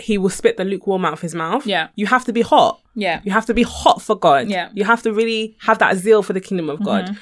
he 0.00 0.18
will 0.18 0.30
spit 0.30 0.56
the 0.56 0.64
lukewarm 0.64 1.04
out 1.04 1.12
of 1.12 1.20
his 1.20 1.34
mouth. 1.34 1.66
Yeah. 1.66 1.88
You 1.94 2.06
have 2.06 2.24
to 2.26 2.32
be 2.32 2.42
hot. 2.42 2.80
yeah 2.94 3.20
You 3.24 3.32
have 3.32 3.46
to 3.46 3.54
be 3.54 3.62
hot 3.62 4.00
for 4.02 4.16
God. 4.16 4.48
Yeah. 4.48 4.66
Mm-hmm, 4.66 4.78
You 4.78 4.84
have 4.84 5.02
to 5.02 5.12
really 5.12 5.56
have 5.60 5.78
that 5.78 5.96
zeal 5.96 6.22
for 6.22 6.32
the 6.34 6.40
kingdom 6.40 6.68
of 6.70 6.82
God. 6.84 7.16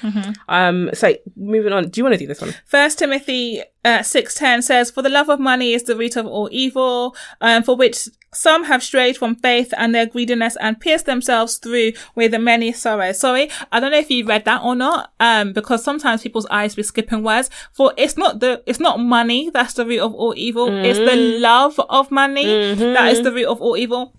Um 0.49 0.89
so 0.93 1.13
moving 1.35 1.73
on. 1.73 1.89
Do 1.89 1.99
you 1.99 2.03
want 2.05 2.13
to 2.13 2.19
do 2.19 2.27
this 2.27 2.41
one? 2.41 2.53
First 2.65 2.99
Timothy 2.99 3.63
uh, 3.83 4.03
six 4.03 4.35
ten 4.35 4.61
says, 4.61 4.91
"For 4.91 5.01
the 5.01 5.09
love 5.09 5.27
of 5.29 5.39
money 5.39 5.73
is 5.73 5.83
the 5.83 5.95
root 5.95 6.15
of 6.15 6.25
all 6.27 6.47
evil, 6.51 7.15
um, 7.41 7.63
for 7.63 7.75
which 7.75 8.07
some 8.33 8.63
have 8.65 8.83
strayed 8.83 9.17
from 9.17 9.35
faith 9.35 9.73
and 9.77 9.93
their 9.93 10.05
greediness 10.05 10.55
and 10.61 10.79
pierced 10.79 11.05
themselves 11.05 11.57
through 11.57 11.93
with 12.15 12.31
the 12.31 12.39
many 12.39 12.71
sorrows." 12.71 13.19
Sorry, 13.19 13.49
I 13.71 13.79
don't 13.79 13.91
know 13.91 13.97
if 13.99 14.09
you 14.09 14.25
read 14.25 14.45
that 14.45 14.61
or 14.63 14.75
not, 14.75 15.11
um, 15.19 15.53
because 15.53 15.83
sometimes 15.83 16.21
people's 16.21 16.47
eyes 16.47 16.75
be 16.75 16.83
skipping 16.83 17.23
words. 17.23 17.49
For 17.71 17.93
it's 17.97 18.17
not 18.17 18.39
the 18.39 18.63
it's 18.65 18.79
not 18.79 18.99
money 18.99 19.49
that's 19.53 19.73
the 19.73 19.85
root 19.85 20.01
of 20.01 20.13
all 20.13 20.33
evil; 20.37 20.67
it's 20.85 20.99
the 20.99 21.39
love 21.39 21.79
of 21.89 22.11
money 22.11 22.73
that 22.75 23.11
is 23.11 23.21
the 23.21 23.31
root 23.31 23.47
of 23.47 23.61
all 23.61 23.77
evil 23.77 24.13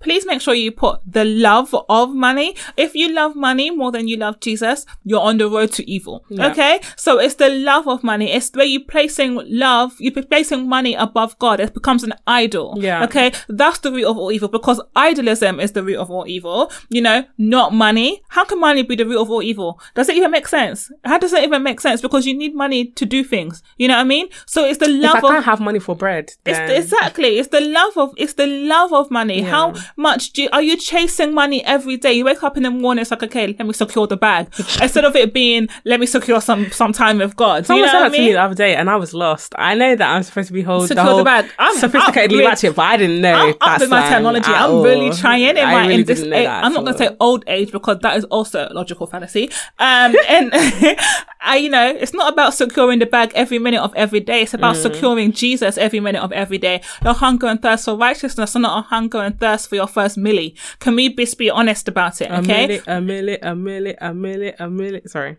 please 0.00 0.26
make 0.26 0.40
sure 0.40 0.54
you 0.54 0.72
put 0.72 1.00
the 1.06 1.24
love 1.24 1.74
of 1.88 2.14
money. 2.14 2.54
If 2.76 2.94
you 2.94 3.12
love 3.12 3.34
money 3.36 3.70
more 3.70 3.90
than 3.92 4.08
you 4.08 4.16
love 4.16 4.40
Jesus, 4.40 4.86
you're 5.04 5.20
on 5.20 5.38
the 5.38 5.48
road 5.48 5.72
to 5.72 5.90
evil. 5.90 6.24
Yeah. 6.28 6.50
Okay. 6.50 6.80
So 6.96 7.18
it's 7.18 7.34
the 7.36 7.48
love 7.48 7.88
of 7.88 8.04
money. 8.04 8.32
It's 8.32 8.50
where 8.52 8.66
you 8.66 8.84
placing 8.84 9.40
love, 9.46 9.94
you're 9.98 10.22
placing 10.22 10.68
money 10.68 10.94
above 10.94 11.38
God. 11.38 11.60
It 11.60 11.74
becomes 11.74 12.04
an 12.04 12.14
idol. 12.26 12.76
Yeah. 12.78 13.04
Okay. 13.04 13.32
That's 13.48 13.78
the 13.80 13.92
root 13.92 14.06
of 14.06 14.16
all 14.16 14.32
evil 14.32 14.48
because 14.48 14.80
idolism 14.96 15.60
is 15.62 15.72
the 15.72 15.82
root 15.82 15.98
of 15.98 16.10
all 16.10 16.26
evil. 16.26 16.70
You 16.88 17.02
know, 17.02 17.24
not 17.36 17.74
money. 17.74 18.22
How 18.28 18.44
can 18.44 18.60
money 18.60 18.82
be 18.82 18.96
the 18.96 19.06
root 19.06 19.20
of 19.20 19.30
all 19.30 19.42
evil? 19.42 19.80
Does 19.94 20.08
it 20.08 20.16
even 20.16 20.30
make 20.30 20.48
sense? 20.48 20.90
How 21.04 21.18
does 21.18 21.32
it 21.32 21.42
even 21.42 21.62
make 21.62 21.80
sense? 21.80 22.00
Because 22.00 22.26
you 22.26 22.34
need 22.34 22.54
money 22.54 22.86
to 22.92 23.04
do 23.04 23.24
things. 23.24 23.62
You 23.76 23.88
know 23.88 23.94
what 23.94 24.02
I 24.02 24.04
mean? 24.04 24.28
So 24.46 24.64
it's 24.64 24.78
the 24.78 24.86
If 24.86 25.02
love 25.02 25.16
I 25.16 25.18
of 25.18 25.24
can't 25.24 25.44
have 25.44 25.60
money 25.60 25.78
for 25.78 25.96
bread, 25.96 26.24
it's 26.24 26.38
then 26.44 26.70
exactly. 26.70 27.38
It's 27.38 27.48
the 27.48 27.60
love 27.60 27.96
of. 27.96 28.14
It's 28.16 28.34
the 28.34 28.46
love 28.46 28.92
of 28.92 29.10
money. 29.10 29.42
How 29.42 29.74
much 29.96 30.32
do 30.32 30.42
you, 30.42 30.48
are 30.52 30.62
you 30.62 30.76
chasing 30.76 31.34
money 31.34 31.64
every 31.64 31.96
day? 31.96 32.12
You 32.12 32.24
wake 32.24 32.42
up 32.42 32.56
in 32.56 32.62
the 32.62 32.70
morning. 32.70 33.02
It's 33.02 33.10
like 33.10 33.22
okay, 33.22 33.46
let 33.48 33.66
me 33.66 33.72
secure 33.72 34.06
the 34.06 34.16
bag 34.16 34.48
instead 34.82 35.04
of 35.04 35.14
it 35.16 35.32
being 35.32 35.68
let 35.84 36.00
me 36.00 36.06
secure 36.06 36.40
some 36.40 36.70
some 36.70 36.92
time 36.92 37.18
with 37.18 37.36
God. 37.36 37.66
Someone 37.66 37.80
you 37.80 37.86
know 37.86 37.92
said 37.92 38.00
that 38.00 38.12
I 38.12 38.16
to 38.16 38.22
me 38.22 38.32
the 38.32 38.40
other 38.40 38.54
day, 38.54 38.74
and 38.76 38.88
I 38.90 38.96
was 38.96 39.14
lost. 39.14 39.54
I 39.58 39.74
know 39.74 39.94
that 39.94 40.08
I'm 40.14 40.22
supposed 40.22 40.48
to 40.48 40.52
be 40.52 40.62
holding 40.62 40.88
Secure 40.88 41.04
the 41.06 41.16
the 41.18 41.24
bag. 41.24 41.50
I'm 41.58 41.76
sophisticatedly 41.76 42.44
ratchet, 42.44 42.74
but 42.74 42.82
I 42.82 42.96
didn't 42.96 43.20
know. 43.20 43.54
I'm 43.60 43.74
up 43.74 43.80
with 43.80 43.90
my 43.90 44.08
technology. 44.08 44.50
I'm 44.50 44.82
really 44.82 45.08
all. 45.10 45.16
trying 45.16 45.42
in 45.42 45.58
I 45.58 45.72
my 45.72 45.86
really 45.86 46.00
in 46.00 46.06
this. 46.06 46.22
age. 46.22 46.46
I'm 46.46 46.72
not 46.72 46.84
going 46.84 46.92
to 46.96 46.98
say 46.98 47.16
old 47.20 47.44
age 47.46 47.72
because 47.72 47.98
that 48.00 48.16
is 48.16 48.24
also 48.24 48.68
a 48.70 48.74
logical 48.74 49.06
fantasy. 49.06 49.50
Um, 49.78 50.14
and 50.28 50.50
I, 51.40 51.56
you 51.56 51.70
know, 51.70 51.88
it's 51.88 52.12
not 52.12 52.32
about 52.32 52.54
securing 52.54 52.98
the 52.98 53.06
bag 53.06 53.32
every 53.34 53.58
minute 53.58 53.80
of 53.82 53.92
every 53.94 54.20
day. 54.20 54.42
It's 54.42 54.54
about 54.54 54.68
Mm-hmm. 54.68 54.82
securing 54.94 55.32
Jesus 55.32 55.78
every 55.78 55.98
minute 55.98 56.22
of 56.22 56.30
every 56.32 56.58
day. 56.58 56.82
Your 57.02 57.14
hunger 57.14 57.46
and 57.46 57.60
thirst 57.60 57.86
for 57.86 57.96
righteousness 57.96 58.54
not 58.54 58.78
a 58.78 58.82
hunger 58.82 59.18
and 59.18 59.38
thirst 59.38 59.68
for 59.68 59.76
your 59.80 59.88
first 59.88 60.16
milli. 60.26 60.48
Can 60.84 60.94
we 60.98 61.04
just 61.14 61.38
be 61.38 61.48
honest 61.50 61.88
about 61.88 62.20
it? 62.24 62.30
A 62.30 62.38
Okay. 62.40 62.78
a 62.78 63.00
milli, 63.10 63.36
a 63.50 63.52
milli, 63.66 63.94
a 64.08 64.10
milli, 64.24 64.50
a 64.58 64.66
milli. 64.78 65.00
Sorry. 65.08 65.36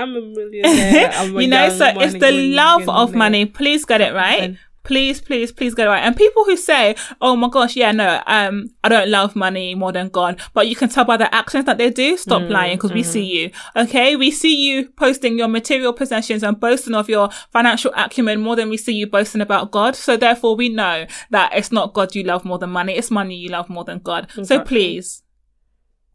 I'm 0.00 0.10
a 0.16 0.20
millionaire. 0.36 1.10
I'm 1.20 1.36
a 1.36 1.42
you 1.42 1.48
know, 1.48 1.68
so 1.80 1.86
it's 2.04 2.18
the 2.26 2.32
love 2.32 2.88
of 2.88 3.14
money. 3.14 3.44
Please 3.46 3.84
get 3.84 4.00
it 4.00 4.12
right. 4.14 4.56
Please, 4.84 5.20
please, 5.20 5.52
please 5.52 5.74
get 5.74 5.86
it 5.86 5.90
right. 5.90 6.02
And 6.02 6.16
people 6.16 6.44
who 6.44 6.56
say, 6.56 6.96
"Oh 7.20 7.36
my 7.36 7.48
gosh, 7.48 7.76
yeah, 7.76 7.92
no, 7.92 8.20
um, 8.26 8.70
I 8.82 8.88
don't 8.88 9.08
love 9.08 9.36
money 9.36 9.76
more 9.76 9.92
than 9.92 10.08
God," 10.08 10.40
but 10.54 10.66
you 10.66 10.74
can 10.74 10.88
tell 10.88 11.04
by 11.04 11.16
the 11.16 11.32
actions 11.32 11.66
that 11.66 11.78
they 11.78 11.88
do. 11.88 12.16
Stop 12.16 12.42
lying, 12.50 12.76
because 12.78 12.90
we 12.92 13.02
see 13.04 13.24
you. 13.24 13.50
Okay, 13.76 14.16
we 14.16 14.32
see 14.32 14.54
you 14.54 14.90
posting 14.90 15.38
your 15.38 15.46
material 15.46 15.92
possessions 15.92 16.42
and 16.42 16.58
boasting 16.58 16.94
of 16.94 17.08
your 17.08 17.30
financial 17.52 17.92
acumen 17.96 18.40
more 18.40 18.56
than 18.56 18.68
we 18.70 18.76
see 18.76 18.92
you 18.92 19.06
boasting 19.06 19.40
about 19.40 19.70
God. 19.70 19.94
So 19.94 20.16
therefore, 20.16 20.56
we 20.56 20.68
know 20.68 21.06
that 21.30 21.52
it's 21.54 21.70
not 21.70 21.92
God 21.92 22.14
you 22.16 22.24
love 22.24 22.44
more 22.44 22.58
than 22.58 22.70
money; 22.70 22.94
it's 22.94 23.10
money 23.10 23.36
you 23.36 23.50
love 23.50 23.70
more 23.70 23.84
than 23.84 24.00
God. 24.00 24.26
So 24.42 24.56
please, 24.64 25.22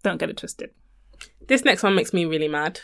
don't 0.04 0.18
get 0.18 0.30
it 0.30 0.38
twisted. 0.38 0.72
This 1.48 1.64
next 1.64 1.84
one 1.84 1.96
makes 1.96 2.12
me 2.12 2.26
really 2.26 2.50
mad. 2.50 2.82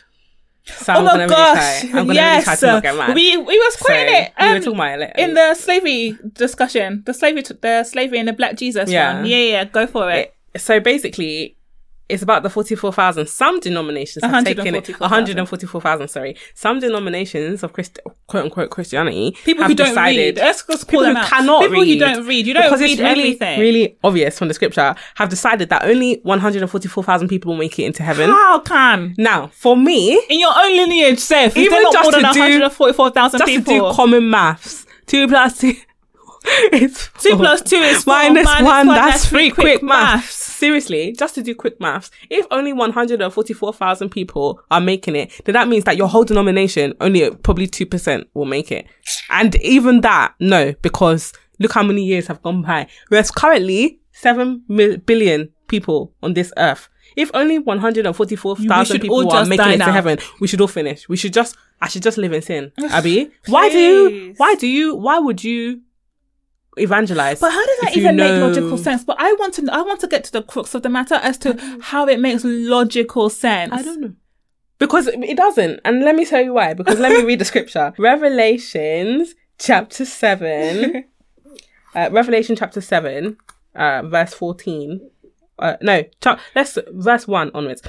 So 0.65 0.93
oh 0.95 1.03
my 1.03 1.25
gosh! 1.27 1.83
really 1.83 1.91
try. 1.91 1.99
I'm 1.99 2.07
gonna 2.07 2.13
yes, 2.13 2.35
really 2.35 2.43
try 2.43 2.55
to 2.55 2.65
not 2.67 2.83
get 2.83 2.95
mad. 2.95 3.15
we 3.15 3.37
we 3.37 3.57
was 3.59 3.73
so, 3.79 3.93
it. 3.93 4.31
we 4.39 4.45
were 4.47 4.55
um, 4.55 4.61
talking 4.61 4.73
about 4.75 4.93
it 4.93 4.99
later. 5.01 5.13
in 5.17 5.33
the 5.33 5.53
slavery 5.55 6.17
discussion, 6.33 7.03
the 7.05 7.13
slavery, 7.13 7.41
the 7.41 7.83
slavery 7.83 8.19
and 8.19 8.27
the 8.29 8.33
Black 8.33 8.55
Jesus 8.55 8.89
Yeah. 8.89 9.15
one. 9.15 9.25
Yeah, 9.25 9.37
yeah, 9.37 9.63
go 9.65 9.87
for 9.87 10.09
it. 10.09 10.33
so 10.55 10.79
basically 10.79 11.57
It's 12.13 12.23
about 12.23 12.43
the 12.43 12.49
44,000. 12.49 13.27
Some 13.27 13.59
denominations 13.59 14.23
have 14.23 14.43
taken 14.45 14.67
it 14.75 14.87
144,000. 14.87 15.35
144,000, 15.35 16.07
sorry. 16.07 16.35
Some 16.53 16.79
denominations 16.79 17.63
of 17.63 17.73
Christ, 17.73 17.99
quote 18.27 18.45
unquote 18.45 18.69
Christianity 18.69 19.35
People 19.43 19.63
have 19.63 19.71
who 19.71 19.75
don't 19.75 19.87
decided, 19.89 20.35
read. 20.37 20.37
Let's 20.37 20.63
just 20.65 20.87
people 20.87 21.03
call 21.05 21.13
them 21.13 21.15
who 21.15 21.21
out. 21.21 21.27
cannot 21.29 21.61
People 21.63 21.81
read. 21.81 21.93
who 21.93 21.99
don't 21.99 22.25
read. 22.27 22.47
You 22.47 22.53
don't 22.53 22.63
because 22.63 22.81
read 22.81 22.91
it's 22.91 23.01
really, 23.01 23.21
anything. 23.21 23.59
really 23.59 23.97
obvious 24.03 24.37
from 24.39 24.47
the 24.47 24.53
scripture, 24.53 24.95
have 25.15 25.29
decided 25.29 25.69
that 25.69 25.83
only 25.83 26.19
144,000 26.23 27.27
people 27.27 27.51
will 27.51 27.57
make 27.59 27.77
it 27.79 27.83
into 27.85 28.03
heaven. 28.03 28.29
How 28.29 28.59
can? 28.59 29.15
Now, 29.17 29.47
for 29.47 29.75
me, 29.75 30.13
In 30.29 30.39
your 30.39 30.53
own 30.55 30.71
lineage, 30.77 31.19
Seth, 31.19 31.57
Even 31.57 31.81
not 31.83 31.93
just 31.93 32.03
more 32.03 32.11
than 32.21 32.21
to 32.31 32.33
do- 32.33 32.39
144,000 32.39 33.39
just 33.39 33.47
people? 33.49 33.73
to 33.73 33.89
do 33.91 33.95
common 33.95 34.29
maths, 34.29 34.85
two 35.07 35.27
plus 35.27 35.57
two. 35.59 35.73
It's 36.45 37.07
Two 37.21 37.29
four. 37.31 37.37
plus 37.39 37.61
two 37.61 37.77
is 37.77 38.03
four, 38.03 38.15
minus 38.15 38.45
minus 38.45 38.63
one. 38.65 38.87
one, 38.87 38.95
That's 38.95 39.11
that's 39.21 39.29
three. 39.29 39.49
three. 39.49 39.51
Quick, 39.51 39.79
Quick 39.79 39.83
maths. 39.83 40.13
maths. 40.25 40.42
Seriously, 40.63 41.11
just 41.11 41.35
to 41.35 41.41
do 41.43 41.53
quick 41.53 41.79
maths. 41.81 42.09
If 42.29 42.45
only 42.49 42.71
one 42.71 42.91
hundred 42.91 43.21
and 43.21 43.33
forty-four 43.33 43.73
thousand 43.73 44.11
people 44.11 44.61
are 44.71 44.79
making 44.79 45.17
it, 45.17 45.41
then 45.43 45.53
that 45.53 45.67
means 45.67 45.83
that 45.83 45.97
your 45.97 46.07
whole 46.07 46.23
denomination 46.23 46.93
only 47.01 47.29
probably 47.31 47.67
two 47.67 47.85
percent 47.85 48.27
will 48.33 48.45
make 48.45 48.71
it, 48.71 48.85
and 49.29 49.53
even 49.55 49.99
that, 50.01 50.35
no, 50.39 50.73
because 50.81 51.33
look 51.59 51.73
how 51.73 51.83
many 51.83 52.05
years 52.05 52.27
have 52.27 52.41
gone 52.41 52.61
by. 52.61 52.87
Whereas 53.09 53.29
currently 53.29 53.99
seven 54.13 54.63
mil- 54.69 54.97
billion 54.99 55.49
people 55.67 56.13
on 56.23 56.33
this 56.33 56.53
earth. 56.57 56.87
If 57.17 57.29
only 57.33 57.59
one 57.59 57.79
hundred 57.79 58.05
and 58.05 58.15
forty-four 58.15 58.55
thousand 58.55 59.01
people 59.01 59.17
all 59.17 59.33
are 59.33 59.45
making 59.45 59.67
it 59.73 59.77
to 59.79 59.91
heaven, 59.91 60.17
we 60.39 60.47
should 60.47 60.61
all 60.61 60.69
finish. 60.69 61.09
We 61.09 61.17
should 61.17 61.33
just, 61.33 61.57
I 61.81 61.89
should 61.89 62.03
just 62.03 62.17
live 62.17 62.31
in 62.31 62.41
sin. 62.41 62.71
Abby, 62.89 63.31
why 63.47 63.67
do 63.69 63.77
you? 63.77 64.33
Why 64.37 64.55
do 64.55 64.67
you? 64.67 64.95
Why 64.95 65.19
would 65.19 65.43
you? 65.43 65.81
Evangelize. 66.77 67.39
But 67.39 67.51
how 67.51 67.65
does 67.65 67.79
that 67.81 67.97
even 67.97 68.15
know- 68.15 68.31
make 68.31 68.41
logical 68.41 68.77
sense? 68.77 69.03
But 69.03 69.17
I 69.19 69.33
want 69.33 69.53
to, 69.55 69.67
I 69.71 69.81
want 69.81 69.99
to 70.01 70.07
get 70.07 70.23
to 70.25 70.31
the 70.31 70.43
crux 70.43 70.73
of 70.75 70.81
the 70.81 70.89
matter 70.89 71.15
as 71.15 71.37
to 71.39 71.57
how 71.81 72.07
it 72.07 72.19
makes 72.19 72.43
logical 72.43 73.29
sense. 73.29 73.73
I 73.73 73.81
don't 73.81 74.01
know. 74.01 74.13
Because 74.79 75.07
it 75.07 75.37
doesn't. 75.37 75.79
And 75.85 76.01
let 76.01 76.15
me 76.15 76.25
tell 76.25 76.41
you 76.41 76.53
why. 76.53 76.73
Because 76.73 76.99
let 76.99 77.11
me 77.11 77.23
read 77.23 77.39
the 77.39 77.45
scripture. 77.45 77.93
Revelations 77.97 79.33
chapter 79.57 80.03
7. 80.03 81.05
uh, 81.95 82.09
Revelation 82.11 82.55
chapter 82.55 82.81
7, 82.81 83.37
uh, 83.75 84.01
verse 84.03 84.33
14. 84.33 85.09
Uh, 85.59 85.77
no, 85.81 86.03
cha- 86.19 86.39
let's 86.55 86.77
verse 86.91 87.27
1 87.27 87.51
onwards. 87.53 87.81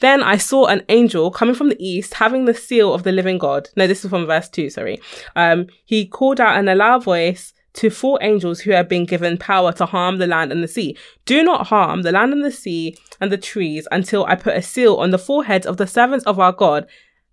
Then 0.00 0.22
I 0.22 0.36
saw 0.36 0.66
an 0.66 0.82
angel 0.88 1.30
coming 1.30 1.54
from 1.54 1.68
the 1.68 1.82
east 1.82 2.14
having 2.14 2.44
the 2.44 2.52
seal 2.52 2.92
of 2.92 3.04
the 3.04 3.12
living 3.12 3.38
God. 3.38 3.68
No, 3.76 3.86
this 3.86 4.04
is 4.04 4.10
from 4.10 4.26
verse 4.26 4.48
2, 4.48 4.70
sorry. 4.70 5.00
Um, 5.36 5.68
he 5.84 6.04
called 6.04 6.40
out 6.40 6.58
in 6.58 6.68
a 6.68 6.74
loud 6.74 7.04
voice 7.04 7.54
to 7.74 7.90
four 7.90 8.18
angels 8.22 8.60
who 8.60 8.72
have 8.72 8.88
been 8.88 9.04
given 9.04 9.38
power 9.38 9.72
to 9.72 9.86
harm 9.86 10.18
the 10.18 10.26
land 10.26 10.52
and 10.52 10.62
the 10.62 10.68
sea. 10.68 10.96
Do 11.24 11.42
not 11.42 11.68
harm 11.68 12.02
the 12.02 12.12
land 12.12 12.32
and 12.32 12.44
the 12.44 12.52
sea 12.52 12.96
and 13.20 13.32
the 13.32 13.38
trees 13.38 13.88
until 13.90 14.24
I 14.26 14.34
put 14.34 14.56
a 14.56 14.62
seal 14.62 14.96
on 14.96 15.10
the 15.10 15.18
foreheads 15.18 15.66
of 15.66 15.76
the 15.76 15.86
servants 15.86 16.24
of 16.26 16.38
our 16.38 16.52
God. 16.52 16.86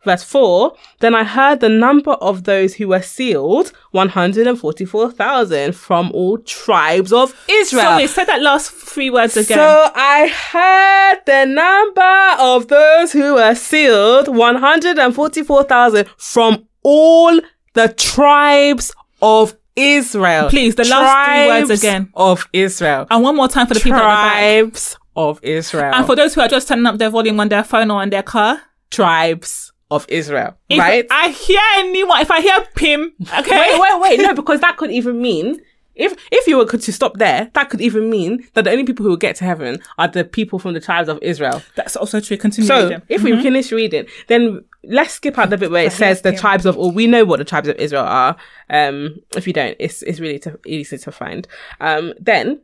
Verse 0.06 0.24
4 0.24 0.74
Then 1.00 1.14
I 1.14 1.26
heard 1.26 1.60
the 1.60 1.68
number 1.68 2.12
of 2.14 2.46
those 2.46 2.76
who 2.76 2.88
were 2.88 3.02
sealed 3.02 3.74
144,000 3.92 5.76
from 5.76 6.12
all 6.14 6.38
tribes 6.38 7.12
of 7.12 7.36
Israel. 7.50 7.84
So 7.84 7.98
wait, 7.98 8.10
say 8.10 8.24
that 8.24 8.42
last 8.42 8.72
three 8.72 9.10
words 9.10 9.36
again. 9.36 9.58
So 9.58 9.92
I 9.94 10.28
heard 10.28 11.26
the 11.26 11.46
number 11.46 12.42
of 12.42 12.70
those 12.70 13.12
who 13.12 13.34
were 13.36 13.56
sealed 13.56 14.30
144,000 14.30 16.08
from 16.18 16.66
all 16.82 17.40
the 17.74 17.90
tribes 17.90 18.94
of 19.22 19.59
Israel. 19.80 20.50
Please, 20.50 20.76
the 20.76 20.84
last 20.86 21.30
three 21.30 21.48
words 21.48 21.84
again. 21.84 22.10
Of 22.14 22.48
Israel. 22.54 23.08
and 23.10 23.24
one 23.24 23.36
more 23.36 23.48
time 23.48 23.68
for 23.68 23.74
the 23.74 23.80
people 23.80 24.00
at 24.00 24.02
the 24.02 24.30
back. 24.30 24.40
Tribes 24.40 24.98
of 25.16 25.40
Israel. 25.44 25.94
And 25.94 26.06
for 26.06 26.16
those 26.16 26.34
who 26.34 26.42
are 26.42 26.48
just 26.48 26.68
turning 26.68 26.86
up 26.86 26.98
their 26.98 27.10
volume 27.10 27.40
on 27.40 27.50
their 27.50 27.64
phone 27.64 27.92
or 27.92 28.02
on 28.02 28.10
their 28.10 28.24
car. 28.24 28.62
tribes 28.92 29.72
of 29.92 30.06
Israel. 30.10 30.56
If 30.70 30.80
right? 30.80 31.06
I 31.10 31.30
hear 31.30 31.62
anyone, 31.78 32.22
if 32.22 32.32
I 32.32 32.42
hear 32.42 32.64
Pim, 32.76 33.12
okay. 33.40 33.60
wait, 33.60 33.80
wait, 33.80 34.02
wait. 34.02 34.20
No, 34.20 34.34
because 34.34 34.60
that 34.62 34.78
could 34.78 34.92
even 34.92 35.22
mean 35.22 35.60
if 36.00 36.14
if 36.32 36.47
you 36.47 36.58
were 36.58 36.66
to 36.66 36.91
stop 36.93 37.18
there, 37.18 37.52
that 37.54 37.70
could 37.70 37.82
even 37.82 38.10
mean 38.10 38.47
that 38.54 38.64
the 38.64 38.72
only 38.72 38.86
people 38.86 39.04
who 39.04 39.10
will 39.10 39.18
get 39.18 39.36
to 39.36 39.43
heaven 39.43 39.80
are 39.97 40.08
the 40.08 40.24
people 40.24 40.58
from 40.58 40.74
the 40.74 40.80
tribes 40.80 41.10
of 41.10 41.20
Israel. 41.22 41.62
That's 41.76 41.95
also 41.95 42.20
true. 42.20 42.38
Continue 42.38 42.68
So 42.68 42.84
reading. 42.84 43.02
if 43.10 43.22
we 43.22 43.41
finish 43.41 43.72
reading, 43.72 44.08
then 44.28 44.64
let's 44.84 45.14
skip 45.14 45.38
out 45.38 45.50
the 45.50 45.58
bit 45.58 45.70
where 45.70 45.86
it 45.86 45.91
says 45.91 46.22
the 46.22 46.32
tribes 46.32 46.66
of 46.66 46.78
or 46.78 46.89
we 46.91 47.06
know 47.06 47.26
what 47.26 47.39
the 47.39 47.45
tribes 47.45 47.68
of 47.68 47.76
Israel 47.76 48.06
are. 48.06 48.38
Um, 48.70 49.20
if 49.36 49.45
you 49.45 49.54
don't, 49.54 49.76
it's 49.80 50.02
it's 50.04 50.20
really 50.20 50.39
to, 50.39 50.58
easy 50.66 50.97
to 50.97 51.12
find. 51.12 51.47
Um, 51.82 52.14
then 52.20 52.62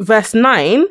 verse 0.00 0.34
nine. 0.34 0.86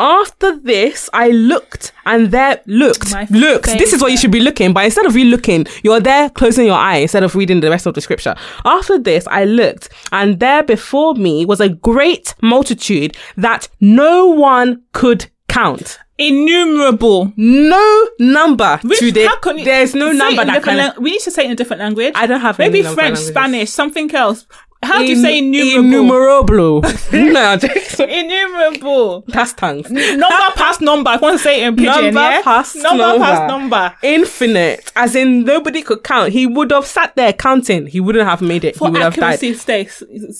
After 0.00 0.56
this, 0.58 1.10
I 1.12 1.28
looked 1.28 1.92
and 2.06 2.30
there 2.30 2.62
looked, 2.66 3.12
My 3.12 3.26
looked. 3.30 3.66
This 3.66 3.92
is 3.92 4.00
what 4.00 4.10
you 4.10 4.16
should 4.16 4.30
be 4.30 4.40
looking, 4.40 4.72
but 4.72 4.84
instead 4.86 5.04
of 5.04 5.14
you 5.14 5.26
looking, 5.26 5.66
you're 5.82 6.00
there 6.00 6.30
closing 6.30 6.64
your 6.66 6.76
eye 6.78 6.96
instead 6.96 7.22
of 7.22 7.34
reading 7.34 7.60
the 7.60 7.68
rest 7.68 7.84
of 7.84 7.92
the 7.92 8.00
scripture. 8.00 8.34
After 8.64 8.98
this, 8.98 9.26
I 9.28 9.44
looked 9.44 9.90
and 10.10 10.40
there 10.40 10.62
before 10.62 11.14
me 11.14 11.44
was 11.44 11.60
a 11.60 11.68
great 11.68 12.34
multitude 12.40 13.14
that 13.36 13.68
no 13.78 14.26
one 14.28 14.82
could 14.92 15.26
count 15.48 15.98
Innumerable. 16.16 17.32
no 17.36 18.08
number 18.18 18.78
Which- 18.82 18.98
to 19.00 19.10
this. 19.12 19.28
how 19.28 19.36
can 19.36 19.58
you- 19.58 19.64
There's 19.64 19.94
no 19.94 20.12
number 20.12 20.44
that 20.44 20.62
can. 20.62 20.76
lang- 20.76 20.92
we 20.98 21.10
need 21.12 21.20
to 21.20 21.30
say 21.30 21.42
it 21.42 21.46
in 21.46 21.52
a 21.52 21.56
different 21.56 21.80
language. 21.82 22.12
I 22.14 22.26
don't 22.26 22.40
have 22.40 22.58
maybe 22.58 22.82
French. 22.82 23.18
Spanish, 23.18 23.70
something 23.70 24.14
else. 24.14 24.46
How 24.82 24.98
do 24.98 25.04
you 25.04 25.16
In- 25.16 25.22
say 25.22 25.38
innumerable? 25.38 26.82
Innumerable. 26.82 26.82
no. 27.12 27.58
Innumerable. 27.98 29.22
Past 29.22 29.58
tongues. 29.58 29.90
number 29.90 30.50
past 30.56 30.80
number. 30.80 31.10
I 31.10 31.16
want 31.16 31.38
to 31.38 31.42
say 31.42 31.62
it 31.62 31.68
in 31.68 31.76
pidgin. 31.76 32.04
Number 32.06 32.20
yeah? 32.20 32.42
past 32.42 32.76
number 32.76 33.18
past 33.18 33.46
number. 33.48 33.94
Infinite, 34.02 34.90
as 34.96 35.14
in 35.14 35.44
nobody 35.44 35.82
could 35.82 36.02
count. 36.02 36.32
He 36.32 36.46
would 36.46 36.70
have 36.70 36.86
sat 36.86 37.14
there 37.14 37.32
counting. 37.32 37.86
He 37.88 38.00
wouldn't 38.00 38.26
have 38.26 38.40
made 38.40 38.64
it. 38.64 38.76
For 38.76 38.88
he 38.88 38.92
would 38.92 39.02
have 39.02 39.14
died. 39.14 39.34
accuracy's 39.34 39.60
sake, 39.62 39.90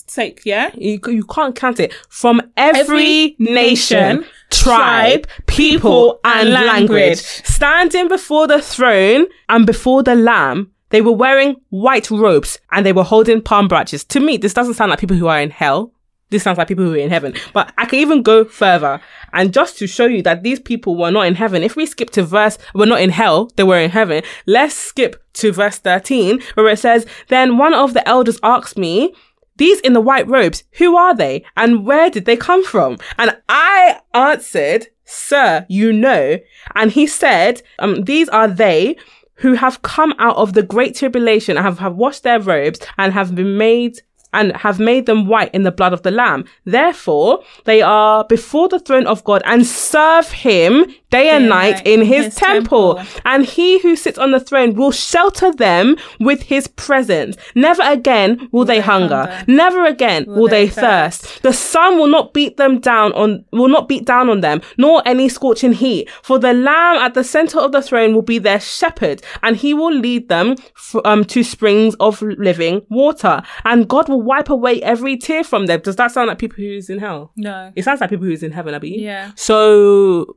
sake, 0.06 0.42
yeah. 0.44 0.70
You, 0.74 0.98
you 1.06 1.24
can't 1.24 1.54
count 1.54 1.78
it 1.78 1.92
from 2.08 2.40
every, 2.56 2.80
Every 2.80 3.36
nation, 3.38 4.16
nation, 4.16 4.26
tribe, 4.48 5.26
people, 5.46 6.18
and 6.24 6.50
language. 6.50 7.18
Standing 7.18 8.08
before 8.08 8.46
the 8.46 8.62
throne 8.62 9.26
and 9.50 9.66
before 9.66 10.02
the 10.02 10.14
Lamb, 10.14 10.72
they 10.90 11.00
were 11.00 11.12
wearing 11.12 11.56
white 11.70 12.10
robes 12.10 12.58
and 12.70 12.84
they 12.84 12.92
were 12.92 13.04
holding 13.04 13.42
palm 13.42 13.68
branches. 13.68 14.04
To 14.04 14.20
me, 14.20 14.36
this 14.36 14.54
doesn't 14.54 14.74
sound 14.74 14.90
like 14.90 15.00
people 15.00 15.16
who 15.16 15.28
are 15.28 15.40
in 15.40 15.50
hell. 15.50 15.92
This 16.30 16.44
sounds 16.44 16.58
like 16.58 16.68
people 16.68 16.84
who 16.84 16.94
are 16.94 16.98
in 16.98 17.10
heaven. 17.10 17.34
But 17.52 17.72
I 17.76 17.86
can 17.86 17.98
even 17.98 18.22
go 18.22 18.44
further. 18.44 19.00
And 19.32 19.52
just 19.52 19.78
to 19.78 19.86
show 19.86 20.06
you 20.06 20.22
that 20.22 20.42
these 20.42 20.60
people 20.60 20.96
were 20.96 21.10
not 21.10 21.26
in 21.26 21.34
heaven, 21.34 21.62
if 21.62 21.74
we 21.74 21.86
skip 21.86 22.10
to 22.10 22.22
verse, 22.22 22.56
we're 22.74 22.86
not 22.86 23.00
in 23.00 23.10
hell, 23.10 23.50
they 23.56 23.64
were 23.64 23.78
in 23.78 23.90
heaven. 23.90 24.22
Let's 24.46 24.74
skip 24.74 25.22
to 25.34 25.52
verse 25.52 25.78
13 25.78 26.40
where 26.54 26.68
it 26.68 26.78
says, 26.78 27.06
Then 27.28 27.58
one 27.58 27.74
of 27.74 27.94
the 27.94 28.06
elders 28.08 28.38
asked 28.42 28.78
me, 28.78 29.12
these 29.56 29.80
in 29.80 29.92
the 29.92 30.00
white 30.00 30.26
robes, 30.26 30.64
who 30.72 30.96
are 30.96 31.14
they 31.14 31.44
and 31.56 31.84
where 31.84 32.08
did 32.08 32.24
they 32.24 32.36
come 32.36 32.64
from? 32.64 32.96
And 33.18 33.36
I 33.48 34.00
answered, 34.14 34.86
Sir, 35.04 35.66
you 35.68 35.92
know. 35.92 36.38
And 36.76 36.92
he 36.92 37.06
said, 37.06 37.62
um, 37.78 38.04
These 38.04 38.28
are 38.28 38.48
they 38.48 38.96
who 39.40 39.54
have 39.54 39.82
come 39.82 40.14
out 40.18 40.36
of 40.36 40.52
the 40.52 40.62
great 40.62 40.94
tribulation 40.94 41.56
and 41.56 41.64
have, 41.64 41.78
have 41.78 41.96
washed 41.96 42.22
their 42.22 42.40
robes 42.40 42.80
and 42.98 43.12
have 43.12 43.34
been 43.34 43.56
made 43.56 44.00
and 44.32 44.56
have 44.56 44.78
made 44.78 45.06
them 45.06 45.26
white 45.26 45.52
in 45.54 45.64
the 45.64 45.72
blood 45.72 45.92
of 45.92 46.02
the 46.02 46.10
lamb. 46.10 46.44
Therefore, 46.64 47.42
they 47.64 47.82
are 47.82 48.24
before 48.24 48.68
the 48.68 48.78
throne 48.78 49.06
of 49.06 49.24
God 49.24 49.42
and 49.44 49.66
serve 49.66 50.30
him 50.30 50.86
day 51.10 51.30
and 51.30 51.48
night 51.48 51.86
in 51.86 52.00
his, 52.00 52.26
his 52.26 52.34
temple. 52.34 52.96
temple. 52.96 53.20
And 53.24 53.44
he 53.44 53.80
who 53.80 53.96
sits 53.96 54.18
on 54.18 54.30
the 54.30 54.40
throne 54.40 54.74
will 54.74 54.90
shelter 54.90 55.52
them 55.52 55.96
with 56.18 56.42
his 56.42 56.66
presence. 56.68 57.36
Never 57.54 57.82
again 57.82 58.48
will, 58.52 58.64
they, 58.64 58.76
they 58.76 58.80
hunger. 58.80 59.26
hunger. 59.26 59.44
Never 59.46 59.84
again 59.86 60.24
will, 60.26 60.48
they, 60.48 60.66
they 60.66 60.70
thirst. 60.70 61.42
The 61.42 61.52
sun 61.52 61.98
will 61.98 62.06
not 62.06 62.32
beat 62.32 62.56
them 62.56 62.80
down 62.80 63.12
on, 63.12 63.44
will 63.52 63.68
not 63.68 63.88
beat 63.88 64.04
down 64.04 64.28
on 64.28 64.40
them, 64.40 64.60
nor 64.78 65.02
any 65.06 65.28
scorching 65.28 65.72
heat. 65.72 66.10
For 66.22 66.38
the 66.38 66.52
lamb 66.52 66.96
at 66.96 67.14
the 67.14 67.24
center 67.24 67.58
of 67.58 67.72
the 67.72 67.82
throne 67.82 68.14
will 68.14 68.22
be 68.22 68.38
their 68.38 68.60
shepherd, 68.60 69.22
and 69.42 69.56
he 69.56 69.74
will 69.74 69.92
lead 69.92 70.28
them 70.28 70.56
f- 70.76 71.00
um, 71.04 71.24
to 71.26 71.42
springs 71.44 71.94
of 72.00 72.22
living 72.22 72.82
water. 72.88 73.42
And 73.64 73.88
God 73.88 74.08
will 74.08 74.22
wipe 74.22 74.48
away 74.48 74.82
every 74.82 75.16
tear 75.16 75.44
from 75.44 75.66
them. 75.66 75.80
Does 75.80 75.96
that 75.96 76.12
sound 76.12 76.28
like 76.28 76.38
people 76.38 76.56
who's 76.56 76.90
in 76.90 76.98
hell? 76.98 77.32
No. 77.36 77.72
It 77.76 77.84
sounds 77.84 78.00
like 78.00 78.10
people 78.10 78.26
who's 78.26 78.42
in 78.42 78.52
heaven, 78.52 78.74
I 78.74 78.80
Abby. 78.80 78.90
Yeah. 78.90 79.32
So 79.36 80.36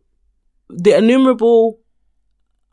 the 0.76 0.98
innumerable, 0.98 1.80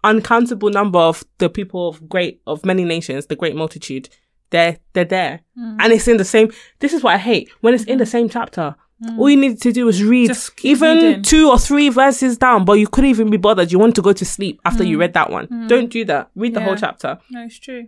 uncountable 0.03 0.71
number 0.71 0.99
of 0.99 1.25
the 1.39 1.49
people 1.49 1.89
of 1.89 2.09
great 2.09 2.41
of 2.47 2.65
many 2.65 2.85
nations, 2.85 3.27
the 3.27 3.37
great 3.37 3.55
multitude, 3.57 4.09
they're 4.51 4.79
they're 4.93 5.05
there, 5.05 5.41
Mm. 5.59 5.77
and 5.81 5.93
it's 5.93 6.09
in 6.09 6.17
the 6.17 6.25
same. 6.25 6.51
This 6.81 6.93
is 6.93 7.03
what 7.03 7.15
I 7.15 7.19
hate 7.19 7.51
when 7.61 7.75
it's 7.75 7.85
in 7.85 7.99
the 7.99 8.07
same 8.07 8.29
chapter. 8.29 8.75
All 9.19 9.31
you 9.31 9.37
need 9.39 9.59
to 9.63 9.73
do 9.73 9.89
is 9.89 10.05
read 10.05 10.29
Mm. 10.31 10.51
Even 10.65 10.97
reading. 10.99 11.23
two 11.23 11.49
or 11.49 11.59
three 11.59 11.89
verses 11.89 12.37
down, 12.37 12.67
but 12.67 12.75
you 12.75 12.87
couldn't 12.87 13.09
even 13.09 13.31
be 13.31 13.39
bothered. 13.39 13.73
You 13.73 13.79
want 13.79 13.95
to 13.95 14.03
go 14.03 14.13
to 14.13 14.25
sleep 14.27 14.61
after 14.67 14.85
you 14.85 14.99
read 14.99 15.15
that 15.15 15.31
one. 15.31 15.47
Don't 15.69 15.89
do 15.91 16.05
that. 16.05 16.29
Read 16.37 16.53
the 16.53 16.61
whole 16.61 16.75
Mm. 16.75 16.81
Chapter. 16.81 17.19
No, 17.31 17.45
it's 17.45 17.59
true. 17.59 17.87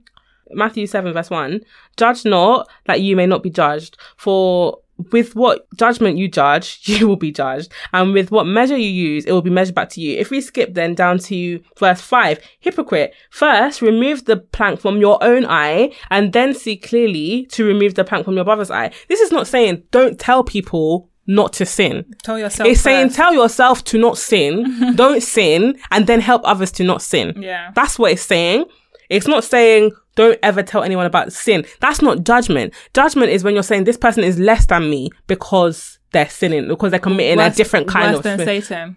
Matthew 0.53 0.87
7, 0.87 1.13
verse 1.13 1.29
1 1.31 1.61
Judge 1.99 2.25
not 2.25 2.67
that 2.87 3.03
you 3.03 3.15
may 3.17 3.27
not 3.27 3.43
be 3.43 3.51
judged, 3.51 3.99
for 4.17 4.79
with 5.11 5.35
what 5.35 5.67
judgment 5.77 6.19
you 6.19 6.29
judge, 6.29 6.81
you 6.85 7.09
will 7.09 7.17
be 7.17 7.33
judged. 7.33 7.73
And 7.93 8.13
with 8.13 8.31
what 8.31 8.45
measure 8.45 8.77
you 8.77 8.89
use, 8.89 9.25
it 9.25 9.33
will 9.33 9.43
be 9.43 9.51
measured 9.51 9.75
back 9.75 9.89
to 9.91 10.01
you. 10.01 10.19
If 10.19 10.31
we 10.31 10.41
skip 10.41 10.75
then 10.75 10.95
down 10.95 11.19
to 11.21 11.61
verse 11.79 12.01
five, 12.01 12.41
hypocrite, 12.61 13.15
first 13.31 13.83
remove 13.83 14.25
the 14.25 14.37
plank 14.37 14.81
from 14.81 14.99
your 14.99 15.23
own 15.23 15.47
eye 15.47 15.93
and 16.11 16.33
then 16.33 16.55
see 16.55 16.77
clearly 16.77 17.47
to 17.47 17.65
remove 17.65 17.95
the 17.95 18.05
plank 18.05 18.25
from 18.25 18.37
your 18.37 18.45
brother's 18.45 18.71
eye. 18.71 18.93
This 19.09 19.21
is 19.21 19.33
not 19.33 19.47
saying 19.47 19.83
don't 19.91 20.19
tell 20.19 20.45
people 20.45 21.09
not 21.27 21.53
to 21.55 21.67
sin. 21.67 22.05
Tell 22.23 22.39
yourself. 22.39 22.69
It's 22.69 22.81
saying 22.81 23.11
tell 23.11 23.33
yourself 23.33 23.85
to 23.85 23.99
not 23.99 24.19
sin, 24.19 24.95
don't 24.97 25.23
sin, 25.23 25.79
and 25.91 26.07
then 26.07 26.21
help 26.21 26.43
others 26.45 26.73
to 26.73 26.85
not 26.85 27.03
sin. 27.03 27.35
Yeah. 27.41 27.71
That's 27.75 27.99
what 27.99 28.13
it's 28.13 28.23
saying. 28.23 28.65
It's 29.09 29.27
not 29.27 29.45
saying 29.45 29.93
don't 30.15 30.39
ever 30.43 30.63
tell 30.63 30.83
anyone 30.83 31.07
about 31.07 31.33
sin. 31.33 31.65
That's 31.81 32.03
not 32.03 32.25
judgment. 32.25 32.75
Judgment 32.95 33.31
is 33.31 33.45
when 33.45 33.55
you're 33.55 33.63
saying 33.63 33.85
this 33.85 33.97
person 33.97 34.25
is 34.25 34.39
less 34.39 34.67
than 34.67 34.91
me 34.91 35.11
because 35.27 35.99
they're 36.13 36.29
sinning, 36.29 36.69
because 36.69 36.91
they're 36.91 37.01
committing 37.01 37.41
a 37.41 37.51
different 37.51 37.89
kind 37.89 38.11
worse 38.13 38.19
of 38.19 38.23
than 38.23 38.39
sin. 38.39 38.47
Satan. 38.63 38.97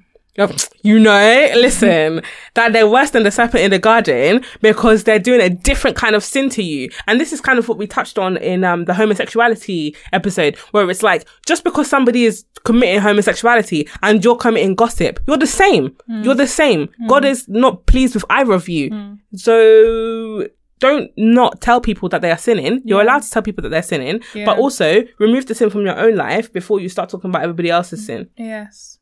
You 0.84 1.00
know, 1.00 1.50
listen, 1.56 2.22
that 2.56 2.74
they're 2.74 2.88
worse 2.88 3.12
than 3.12 3.24
the 3.24 3.32
serpent 3.32 3.64
in 3.64 3.72
the 3.72 3.80
garden 3.80 4.44
because 4.62 5.06
they're 5.06 5.20
doing 5.20 5.40
a 5.40 5.50
different 5.50 5.96
kind 5.96 6.14
of 6.14 6.24
sin 6.24 6.50
to 6.52 6.64
you. 6.64 6.90
And 7.08 7.22
this 7.22 7.32
is 7.32 7.40
kind 7.40 7.58
of 7.58 7.70
what 7.70 7.78
we 7.78 7.88
touched 7.88 8.20
on 8.20 8.36
in 8.38 8.66
um, 8.66 8.84
the 8.84 8.94
homosexuality 8.94 9.96
episode, 10.12 10.58
where 10.72 10.90
it's 10.90 11.04
like, 11.04 11.26
just 11.46 11.64
because 11.64 11.88
somebody 11.88 12.26
is 12.26 12.44
committing 12.66 13.00
homosexuality 13.00 13.88
and 14.04 14.24
you're 14.24 14.36
committing 14.36 14.76
gossip, 14.76 15.20
you're 15.26 15.38
the 15.38 15.48
same. 15.48 15.96
Mm. 16.10 16.26
You're 16.26 16.36
the 16.36 16.48
same. 16.48 16.90
Mm. 17.02 17.08
God 17.08 17.24
is 17.24 17.48
not 17.48 17.86
pleased 17.86 18.14
with 18.14 18.26
either 18.30 18.52
of 18.52 18.68
you. 18.68 18.92
Mm. 18.92 19.20
So 19.36 20.50
don't 20.80 21.12
not 21.18 21.62
tell 21.62 21.80
people 21.80 22.10
that 22.10 22.22
they 22.22 22.32
are 22.32 22.38
sinning. 22.38 22.82
You're 22.86 23.02
allowed 23.02 23.22
to 23.24 23.30
tell 23.30 23.42
people 23.42 23.62
that 23.64 23.70
they're 23.70 23.82
sinning, 23.82 24.22
Yeah. 24.34 24.46
but 24.46 24.58
also 24.58 25.04
remove 25.20 25.46
the 25.46 25.56
sin 25.56 25.70
from 25.70 25.86
your 25.86 25.98
own 25.98 26.16
life 26.16 26.52
before 26.52 26.80
you 26.80 26.90
start 26.90 27.10
talking 27.10 27.30
about 27.30 27.44
everybody 27.44 27.70
else's 27.70 28.06
sin. 28.06 28.30
Yes. 28.38 29.00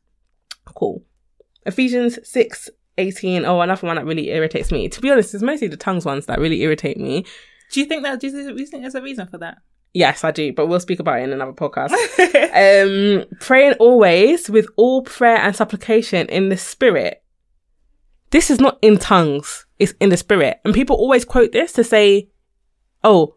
Cool. 0.64 1.02
Ephesians 1.66 2.18
6 2.22 2.70
18. 2.96 3.44
Oh, 3.44 3.60
another 3.60 3.86
one 3.86 3.96
that 3.96 4.06
really 4.06 4.30
irritates 4.30 4.70
me. 4.70 4.88
To 4.88 5.00
be 5.00 5.10
honest, 5.10 5.34
it's 5.34 5.42
mostly 5.42 5.66
the 5.68 5.76
tongues 5.76 6.04
ones 6.04 6.26
that 6.26 6.38
really 6.38 6.62
irritate 6.62 6.96
me. 6.96 7.24
Do 7.72 7.80
you 7.80 7.86
think 7.86 8.04
that? 8.04 8.20
Do 8.20 8.28
you 8.28 8.32
think 8.66 8.82
there's 8.82 8.94
a 8.94 9.02
reason 9.02 9.26
for 9.26 9.38
that? 9.38 9.58
Yes, 9.92 10.24
I 10.24 10.30
do, 10.30 10.52
but 10.52 10.66
we'll 10.66 10.80
speak 10.80 11.00
about 11.00 11.20
it 11.20 11.22
in 11.24 11.32
another 11.32 11.52
podcast. 11.52 11.92
um, 13.22 13.24
praying 13.40 13.74
always 13.74 14.48
with 14.50 14.66
all 14.76 15.02
prayer 15.02 15.36
and 15.38 15.54
supplication 15.54 16.28
in 16.28 16.48
the 16.48 16.56
spirit. 16.56 17.22
This 18.30 18.50
is 18.50 18.60
not 18.60 18.78
in 18.82 18.98
tongues, 18.98 19.63
it's 19.78 19.94
in 20.00 20.10
the 20.10 20.16
spirit. 20.16 20.60
And 20.64 20.74
people 20.74 20.96
always 20.96 21.24
quote 21.24 21.52
this 21.52 21.72
to 21.72 21.84
say, 21.84 22.28
oh, 23.02 23.34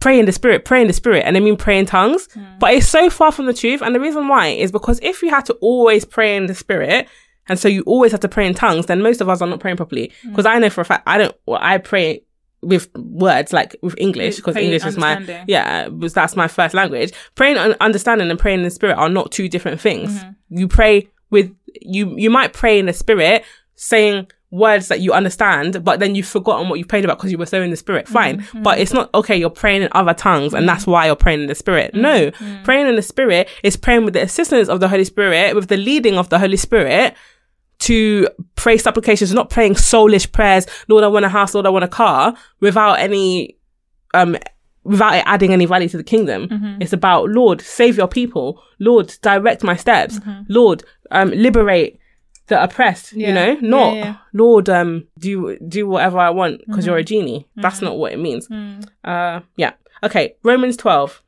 pray 0.00 0.18
in 0.18 0.26
the 0.26 0.32
spirit, 0.32 0.64
pray 0.64 0.80
in 0.80 0.86
the 0.86 0.92
spirit, 0.92 1.24
and 1.24 1.36
they 1.36 1.40
mean 1.40 1.56
pray 1.56 1.78
in 1.78 1.86
tongues. 1.86 2.28
But 2.58 2.74
it's 2.74 2.88
so 2.88 3.10
far 3.10 3.32
from 3.32 3.46
the 3.46 3.54
truth. 3.54 3.82
And 3.82 3.94
the 3.94 4.00
reason 4.00 4.28
why 4.28 4.48
is 4.48 4.72
because 4.72 4.98
if 5.02 5.22
you 5.22 5.30
had 5.30 5.44
to 5.46 5.54
always 5.54 6.04
pray 6.04 6.36
in 6.36 6.46
the 6.46 6.54
spirit, 6.54 7.08
and 7.48 7.58
so 7.58 7.68
you 7.68 7.82
always 7.82 8.12
have 8.12 8.20
to 8.20 8.28
pray 8.28 8.46
in 8.46 8.54
tongues, 8.54 8.86
then 8.86 9.02
most 9.02 9.20
of 9.20 9.28
us 9.28 9.42
are 9.42 9.48
not 9.48 9.60
praying 9.60 9.76
properly. 9.76 10.12
Because 10.24 10.46
I 10.46 10.58
know 10.58 10.70
for 10.70 10.80
a 10.80 10.84
fact, 10.84 11.02
I 11.06 11.18
don't, 11.18 11.34
well, 11.46 11.58
I 11.60 11.78
pray 11.78 12.24
with 12.62 12.90
words 12.94 13.52
like 13.52 13.74
with 13.82 13.94
English 13.98 14.36
because 14.36 14.54
English 14.54 14.84
is 14.84 14.98
my 14.98 15.44
yeah 15.46 15.88
that's 15.90 16.36
my 16.36 16.46
first 16.46 16.74
language. 16.74 17.12
Praying 17.34 17.56
and 17.56 17.74
understanding 17.80 18.30
and 18.30 18.38
praying 18.38 18.58
in 18.58 18.64
the 18.64 18.70
spirit 18.70 18.98
are 18.98 19.08
not 19.08 19.32
two 19.32 19.48
different 19.48 19.80
things. 19.80 20.12
Mm-hmm. 20.12 20.58
You 20.58 20.68
pray 20.68 21.08
with 21.30 21.54
you 21.80 22.14
you 22.18 22.28
might 22.28 22.52
pray 22.52 22.78
in 22.78 22.86
the 22.86 22.92
spirit 22.92 23.44
saying 23.76 24.30
words 24.50 24.88
that 24.88 25.00
you 25.00 25.12
understand, 25.12 25.84
but 25.84 26.00
then 26.00 26.14
you've 26.14 26.26
forgotten 26.26 26.68
what 26.68 26.78
you 26.78 26.84
prayed 26.84 27.04
about 27.04 27.18
because 27.18 27.30
you 27.30 27.38
were 27.38 27.46
so 27.46 27.62
in 27.62 27.70
the 27.70 27.76
spirit. 27.76 28.08
Fine. 28.08 28.40
Mm-hmm. 28.40 28.62
But 28.62 28.78
it's 28.78 28.92
not 28.92 29.08
okay, 29.14 29.36
you're 29.36 29.48
praying 29.48 29.82
in 29.82 29.88
other 29.92 30.14
tongues 30.14 30.54
and 30.54 30.68
that's 30.68 30.86
why 30.86 31.06
you're 31.06 31.16
praying 31.16 31.42
in 31.42 31.46
the 31.46 31.54
spirit. 31.54 31.94
No. 31.94 32.30
Mm-hmm. 32.30 32.64
Praying 32.64 32.88
in 32.88 32.96
the 32.96 33.02
spirit 33.02 33.48
is 33.62 33.76
praying 33.76 34.04
with 34.04 34.14
the 34.14 34.22
assistance 34.22 34.68
of 34.68 34.80
the 34.80 34.88
Holy 34.88 35.04
Spirit, 35.04 35.54
with 35.54 35.68
the 35.68 35.76
leading 35.76 36.18
of 36.18 36.30
the 36.30 36.38
Holy 36.38 36.56
Spirit 36.56 37.14
to 37.80 38.28
pray 38.56 38.76
supplications, 38.76 39.32
not 39.32 39.50
praying 39.50 39.74
soulish 39.74 40.30
prayers, 40.30 40.66
Lord, 40.88 41.04
I 41.04 41.08
want 41.08 41.24
a 41.24 41.28
house, 41.28 41.54
Lord, 41.54 41.66
I 41.66 41.70
want 41.70 41.84
a 41.84 41.88
car, 41.88 42.34
without 42.60 42.94
any, 42.98 43.56
um, 44.14 44.36
without 44.84 45.14
it 45.14 45.22
adding 45.26 45.52
any 45.52 45.64
value 45.64 45.88
to 45.88 45.96
the 45.96 46.04
kingdom. 46.04 46.48
Mm-hmm. 46.48 46.82
It's 46.82 46.92
about, 46.92 47.30
Lord, 47.30 47.62
save 47.62 47.96
your 47.96 48.08
people. 48.08 48.62
Lord, 48.80 49.16
direct 49.22 49.62
my 49.62 49.76
steps. 49.76 50.18
Mm-hmm. 50.18 50.42
Lord, 50.48 50.84
um, 51.10 51.30
liberate 51.30 51.98
the 52.50 52.62
oppressed, 52.62 53.12
you 53.14 53.32
know, 53.32 53.54
not, 53.62 53.94
yeah. 53.94 54.16
Lord, 54.34 54.68
um, 54.68 55.06
do, 55.18 55.56
do 55.66 55.86
whatever 55.86 56.18
I 56.18 56.28
want 56.30 56.60
because 56.66 56.84
you're 56.84 56.98
a 56.98 57.00
Mm-hmm. 57.00 57.06
genie. 57.06 57.48
That's 57.56 57.80
not 57.80 57.96
what 57.96 58.12
it 58.12 58.18
means. 58.18 58.46
Mm. 58.48 58.86
Uh, 59.02 59.40
yeah. 59.56 59.72
Okay. 60.02 60.34
Romans 60.44 60.76
12. 60.76 61.22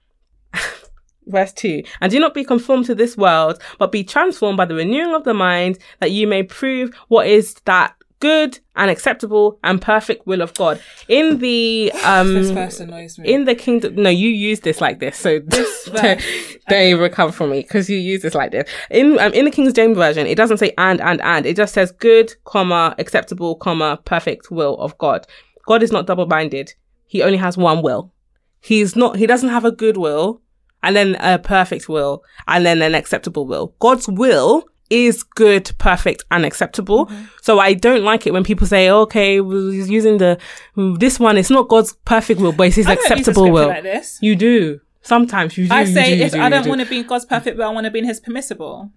Verse 1.27 1.53
2. 1.53 1.83
And 2.01 2.11
do 2.13 2.19
not 2.21 2.35
be 2.35 2.45
conformed 2.45 2.87
to 2.87 2.95
this 2.95 3.17
world, 3.17 3.63
but 3.79 3.93
be 3.93 4.05
transformed 4.05 4.57
by 4.57 4.65
the 4.67 4.75
renewing 4.75 5.15
of 5.15 5.25
the 5.25 5.33
mind, 5.35 5.79
that 6.01 6.11
you 6.11 6.27
may 6.27 6.43
prove 6.43 6.91
what 7.09 7.27
is 7.27 7.55
that 7.65 7.95
good 8.23 8.61
and 8.77 8.89
acceptable 8.89 9.59
and 9.65 9.83
perfect 9.83 10.29
will 10.29 10.43
of 10.43 10.55
God. 10.55 10.81
In 11.09 11.39
the, 11.39 11.91
um, 12.05 12.35
This 12.35 12.51
verse 12.51 12.79
annoys 12.79 13.19
me. 13.19 13.35
in 13.35 13.47
the 13.47 13.57
kingdom, 13.57 13.97
no, 13.97 14.11
you 14.11 14.29
use 14.29 14.61
this 14.61 14.81
like 14.81 15.01
this, 15.01 15.19
so 15.19 15.41
this 15.41 15.85
don't, 15.93 16.25
don't 16.69 16.83
even 16.83 17.03
recover 17.03 17.33
from 17.33 17.51
me 17.51 17.63
because 17.63 17.91
you 17.91 17.99
use 17.99 18.23
this 18.23 18.37
like 18.37 18.53
this. 18.53 18.71
In 18.93 19.19
um, 19.19 19.33
in 19.33 19.45
the 19.45 19.51
King 19.51 19.73
James 19.73 19.97
version, 19.97 20.29
it 20.29 20.37
doesn't 20.37 20.59
say 20.59 20.73
and 20.79 21.01
and 21.01 21.21
and. 21.21 21.45
It 21.45 21.57
just 21.57 21.75
says 21.75 21.91
good, 21.91 22.33
comma 22.45 22.95
acceptable, 22.99 23.57
comma 23.57 23.99
perfect 24.05 24.53
will 24.53 24.79
of 24.79 24.97
God. 24.99 25.27
God 25.67 25.83
is 25.83 25.91
not 25.91 26.07
double 26.07 26.27
minded. 26.27 26.75
He 27.09 27.25
only 27.25 27.39
has 27.39 27.57
one 27.57 27.83
will. 27.83 28.13
He's 28.61 28.95
not. 28.95 29.17
He 29.17 29.27
doesn't 29.27 29.49
have 29.49 29.65
a 29.65 29.73
good 29.73 29.97
will 29.97 30.41
and 30.85 30.95
then 30.95 31.17
a 31.17 31.41
perfect 31.41 31.89
will 31.89 32.23
and 32.47 32.65
then 32.65 32.83
an 32.83 32.95
acceptable 32.95 33.49
will. 33.49 33.75
God's 33.81 34.07
will 34.07 34.65
is 34.93 35.23
good, 35.23 35.73
perfect, 35.79 36.25
and 36.31 36.45
acceptable. 36.45 37.11
So 37.41 37.59
I 37.59 37.75
don't 37.75 38.05
like 38.05 38.27
it 38.27 38.33
when 38.33 38.45
people 38.45 38.67
say, 38.67 38.91
okay, 38.91 39.41
well, 39.41 39.71
he's 39.71 39.91
using 39.91 40.19
the, 40.19 40.39
this 40.77 41.19
one, 41.19 41.39
it's 41.39 41.51
not 41.51 41.69
God's 41.69 41.95
perfect 42.05 42.41
will, 42.41 42.53
but 42.53 42.69
it's 42.69 42.77
his 42.77 42.87
I 42.87 42.95
don't 42.95 43.03
use 43.03 43.11
a 43.11 43.15
acceptable 43.15 43.51
will. 43.51 43.69
like 43.69 43.83
this. 43.83 44.19
You 44.21 44.37
do. 44.37 44.81
Sometimes 45.03 45.59
you 45.59 45.67
do. 45.67 45.75
I 45.75 45.85
say 45.85 46.17
do, 46.17 46.25
if 46.25 46.33
do, 46.33 46.41
I 46.41 46.49
don't 46.49 46.65
do. 46.65 46.69
want 46.69 46.81
to 46.83 46.87
be 46.87 46.99
in 46.99 47.07
God's 47.07 47.25
perfect 47.25 47.57
will, 47.57 47.65
I 47.65 47.71
want 47.71 47.87
to 47.87 47.91
be 47.91 47.99
in 47.99 48.05
His 48.05 48.21
permissible. 48.21 48.91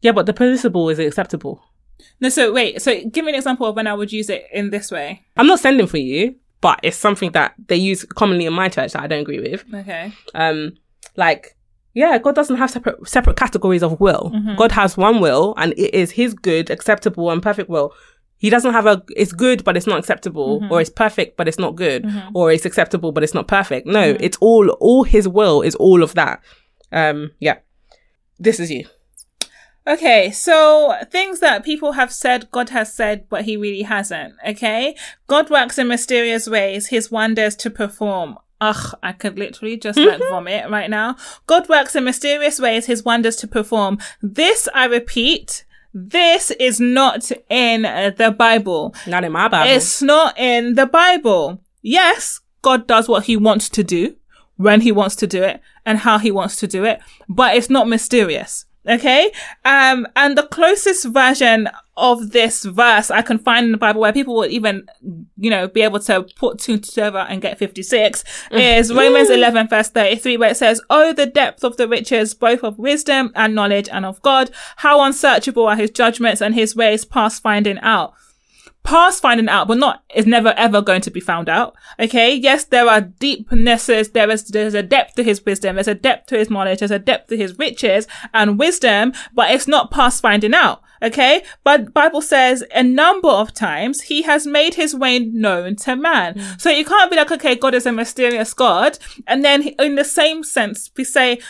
Yeah, 0.00 0.12
but 0.12 0.26
the 0.26 0.32
permissible 0.32 0.88
is 0.88 0.98
acceptable. 0.98 1.62
No, 2.20 2.28
so 2.28 2.52
wait. 2.52 2.80
So 2.80 3.02
give 3.04 3.24
me 3.24 3.32
an 3.32 3.36
example 3.36 3.66
of 3.66 3.76
when 3.76 3.86
I 3.86 3.94
would 3.94 4.12
use 4.12 4.30
it 4.30 4.46
in 4.52 4.70
this 4.70 4.90
way. 4.90 5.22
I'm 5.36 5.46
not 5.46 5.60
sending 5.60 5.86
for 5.86 5.98
you, 5.98 6.36
but 6.60 6.80
it's 6.82 6.96
something 6.96 7.32
that 7.32 7.54
they 7.66 7.76
use 7.76 8.04
commonly 8.04 8.46
in 8.46 8.52
my 8.52 8.68
church 8.68 8.92
that 8.92 9.02
I 9.02 9.06
don't 9.06 9.20
agree 9.22 9.40
with. 9.40 9.64
Okay. 9.72 10.12
Um, 10.34 10.76
like, 11.16 11.56
yeah, 11.94 12.18
God 12.18 12.34
doesn't 12.34 12.56
have 12.56 12.70
separate 12.70 13.08
separate 13.08 13.36
categories 13.36 13.82
of 13.82 14.00
will. 14.00 14.30
Mm-hmm. 14.34 14.56
God 14.56 14.72
has 14.72 14.96
one 14.96 15.20
will, 15.20 15.54
and 15.56 15.72
it 15.72 15.94
is 15.94 16.12
His 16.12 16.34
good, 16.34 16.70
acceptable, 16.70 17.30
and 17.30 17.42
perfect 17.42 17.68
will. 17.68 17.92
He 18.36 18.48
doesn't 18.48 18.72
have 18.72 18.86
a. 18.86 19.02
It's 19.16 19.32
good, 19.32 19.64
but 19.64 19.76
it's 19.76 19.86
not 19.86 19.98
acceptable, 19.98 20.60
mm-hmm. 20.60 20.72
or 20.72 20.80
it's 20.80 20.90
perfect, 20.90 21.36
but 21.36 21.48
it's 21.48 21.58
not 21.58 21.76
good, 21.76 22.04
mm-hmm. 22.04 22.36
or 22.36 22.52
it's 22.52 22.64
acceptable, 22.64 23.12
but 23.12 23.22
it's 23.22 23.34
not 23.34 23.48
perfect. 23.48 23.86
No, 23.86 24.16
it's 24.20 24.38
all. 24.40 24.70
All 24.80 25.04
His 25.04 25.26
will 25.28 25.62
is 25.62 25.74
all 25.74 26.02
of 26.02 26.14
that. 26.14 26.40
Um, 26.92 27.32
yeah. 27.40 27.58
This 28.38 28.58
is 28.58 28.70
you. 28.70 28.86
Okay, 29.86 30.30
so 30.30 30.94
things 31.10 31.40
that 31.40 31.64
people 31.64 31.92
have 31.92 32.12
said 32.12 32.50
God 32.50 32.68
has 32.68 32.94
said, 32.94 33.28
but 33.28 33.44
he 33.44 33.56
really 33.56 33.82
hasn't. 33.82 34.34
Okay. 34.46 34.94
God 35.26 35.50
works 35.50 35.78
in 35.78 35.88
mysterious 35.88 36.48
ways, 36.48 36.88
his 36.88 37.10
wonders 37.10 37.56
to 37.56 37.70
perform. 37.70 38.38
Ugh, 38.60 38.94
I 39.02 39.12
could 39.12 39.38
literally 39.38 39.76
just 39.76 39.98
like 39.98 40.20
vomit 40.30 40.70
right 40.70 40.90
now. 40.90 41.16
God 41.46 41.68
works 41.68 41.96
in 41.96 42.04
mysterious 42.04 42.60
ways, 42.60 42.86
his 42.86 43.04
wonders 43.04 43.36
to 43.36 43.48
perform. 43.48 43.98
This, 44.20 44.68
I 44.74 44.84
repeat, 44.86 45.64
this 45.94 46.50
is 46.52 46.78
not 46.78 47.30
in 47.48 47.84
uh, 47.84 48.10
the 48.16 48.30
Bible. 48.30 48.94
Not 49.06 49.24
in 49.24 49.32
my 49.32 49.48
Bible. 49.48 49.70
It's 49.70 50.02
not 50.02 50.38
in 50.38 50.74
the 50.74 50.86
Bible. 50.86 51.60
Yes, 51.82 52.40
God 52.62 52.86
does 52.86 53.08
what 53.08 53.24
he 53.24 53.36
wants 53.36 53.68
to 53.70 53.82
do, 53.82 54.16
when 54.56 54.82
he 54.82 54.92
wants 54.92 55.16
to 55.16 55.26
do 55.26 55.42
it, 55.42 55.60
and 55.86 55.98
how 55.98 56.18
he 56.18 56.30
wants 56.30 56.56
to 56.56 56.66
do 56.66 56.84
it, 56.84 57.00
but 57.28 57.56
it's 57.56 57.70
not 57.70 57.88
mysterious. 57.88 58.66
Okay? 58.86 59.32
Um, 59.64 60.06
and 60.16 60.36
the 60.36 60.44
closest 60.44 61.06
version 61.06 61.68
of 62.00 62.30
this 62.30 62.64
verse 62.64 63.10
I 63.10 63.22
can 63.22 63.38
find 63.38 63.66
in 63.66 63.72
the 63.72 63.78
Bible 63.78 64.00
where 64.00 64.12
people 64.12 64.34
will 64.34 64.46
even, 64.46 64.88
you 65.36 65.50
know, 65.50 65.68
be 65.68 65.82
able 65.82 66.00
to 66.00 66.22
put 66.36 66.58
two 66.58 66.78
together 66.78 67.18
and 67.18 67.42
get 67.42 67.58
56 67.58 68.24
mm. 68.50 68.78
is 68.78 68.92
Romans 68.92 69.30
11 69.30 69.68
verse 69.68 69.90
33 69.90 70.36
where 70.38 70.50
it 70.50 70.56
says, 70.56 70.80
Oh, 70.90 71.12
the 71.12 71.26
depth 71.26 71.62
of 71.62 71.76
the 71.76 71.86
riches, 71.86 72.34
both 72.34 72.64
of 72.64 72.78
wisdom 72.78 73.30
and 73.34 73.54
knowledge 73.54 73.88
and 73.88 74.06
of 74.06 74.20
God. 74.22 74.50
How 74.76 75.02
unsearchable 75.02 75.66
are 75.66 75.76
his 75.76 75.90
judgments 75.90 76.40
and 76.40 76.54
his 76.54 76.74
ways 76.74 77.04
past 77.04 77.42
finding 77.42 77.78
out 77.80 78.14
past 78.82 79.20
finding 79.20 79.48
out, 79.48 79.68
but 79.68 79.78
not 79.78 80.02
is 80.14 80.26
never 80.26 80.54
ever 80.56 80.80
going 80.80 81.00
to 81.02 81.10
be 81.10 81.20
found 81.20 81.48
out. 81.48 81.74
Okay. 81.98 82.34
Yes, 82.34 82.64
there 82.64 82.88
are 82.88 83.00
deepnesses. 83.00 84.10
There 84.10 84.30
is 84.30 84.44
there's 84.44 84.74
a 84.74 84.82
depth 84.82 85.14
to 85.16 85.22
his 85.22 85.44
wisdom. 85.44 85.76
There's 85.76 85.88
a 85.88 85.94
depth 85.94 86.26
to 86.28 86.38
his 86.38 86.50
knowledge. 86.50 86.78
There's 86.78 86.90
a 86.90 86.98
depth 86.98 87.28
to 87.28 87.36
his 87.36 87.58
riches 87.58 88.06
and 88.32 88.58
wisdom, 88.58 89.12
but 89.34 89.50
it's 89.50 89.68
not 89.68 89.90
past 89.90 90.22
finding 90.22 90.54
out. 90.54 90.82
Okay. 91.02 91.42
But 91.64 91.92
Bible 91.94 92.22
says 92.22 92.64
a 92.74 92.82
number 92.82 93.28
of 93.28 93.54
times 93.54 94.02
he 94.02 94.22
has 94.22 94.46
made 94.46 94.74
his 94.74 94.94
way 94.94 95.18
known 95.18 95.76
to 95.76 95.96
man. 95.96 96.34
Hmm. 96.38 96.58
So 96.58 96.70
you 96.70 96.84
can't 96.84 97.10
be 97.10 97.16
like, 97.16 97.30
okay, 97.30 97.54
God 97.54 97.74
is 97.74 97.86
a 97.86 97.92
mysterious 97.92 98.54
God. 98.54 98.98
And 99.26 99.44
then 99.44 99.68
in 99.78 99.94
the 99.94 100.04
same 100.04 100.44
sense, 100.44 100.90
we 100.96 101.04
say, 101.04 101.40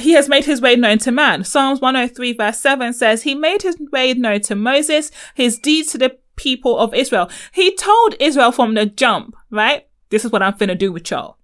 he 0.00 0.12
has 0.12 0.28
made 0.28 0.44
his 0.44 0.60
way 0.60 0.76
known 0.76 0.98
to 0.98 1.12
man. 1.12 1.44
Psalms 1.44 1.80
103 1.80 2.32
verse 2.32 2.58
7 2.58 2.92
says, 2.92 3.22
He 3.22 3.34
made 3.34 3.62
his 3.62 3.76
way 3.92 4.12
known 4.14 4.40
to 4.42 4.56
Moses, 4.56 5.10
his 5.34 5.58
deeds 5.58 5.92
to 5.92 5.98
the 5.98 6.18
people 6.36 6.78
of 6.78 6.94
Israel. 6.94 7.30
He 7.52 7.74
told 7.76 8.16
Israel 8.18 8.50
from 8.50 8.74
the 8.74 8.86
jump, 8.86 9.36
right? 9.50 9.86
This 10.10 10.24
is 10.24 10.32
what 10.32 10.42
I'm 10.42 10.54
finna 10.54 10.76
do 10.76 10.92
with 10.92 11.10
y'all. 11.10 11.38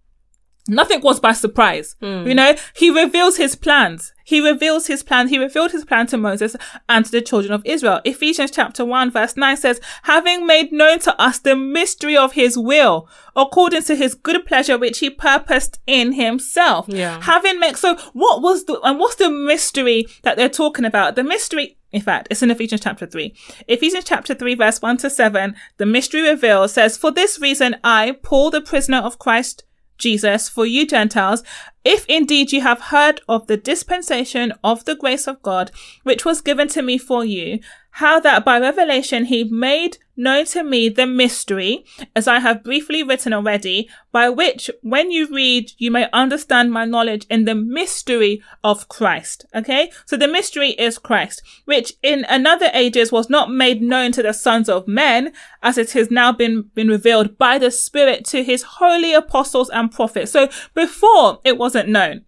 Nothing 0.68 1.00
was 1.00 1.20
by 1.20 1.32
surprise. 1.32 1.96
Hmm. 2.00 2.26
You 2.26 2.34
know, 2.34 2.54
he 2.74 2.90
reveals 2.90 3.36
his 3.36 3.56
plans. 3.56 4.12
He 4.30 4.40
reveals 4.40 4.86
his 4.86 5.02
plan. 5.02 5.26
He 5.26 5.40
revealed 5.40 5.72
his 5.72 5.84
plan 5.84 6.06
to 6.06 6.16
Moses 6.16 6.54
and 6.88 7.04
to 7.04 7.10
the 7.10 7.20
children 7.20 7.52
of 7.52 7.62
Israel. 7.64 8.00
Ephesians 8.04 8.52
chapter 8.52 8.84
1 8.84 9.10
verse 9.10 9.36
9 9.36 9.56
says, 9.56 9.80
having 10.04 10.46
made 10.46 10.70
known 10.70 11.00
to 11.00 11.20
us 11.20 11.40
the 11.40 11.56
mystery 11.56 12.16
of 12.16 12.34
his 12.34 12.56
will, 12.56 13.08
according 13.34 13.82
to 13.82 13.96
his 13.96 14.14
good 14.14 14.46
pleasure, 14.46 14.78
which 14.78 15.00
he 15.00 15.10
purposed 15.10 15.80
in 15.84 16.12
himself. 16.12 16.86
Yeah. 16.88 17.20
Having 17.20 17.58
made, 17.58 17.76
so 17.76 17.96
what 18.12 18.40
was 18.40 18.66
the, 18.66 18.80
and 18.82 19.00
what's 19.00 19.16
the 19.16 19.30
mystery 19.30 20.06
that 20.22 20.36
they're 20.36 20.48
talking 20.48 20.84
about? 20.84 21.16
The 21.16 21.24
mystery, 21.24 21.76
in 21.90 22.00
fact, 22.00 22.28
it's 22.30 22.40
in 22.40 22.52
Ephesians 22.52 22.82
chapter 22.82 23.06
3. 23.06 23.34
Ephesians 23.66 24.04
chapter 24.04 24.32
3 24.32 24.54
verse 24.54 24.80
1 24.80 24.96
to 24.98 25.10
7, 25.10 25.56
the 25.78 25.86
mystery 25.86 26.22
revealed 26.22 26.70
says, 26.70 26.96
For 26.96 27.10
this 27.10 27.40
reason 27.40 27.78
I, 27.82 28.16
Paul 28.22 28.52
the 28.52 28.60
prisoner 28.60 28.98
of 28.98 29.18
Christ 29.18 29.64
Jesus 30.00 30.48
for 30.48 30.66
you 30.66 30.86
Gentiles, 30.86 31.44
if 31.84 32.04
indeed 32.06 32.52
you 32.52 32.60
have 32.62 32.80
heard 32.80 33.20
of 33.28 33.46
the 33.46 33.56
dispensation 33.56 34.52
of 34.64 34.84
the 34.84 34.96
grace 34.96 35.26
of 35.26 35.40
God, 35.42 35.70
which 36.02 36.24
was 36.24 36.40
given 36.40 36.68
to 36.68 36.82
me 36.82 36.98
for 36.98 37.24
you, 37.24 37.60
how 37.92 38.20
that 38.20 38.44
by 38.44 38.58
revelation 38.58 39.24
he 39.26 39.44
made 39.44 39.98
known 40.16 40.44
to 40.44 40.62
me 40.62 40.88
the 40.88 41.06
mystery, 41.06 41.84
as 42.14 42.28
I 42.28 42.40
have 42.40 42.62
briefly 42.62 43.02
written 43.02 43.32
already, 43.32 43.88
by 44.12 44.28
which 44.28 44.70
when 44.82 45.10
you 45.10 45.26
read, 45.34 45.72
you 45.78 45.90
may 45.90 46.08
understand 46.12 46.72
my 46.72 46.84
knowledge 46.84 47.26
in 47.30 47.46
the 47.46 47.54
mystery 47.54 48.42
of 48.62 48.88
Christ. 48.88 49.46
Okay. 49.54 49.90
So 50.06 50.16
the 50.16 50.28
mystery 50.28 50.70
is 50.70 50.98
Christ, 50.98 51.42
which 51.64 51.94
in 52.02 52.24
another 52.28 52.70
ages 52.74 53.10
was 53.10 53.30
not 53.30 53.50
made 53.50 53.82
known 53.82 54.12
to 54.12 54.22
the 54.22 54.32
sons 54.32 54.68
of 54.68 54.86
men, 54.86 55.32
as 55.62 55.78
it 55.78 55.92
has 55.92 56.10
now 56.10 56.32
been, 56.32 56.70
been 56.74 56.88
revealed 56.88 57.38
by 57.38 57.58
the 57.58 57.70
Spirit 57.70 58.24
to 58.26 58.44
his 58.44 58.62
holy 58.62 59.14
apostles 59.14 59.70
and 59.70 59.90
prophets. 59.90 60.32
So 60.32 60.48
before 60.74 61.40
it 61.44 61.58
wasn't 61.58 61.88
known 61.88 62.24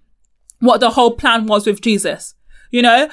what 0.60 0.80
the 0.80 0.90
whole 0.90 1.16
plan 1.16 1.46
was 1.46 1.66
with 1.66 1.80
Jesus. 1.80 2.34
You 2.70 2.80
know, 2.80 3.10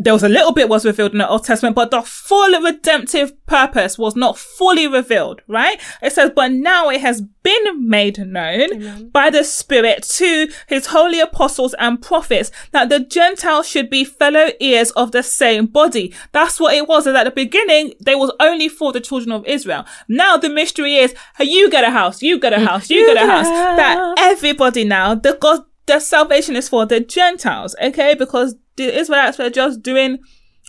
there 0.00 0.14
was 0.14 0.22
a 0.22 0.28
little 0.28 0.52
bit 0.52 0.68
was 0.68 0.86
revealed 0.86 1.12
in 1.12 1.18
the 1.18 1.28
Old 1.28 1.44
Testament, 1.44 1.76
but 1.76 1.90
the 1.90 2.00
full 2.00 2.60
redemptive 2.62 3.34
purpose 3.46 3.98
was 3.98 4.16
not 4.16 4.38
fully 4.38 4.86
revealed, 4.86 5.42
right? 5.46 5.78
It 6.02 6.12
says, 6.14 6.30
but 6.34 6.52
now 6.52 6.88
it 6.88 7.02
has 7.02 7.20
been 7.42 7.88
made 7.88 8.18
known 8.18 9.10
by 9.10 9.28
the 9.28 9.44
Spirit 9.44 10.02
to 10.04 10.48
his 10.68 10.86
holy 10.86 11.20
apostles 11.20 11.74
and 11.78 12.00
prophets 12.00 12.50
that 12.72 12.88
the 12.88 13.00
Gentiles 13.00 13.68
should 13.68 13.90
be 13.90 14.04
fellow 14.04 14.48
heirs 14.60 14.90
of 14.92 15.12
the 15.12 15.22
same 15.22 15.66
body. 15.66 16.14
That's 16.32 16.58
what 16.58 16.74
it 16.74 16.88
was. 16.88 17.06
And 17.06 17.16
at 17.16 17.24
the 17.24 17.30
beginning, 17.30 17.92
they 18.00 18.14
was 18.14 18.32
only 18.40 18.68
for 18.68 18.92
the 18.92 19.00
children 19.00 19.32
of 19.32 19.44
Israel. 19.46 19.84
Now 20.08 20.38
the 20.38 20.48
mystery 20.48 20.96
is, 20.96 21.14
you 21.38 21.70
get 21.70 21.84
a 21.84 21.90
house, 21.90 22.22
you 22.22 22.40
get 22.40 22.54
a 22.54 22.60
house, 22.60 22.88
you, 22.88 23.06
get 23.06 23.22
a 23.22 23.26
house. 23.26 23.48
That 23.48 24.14
everybody 24.18 24.84
now, 24.84 25.14
the 25.14 25.36
God, 25.38 25.60
the 25.86 26.00
salvation 26.00 26.56
is 26.56 26.68
for 26.68 26.86
the 26.86 27.00
Gentiles, 27.00 27.74
okay? 27.82 28.14
Because 28.14 28.54
the 28.86 28.98
Israelites 28.98 29.38
were 29.38 29.50
just 29.50 29.82
doing 29.82 30.18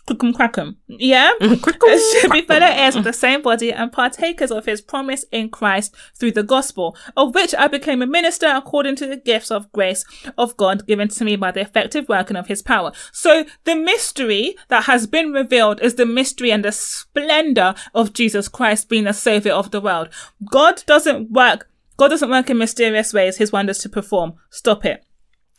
crookum 0.07 0.33
crackum. 0.33 0.75
Yeah? 0.87 1.31
Mm, 1.41 1.61
it 1.63 2.21
should 2.21 2.31
be 2.31 2.41
fellow 2.41 2.65
heirs 2.67 2.95
of 2.95 3.03
the 3.03 3.13
same 3.13 3.41
body 3.41 3.71
and 3.71 3.91
partakers 3.91 4.51
of 4.51 4.65
his 4.65 4.81
promise 4.81 5.25
in 5.31 5.49
Christ 5.49 5.95
through 6.17 6.31
the 6.31 6.43
gospel, 6.43 6.95
of 7.15 7.35
which 7.35 7.53
I 7.55 7.67
became 7.67 8.01
a 8.01 8.07
minister 8.07 8.47
according 8.47 8.95
to 8.97 9.07
the 9.07 9.17
gifts 9.17 9.51
of 9.51 9.71
grace 9.71 10.03
of 10.37 10.57
God 10.57 10.87
given 10.87 11.07
to 11.09 11.23
me 11.23 11.35
by 11.35 11.51
the 11.51 11.61
effective 11.61 12.09
working 12.09 12.37
of 12.37 12.47
his 12.47 12.61
power. 12.61 12.91
So 13.11 13.45
the 13.63 13.75
mystery 13.75 14.55
that 14.69 14.85
has 14.85 15.07
been 15.07 15.31
revealed 15.31 15.81
is 15.81 15.95
the 15.95 16.05
mystery 16.05 16.51
and 16.51 16.65
the 16.65 16.71
splendor 16.71 17.75
of 17.93 18.13
Jesus 18.13 18.47
Christ 18.47 18.89
being 18.89 19.03
the 19.03 19.13
savior 19.13 19.53
of 19.53 19.71
the 19.71 19.81
world. 19.81 20.09
God 20.49 20.83
doesn't 20.85 21.31
work 21.31 21.67
God 21.97 22.07
doesn't 22.07 22.31
work 22.31 22.49
in 22.49 22.57
mysterious 22.57 23.13
ways, 23.13 23.37
his 23.37 23.51
wonders 23.51 23.77
to 23.79 23.89
perform. 23.89 24.33
Stop 24.49 24.85
it. 24.85 25.05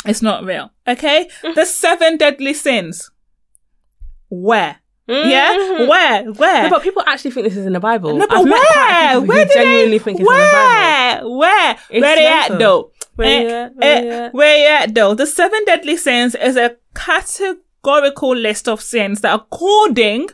It's 0.05 0.23
not 0.23 0.45
real. 0.45 0.71
Okay? 0.87 1.29
the 1.55 1.65
seven 1.65 2.17
deadly 2.17 2.55
sins. 2.55 3.11
Where? 4.29 4.77
Yeah? 5.09 5.87
Where? 5.89 6.33
Where? 6.33 6.63
No, 6.65 6.71
but 6.71 6.83
people 6.83 7.03
actually 7.07 7.33
think 7.33 7.45
this 7.47 7.57
is 7.57 7.67
in 7.67 7.73
the 7.75 7.81
Bible. 7.81 8.17
No, 8.17 8.27
but 8.27 8.37
I've 8.39 8.45
met 8.47 8.67
quite 8.73 9.13
a 9.15 9.21
where? 9.21 9.29
Where 9.29 9.45
do 9.47 9.55
genuinely 9.55 9.99
they? 9.99 10.05
think 10.05 10.21
it's 10.21 10.29
in 10.29 10.35
the 10.35 10.51
Bible. 10.53 11.37
Where? 11.37 11.39
Where? 11.39 11.77
It's 11.91 12.01
Where 12.03 12.17
they 12.17 12.27
at 12.27 12.59
though? 12.59 12.93
Where 13.17 13.29
Eh, 13.29 13.65
at? 13.65 13.75
Where 13.77 13.85
eh, 13.85 14.27
at? 14.27 14.35
Where 14.35 14.57
you 14.59 14.67
at 14.69 14.95
though? 14.95 15.15
The 15.15 15.27
seven 15.27 15.65
deadly 15.67 15.97
sins 15.97 16.35
is 16.35 16.57
a 16.57 16.77
categorical 16.95 18.35
list 18.35 18.69
of 18.69 18.81
sins 18.81 19.21
that, 19.21 19.35
according 19.35 20.29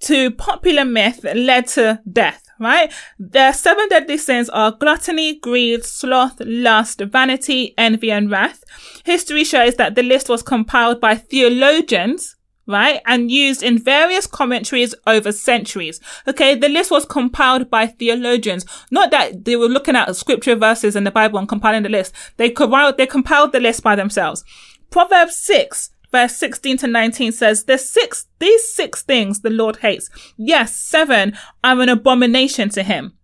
to 0.00 0.30
popular 0.32 0.84
myth, 0.84 1.22
led 1.34 1.66
to 1.68 2.00
death. 2.10 2.42
Right? 2.58 2.92
The 3.18 3.52
seven 3.52 3.88
deadly 3.88 4.16
sins 4.16 4.48
are 4.48 4.72
gluttony, 4.72 5.38
greed, 5.38 5.84
sloth, 5.84 6.40
lust, 6.40 7.00
vanity, 7.00 7.74
envy, 7.76 8.10
and 8.10 8.30
wrath. 8.30 8.64
History 9.04 9.44
shows 9.44 9.76
that 9.76 9.94
the 9.94 10.02
list 10.02 10.28
was 10.28 10.42
compiled 10.42 11.00
by 11.00 11.16
theologians 11.16 12.36
right? 12.66 13.00
And 13.06 13.30
used 13.30 13.62
in 13.62 13.78
various 13.78 14.26
commentaries 14.26 14.94
over 15.06 15.32
centuries. 15.32 16.00
Okay. 16.26 16.54
The 16.54 16.68
list 16.68 16.90
was 16.90 17.04
compiled 17.04 17.70
by 17.70 17.86
theologians. 17.86 18.66
Not 18.90 19.10
that 19.12 19.44
they 19.44 19.56
were 19.56 19.68
looking 19.68 19.96
at 19.96 20.14
scripture 20.16 20.56
verses 20.56 20.96
in 20.96 21.04
the 21.04 21.10
Bible 21.10 21.38
and 21.38 21.48
compiling 21.48 21.84
the 21.84 21.88
list. 21.88 22.12
They 22.36 22.50
compiled, 22.50 22.96
they 22.96 23.06
compiled 23.06 23.52
the 23.52 23.60
list 23.60 23.82
by 23.82 23.96
themselves. 23.96 24.44
Proverbs 24.90 25.36
6 25.36 25.90
verse 26.16 26.36
16 26.36 26.78
to 26.78 26.86
19 26.86 27.30
says, 27.32 27.64
There's 27.64 27.86
six, 27.86 28.26
these 28.38 28.66
six 28.66 29.02
things 29.02 29.40
the 29.40 29.50
Lord 29.50 29.76
hates. 29.76 30.08
Yes, 30.38 30.74
seven 30.74 31.36
are 31.62 31.78
an 31.78 31.90
abomination 31.90 32.70
to 32.70 32.82
him. 32.82 33.18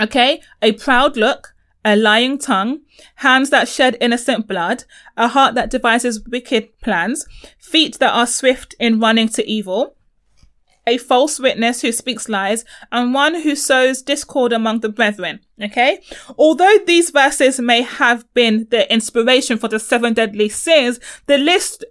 Okay. 0.00 0.40
A 0.62 0.70
proud 0.72 1.16
look, 1.16 1.54
a 1.84 1.96
lying 1.96 2.38
tongue, 2.38 2.82
hands 3.16 3.50
that 3.50 3.66
shed 3.68 3.96
innocent 4.00 4.46
blood, 4.46 4.84
a 5.16 5.26
heart 5.26 5.56
that 5.56 5.70
devises 5.70 6.24
wicked 6.24 6.78
plans, 6.80 7.26
feet 7.58 7.98
that 7.98 8.14
are 8.14 8.28
swift 8.28 8.76
in 8.78 9.00
running 9.00 9.28
to 9.30 9.44
evil, 9.50 9.96
a 10.86 10.98
false 10.98 11.40
witness 11.40 11.82
who 11.82 11.90
speaks 11.90 12.28
lies, 12.28 12.64
and 12.92 13.12
one 13.12 13.42
who 13.42 13.56
sows 13.56 14.02
discord 14.02 14.52
among 14.52 14.80
the 14.80 14.88
brethren. 14.88 15.40
Okay? 15.60 16.00
Although 16.38 16.78
these 16.86 17.10
verses 17.10 17.58
may 17.58 17.82
have 17.82 18.32
been 18.34 18.68
the 18.70 18.90
inspiration 18.92 19.58
for 19.58 19.68
the 19.68 19.80
seven 19.80 20.14
deadly 20.14 20.48
sins, 20.48 21.00
the 21.26 21.38
list, 21.38 21.84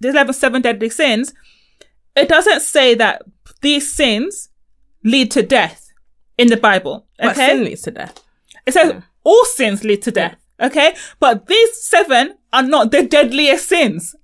the 0.00 0.08
11 0.08 0.34
seven 0.34 0.62
deadly 0.62 0.90
sins, 0.90 1.34
it 2.16 2.28
doesn't 2.28 2.60
say 2.60 2.94
that 2.94 3.22
these 3.60 3.92
sins 3.92 4.48
lead 5.04 5.30
to 5.32 5.42
death 5.42 5.92
in 6.38 6.48
the 6.48 6.56
Bible. 6.56 7.06
Okay? 7.22 7.34
sin 7.34 7.64
leads 7.64 7.82
to 7.82 7.90
death. 7.90 8.22
It 8.66 8.72
says 8.72 8.92
hmm. 8.92 8.98
all 9.24 9.44
sins 9.44 9.84
lead 9.84 10.02
to 10.02 10.10
death. 10.10 10.36
Okay? 10.60 10.94
But 11.18 11.46
these 11.46 11.82
seven 11.82 12.34
are 12.52 12.62
not 12.62 12.90
the 12.90 13.02
deadliest 13.02 13.68
sins. 13.68 14.14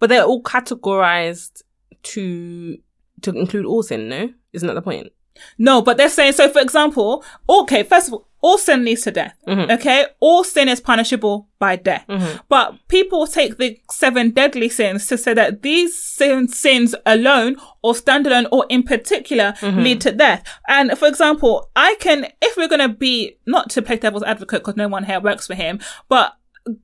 But 0.00 0.10
they're 0.10 0.24
all 0.24 0.42
categorized 0.42 1.62
to 2.04 2.78
to 3.22 3.30
include 3.32 3.66
all 3.66 3.82
sin, 3.82 4.08
no? 4.08 4.32
Isn't 4.52 4.68
that 4.68 4.74
the 4.74 4.82
point? 4.82 5.12
No, 5.58 5.82
but 5.82 5.96
they're 5.96 6.08
saying, 6.08 6.32
so 6.32 6.48
for 6.48 6.60
example, 6.60 7.24
okay, 7.48 7.82
first 7.82 8.08
of 8.08 8.14
all, 8.14 8.27
all 8.40 8.58
sin 8.58 8.84
leads 8.84 9.02
to 9.02 9.10
death. 9.10 9.34
Mm-hmm. 9.46 9.70
Okay? 9.72 10.06
All 10.20 10.44
sin 10.44 10.68
is 10.68 10.80
punishable 10.80 11.48
by 11.58 11.76
death. 11.76 12.04
Mm-hmm. 12.08 12.38
But 12.48 12.76
people 12.88 13.26
take 13.26 13.58
the 13.58 13.78
seven 13.90 14.30
deadly 14.30 14.68
sins 14.68 15.06
to 15.08 15.18
say 15.18 15.34
that 15.34 15.62
these 15.62 15.98
sin, 15.98 16.48
sins 16.48 16.94
alone 17.04 17.56
or 17.82 17.94
standalone 17.94 18.46
or 18.52 18.66
in 18.68 18.82
particular 18.82 19.54
mm-hmm. 19.60 19.80
lead 19.80 20.00
to 20.02 20.12
death. 20.12 20.44
And 20.68 20.96
for 20.96 21.08
example, 21.08 21.70
I 21.74 21.96
can, 22.00 22.26
if 22.40 22.56
we're 22.56 22.68
going 22.68 22.88
to 22.88 22.88
be, 22.88 23.38
not 23.46 23.70
to 23.70 23.82
play 23.82 23.96
devil's 23.96 24.22
advocate 24.22 24.60
because 24.60 24.76
no 24.76 24.88
one 24.88 25.04
here 25.04 25.20
works 25.20 25.46
for 25.46 25.54
him, 25.54 25.80
but 26.08 26.34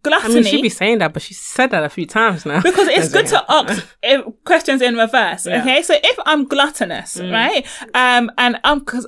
gluttony. 0.03 0.33
I 0.33 0.35
mean, 0.35 0.45
she'd 0.45 0.63
be 0.63 0.69
saying 0.69 0.99
that, 0.99 1.13
but 1.13 1.23
she 1.23 1.35
said 1.35 1.71
that 1.71 1.85
a 1.85 1.89
few 1.89 2.07
times 2.07 2.45
now. 2.47 2.61
because 2.61 2.89
it's 2.89 3.09
good 3.13 3.27
to 3.29 3.45
ask 3.49 3.87
questions 4.45 4.83
in 4.83 4.97
reverse. 4.97 5.47
Okay, 5.47 5.83
so 5.83 5.95
if 6.03 6.19
I'm 6.27 6.47
gluttonous, 6.47 7.17
mm. 7.17 7.33
right, 7.33 7.67
um, 7.95 8.31
and 8.39 8.59
I'm 8.65 8.81
because 8.81 9.07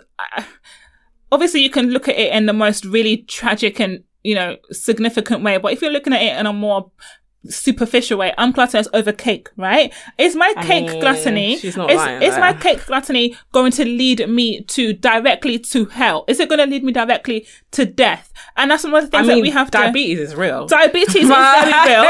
obviously 1.32 1.60
you 1.60 1.70
can 1.70 1.90
look 1.90 2.08
at 2.08 2.18
it 2.18 2.32
in 2.32 2.46
the 2.46 2.52
most 2.52 2.84
really 2.84 3.18
tragic 3.18 3.80
and 3.80 4.02
you 4.22 4.34
know 4.34 4.56
significant 4.70 5.42
way, 5.42 5.58
but 5.58 5.72
if 5.72 5.82
you're 5.82 5.90
looking 5.90 6.12
at 6.12 6.22
it 6.22 6.38
in 6.38 6.46
a 6.46 6.52
more 6.52 6.90
superficial 7.50 8.18
way, 8.18 8.32
I'm 8.38 8.52
gluttonous 8.52 8.88
over 8.94 9.12
cake, 9.12 9.48
right? 9.56 9.92
Is 10.18 10.34
my 10.36 10.52
cake 10.62 10.88
mean, 10.90 11.00
gluttony? 11.00 11.56
she's 11.58 11.76
not 11.76 11.90
is, 11.90 11.96
lying 11.96 12.22
is 12.22 12.36
my 12.38 12.52
cake 12.52 12.84
gluttony 12.86 13.36
going 13.52 13.72
to 13.72 13.84
lead 13.84 14.28
me 14.28 14.62
to 14.62 14.92
directly 14.92 15.58
to 15.58 15.84
hell? 15.86 16.24
Is 16.28 16.40
it 16.40 16.48
going 16.48 16.58
to 16.60 16.66
lead 16.66 16.84
me 16.84 16.92
directly 16.92 17.46
to 17.72 17.84
death? 17.84 18.32
And 18.56 18.70
that's 18.70 18.84
one 18.84 18.94
of 18.94 19.10
the 19.10 19.16
I 19.16 19.20
things 19.20 19.28
mean, 19.28 19.36
that 19.38 19.42
we 19.42 19.50
have 19.50 19.70
to 19.70 19.78
diabetes 19.78 20.18
is 20.20 20.34
real. 20.34 20.66
Diabetes 20.66 21.14
is 21.14 21.28
very 21.28 21.72
real. 21.88 22.04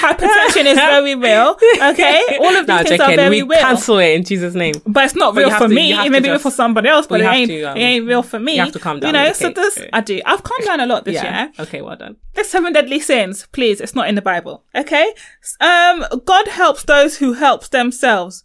Hypertension 0.00 0.64
is 0.66 0.76
very 0.78 1.14
real. 1.14 1.56
Okay, 1.92 2.22
all 2.40 2.54
of 2.56 2.66
these 2.66 2.76
no, 2.76 2.82
things 2.82 3.00
are 3.00 3.14
very 3.16 3.42
we 3.42 3.48
real. 3.48 3.58
cancel 3.60 3.98
it 3.98 4.10
in 4.14 4.24
Jesus' 4.24 4.54
name. 4.54 4.74
But 4.86 5.04
it's 5.04 5.14
not 5.14 5.34
real 5.36 5.50
for 5.50 5.68
to- 5.68 5.74
me. 5.74 5.92
It 5.92 6.10
may 6.10 6.20
be 6.20 6.28
real 6.28 6.38
for 6.38 6.50
somebody 6.50 6.88
else, 6.88 7.06
but 7.06 7.20
it 7.20 7.24
ain't. 7.24 7.48
to, 7.48 7.62
um, 7.64 7.76
it 7.76 7.80
ain't 7.80 8.06
real 8.06 8.22
for 8.22 8.38
me. 8.38 8.54
you 8.54 8.60
have 8.60 8.72
to 8.72 8.78
calm 8.78 9.00
down 9.00 9.08
You 9.14 9.20
know, 9.20 9.32
so 9.32 9.48
cake. 9.48 9.56
this 9.56 9.78
I 9.92 10.00
do. 10.00 10.20
I've 10.26 10.42
calmed 10.42 10.64
down 10.64 10.80
a 10.80 10.86
lot 10.86 11.04
this 11.04 11.14
Yeah. 11.14 11.42
year. 11.44 11.52
Okay, 11.60 11.82
well 11.82 11.96
done. 11.96 12.16
The 12.34 12.44
seven 12.44 12.72
deadly 12.72 13.00
sins, 13.00 13.46
please. 13.52 13.80
It's 13.80 13.94
not 13.94 14.08
in 14.08 14.14
the 14.14 14.22
Bible. 14.22 14.64
Okay. 14.82 15.14
Um, 15.60 16.04
God 16.24 16.48
helps 16.48 16.84
those 16.84 17.18
who 17.18 17.34
help 17.34 17.68
themselves. 17.68 18.42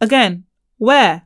Again, 0.00 0.44
where? 0.78 1.22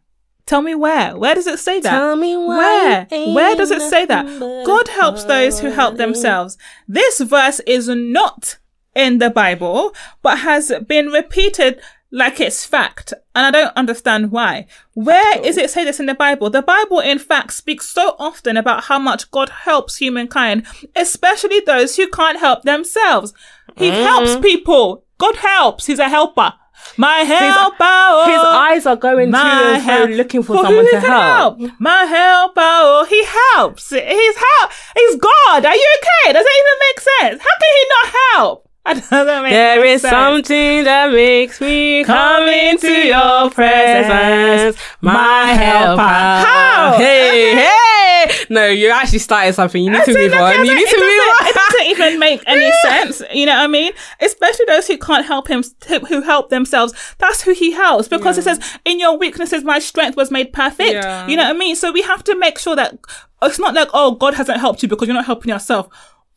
Tell 0.46 0.62
me 0.62 0.74
where. 0.74 1.16
Where 1.16 1.34
does 1.34 1.46
it 1.46 1.58
say 1.58 1.80
that? 1.80 1.90
Tell 1.90 2.16
me 2.16 2.36
where. 2.36 3.06
Where 3.10 3.54
does 3.54 3.70
it 3.70 3.82
say 3.82 4.04
that? 4.06 4.26
God 4.66 4.88
helps 4.88 5.24
those 5.24 5.60
who 5.60 5.70
help 5.70 5.96
themselves. 5.96 6.58
This 6.88 7.20
verse 7.20 7.60
is 7.66 7.88
not 7.88 8.58
in 8.94 9.18
the 9.18 9.30
Bible, 9.30 9.94
but 10.22 10.40
has 10.40 10.72
been 10.88 11.06
repeated 11.06 11.80
like 12.10 12.40
it's 12.40 12.66
fact. 12.66 13.12
And 13.34 13.46
I 13.46 13.50
don't 13.50 13.76
understand 13.76 14.32
why. 14.32 14.66
Where 14.94 15.40
is 15.40 15.56
it 15.56 15.70
say 15.70 15.84
this 15.84 16.00
in 16.00 16.06
the 16.06 16.14
Bible? 16.14 16.50
The 16.50 16.62
Bible, 16.62 17.00
in 17.00 17.18
fact, 17.18 17.52
speaks 17.52 17.86
so 17.86 18.16
often 18.18 18.56
about 18.56 18.84
how 18.84 18.98
much 18.98 19.30
God 19.30 19.48
helps 19.48 19.96
humankind, 19.96 20.66
especially 20.96 21.60
those 21.60 21.96
who 21.96 22.08
can't 22.08 22.38
help 22.38 22.62
themselves. 22.62 23.32
He 23.76 23.90
mm. 23.90 24.02
helps 24.02 24.36
people. 24.38 25.04
God 25.18 25.36
helps. 25.36 25.86
He's 25.86 25.98
a 25.98 26.08
helper. 26.08 26.54
My 26.96 27.18
helper. 27.18 27.76
oh. 27.80 28.26
His 28.26 28.42
eyes 28.42 28.86
are 28.86 28.96
going 28.96 29.30
to 29.32 29.38
and 29.38 29.84
fro 29.84 30.04
looking 30.16 30.42
for, 30.42 30.56
who 30.56 30.62
someone 30.62 30.84
to 30.86 30.90
can 30.90 31.02
help. 31.02 31.58
My 31.78 32.04
helper. 32.04 32.60
Oh, 32.60 33.06
he 33.08 33.22
helps. 33.24 33.90
He's 33.90 34.00
help. 34.00 34.70
He's 34.96 35.16
God. 35.16 35.64
Are 35.64 35.74
you 35.74 35.96
okay? 35.98 36.32
Does 36.32 36.44
that 36.44 36.62
even 36.62 36.78
make 36.88 37.00
sense? 37.00 37.42
How 37.42 37.56
can 37.60 37.76
he 37.76 37.86
not 37.88 38.14
help? 38.34 38.69
That 38.86 39.08
doesn't 39.10 39.42
make 39.42 39.52
There 39.52 39.84
is 39.84 40.00
sense. 40.02 40.10
something 40.10 40.84
that 40.84 41.12
makes 41.12 41.60
me 41.60 42.02
come 42.04 42.48
into 42.48 42.88
your 42.90 43.50
presence, 43.50 44.76
my 45.00 45.46
helper. 45.52 46.00
How? 46.02 46.94
Hey, 46.96 47.54
hey! 48.26 48.44
No, 48.48 48.66
you 48.66 48.88
actually 48.90 49.18
started 49.20 49.54
something. 49.54 49.82
You 49.82 49.90
need 49.90 50.04
to 50.04 50.14
move 50.14 50.32
on. 50.32 50.64
You 50.64 50.74
need 50.74 50.88
to 50.88 50.98
move 50.98 51.20
on. 51.40 51.46
It 51.46 51.54
doesn't 51.54 51.86
even 51.86 52.18
make 52.18 52.42
any 52.46 52.72
sense. 52.82 53.22
You 53.32 53.46
know 53.46 53.52
what 53.56 53.64
I 53.64 53.66
mean? 53.66 53.92
Especially 54.20 54.64
those 54.66 54.86
who 54.86 54.98
can't 54.98 55.24
help 55.26 55.48
him, 55.48 55.62
who 56.08 56.22
help 56.22 56.48
themselves. 56.50 56.92
That's 57.18 57.42
who 57.42 57.52
he 57.52 57.72
helps 57.72 58.08
because 58.08 58.38
it 58.38 58.44
says, 58.44 58.58
"In 58.84 58.98
your 58.98 59.16
weaknesses, 59.18 59.62
my 59.62 59.78
strength 59.78 60.16
was 60.16 60.30
made 60.30 60.52
perfect." 60.52 60.92
Yeah. 60.92 61.26
You 61.28 61.36
know 61.36 61.44
what 61.44 61.56
I 61.56 61.58
mean? 61.58 61.76
So 61.76 61.92
we 61.92 62.02
have 62.02 62.24
to 62.24 62.38
make 62.38 62.58
sure 62.58 62.76
that 62.76 62.98
it's 63.42 63.58
not 63.58 63.74
like, 63.74 63.88
"Oh, 63.94 64.12
God 64.12 64.34
hasn't 64.34 64.58
helped 64.60 64.82
you 64.82 64.88
because 64.88 65.06
you're 65.06 65.14
not 65.16 65.26
helping 65.26 65.50
yourself." 65.50 65.88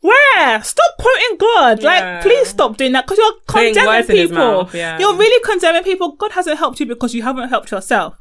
Where? 0.04 0.62
Stop 0.62 0.90
quoting 0.98 1.38
God. 1.38 1.82
Yeah. 1.82 1.86
Like, 1.88 2.22
please 2.22 2.48
stop 2.48 2.76
doing 2.76 2.92
that 2.92 3.06
because 3.06 3.16
you're 3.16 3.32
condemning 3.48 3.86
words 3.86 4.10
in 4.10 4.16
his 4.16 4.30
people. 4.30 4.68
yeah. 4.74 4.98
You're 4.98 5.16
really 5.16 5.42
condemning 5.42 5.82
people. 5.82 6.12
God 6.16 6.32
hasn't 6.32 6.58
helped 6.58 6.78
you 6.78 6.84
because 6.84 7.14
you 7.14 7.22
haven't 7.22 7.48
helped 7.48 7.70
yourself. 7.70 8.14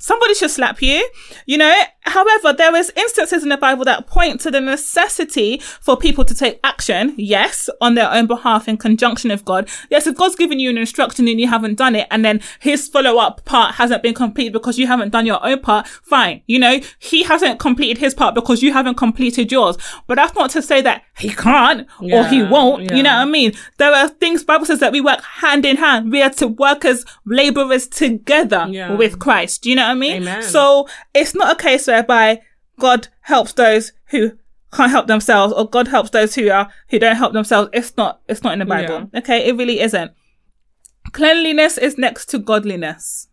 Somebody 0.00 0.34
should 0.34 0.50
slap 0.50 0.82
you, 0.82 1.08
you 1.46 1.58
know. 1.58 1.80
However, 2.04 2.52
there 2.52 2.74
is 2.74 2.92
instances 2.96 3.42
in 3.42 3.48
the 3.48 3.56
Bible 3.56 3.84
that 3.84 4.06
point 4.06 4.40
to 4.40 4.50
the 4.50 4.60
necessity 4.60 5.58
for 5.80 5.96
people 5.96 6.24
to 6.24 6.34
take 6.34 6.58
action, 6.64 7.14
yes, 7.16 7.70
on 7.80 7.94
their 7.94 8.10
own 8.10 8.26
behalf 8.26 8.68
in 8.68 8.76
conjunction 8.76 9.30
with 9.30 9.44
God. 9.44 9.68
Yes, 9.90 10.06
if 10.06 10.16
God's 10.16 10.34
given 10.34 10.58
you 10.58 10.70
an 10.70 10.78
instruction 10.78 11.28
and 11.28 11.40
you 11.40 11.48
haven't 11.48 11.76
done 11.76 11.94
it, 11.94 12.08
and 12.10 12.24
then 12.24 12.40
his 12.60 12.88
follow-up 12.88 13.44
part 13.44 13.76
hasn't 13.76 14.02
been 14.02 14.14
completed 14.14 14.52
because 14.52 14.78
you 14.78 14.86
haven't 14.86 15.10
done 15.10 15.26
your 15.26 15.44
own 15.46 15.60
part, 15.60 15.86
fine. 15.86 16.42
You 16.46 16.58
know, 16.58 16.80
he 16.98 17.22
hasn't 17.22 17.60
completed 17.60 17.98
his 17.98 18.14
part 18.14 18.34
because 18.34 18.62
you 18.62 18.72
haven't 18.72 18.96
completed 18.96 19.52
yours. 19.52 19.76
But 20.06 20.16
that's 20.16 20.34
not 20.34 20.50
to 20.50 20.62
say 20.62 20.80
that 20.82 21.02
he 21.16 21.30
can't 21.30 21.86
or 22.00 22.24
he 22.26 22.42
won't. 22.42 22.90
You 22.90 23.02
know 23.02 23.14
what 23.14 23.22
I 23.22 23.24
mean? 23.26 23.52
There 23.78 23.92
are 23.92 24.08
things, 24.08 24.42
Bible 24.44 24.66
says 24.66 24.80
that 24.80 24.92
we 24.92 25.00
work 25.00 25.22
hand 25.22 25.64
in 25.64 25.76
hand. 25.76 26.10
We 26.10 26.22
are 26.22 26.30
to 26.30 26.48
work 26.48 26.84
as 26.84 27.04
laborers 27.24 27.86
together 27.86 28.66
Yeah. 28.68 28.94
with 28.94 29.18
Christ. 29.18 29.62
Do 29.62 29.70
you 29.70 29.76
know 29.76 29.84
what 29.84 29.92
I 29.92 29.94
mean? 29.94 30.22
Amen. 30.22 30.42
So 30.42 30.88
it's 31.14 31.34
not 31.34 31.52
a 31.52 31.62
case 31.62 31.88
whereby 31.92 32.40
God 32.78 33.08
helps 33.20 33.52
those 33.52 33.92
who 34.06 34.32
can't 34.72 34.90
help 34.90 35.06
themselves 35.06 35.52
or 35.52 35.68
God 35.68 35.88
helps 35.88 36.10
those 36.10 36.34
who 36.34 36.50
are, 36.50 36.70
who 36.88 36.98
don't 36.98 37.16
help 37.16 37.32
themselves. 37.32 37.70
It's 37.72 37.96
not, 37.96 38.20
it's 38.28 38.42
not 38.42 38.54
in 38.54 38.58
the 38.58 38.64
Bible. 38.64 39.10
Okay. 39.14 39.46
It 39.48 39.56
really 39.56 39.80
isn't. 39.80 40.12
Cleanliness 41.12 41.78
is 41.78 41.98
next 41.98 42.26
to 42.30 42.38
godliness. 42.38 43.28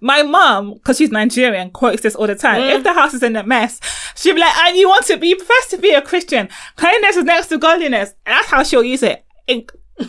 My 0.00 0.22
mom, 0.22 0.74
because 0.74 0.98
she's 0.98 1.10
Nigerian, 1.10 1.70
quotes 1.70 2.02
this 2.02 2.16
all 2.16 2.26
the 2.26 2.34
time. 2.34 2.62
Mm. 2.62 2.76
If 2.76 2.82
the 2.82 2.92
house 2.92 3.14
is 3.14 3.22
in 3.22 3.36
a 3.36 3.44
mess, 3.44 3.80
she'll 4.16 4.34
be 4.34 4.40
like, 4.40 4.56
and 4.56 4.76
you 4.76 4.88
want 4.88 5.06
to 5.06 5.16
be, 5.16 5.28
you 5.28 5.36
profess 5.36 5.68
to 5.70 5.78
be 5.78 5.92
a 5.92 6.02
Christian. 6.02 6.48
Cleanliness 6.76 7.16
is 7.16 7.24
next 7.24 7.48
to 7.48 7.58
godliness. 7.58 8.14
And 8.26 8.34
that's 8.34 8.48
how 8.48 8.62
she'll 8.62 8.82
use 8.82 9.02
it. 9.02 9.24
In- 9.46 9.66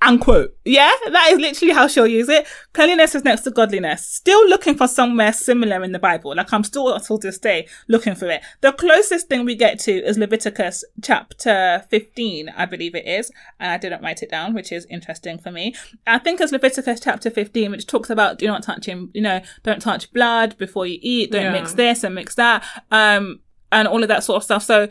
unquote. 0.00 0.56
Yeah, 0.64 0.92
that 1.10 1.30
is 1.32 1.38
literally 1.38 1.74
how 1.74 1.88
she'll 1.88 2.06
use 2.06 2.28
it. 2.28 2.46
Cleanliness 2.72 3.14
is 3.14 3.24
next 3.24 3.42
to 3.42 3.50
godliness. 3.50 4.06
Still 4.06 4.48
looking 4.48 4.76
for 4.76 4.86
somewhere 4.86 5.32
similar 5.32 5.82
in 5.82 5.92
the 5.92 5.98
Bible. 5.98 6.34
Like 6.36 6.52
I'm 6.52 6.62
still 6.64 6.92
until 6.94 7.18
this 7.18 7.38
day 7.38 7.66
looking 7.88 8.14
for 8.14 8.28
it. 8.30 8.42
The 8.60 8.72
closest 8.72 9.28
thing 9.28 9.44
we 9.44 9.54
get 9.56 9.78
to 9.80 9.92
is 9.92 10.16
Leviticus 10.18 10.84
chapter 11.02 11.84
15, 11.90 12.48
I 12.50 12.64
believe 12.66 12.94
it 12.94 13.06
is. 13.06 13.30
And 13.58 13.72
I 13.72 13.78
didn't 13.78 14.02
write 14.02 14.22
it 14.22 14.30
down, 14.30 14.54
which 14.54 14.70
is 14.70 14.86
interesting 14.88 15.38
for 15.38 15.50
me. 15.50 15.74
I 16.06 16.18
think 16.18 16.40
it's 16.40 16.52
Leviticus 16.52 17.00
chapter 17.00 17.30
15, 17.30 17.70
which 17.72 17.86
talks 17.86 18.10
about 18.10 18.38
do 18.38 18.46
not 18.46 18.62
touch 18.62 18.86
him, 18.86 19.10
you 19.14 19.20
know, 19.20 19.40
don't 19.64 19.82
touch 19.82 20.12
blood 20.12 20.56
before 20.58 20.86
you 20.86 20.98
eat, 21.02 21.32
don't 21.32 21.42
Yeah. 21.42 21.52
mix 21.52 21.72
this 21.72 22.04
and 22.04 22.14
mix 22.14 22.34
that, 22.36 22.62
um, 22.90 23.40
and 23.72 23.88
all 23.88 24.02
of 24.02 24.08
that 24.08 24.22
sort 24.24 24.36
of 24.36 24.44
stuff. 24.44 24.62
So 24.62 24.88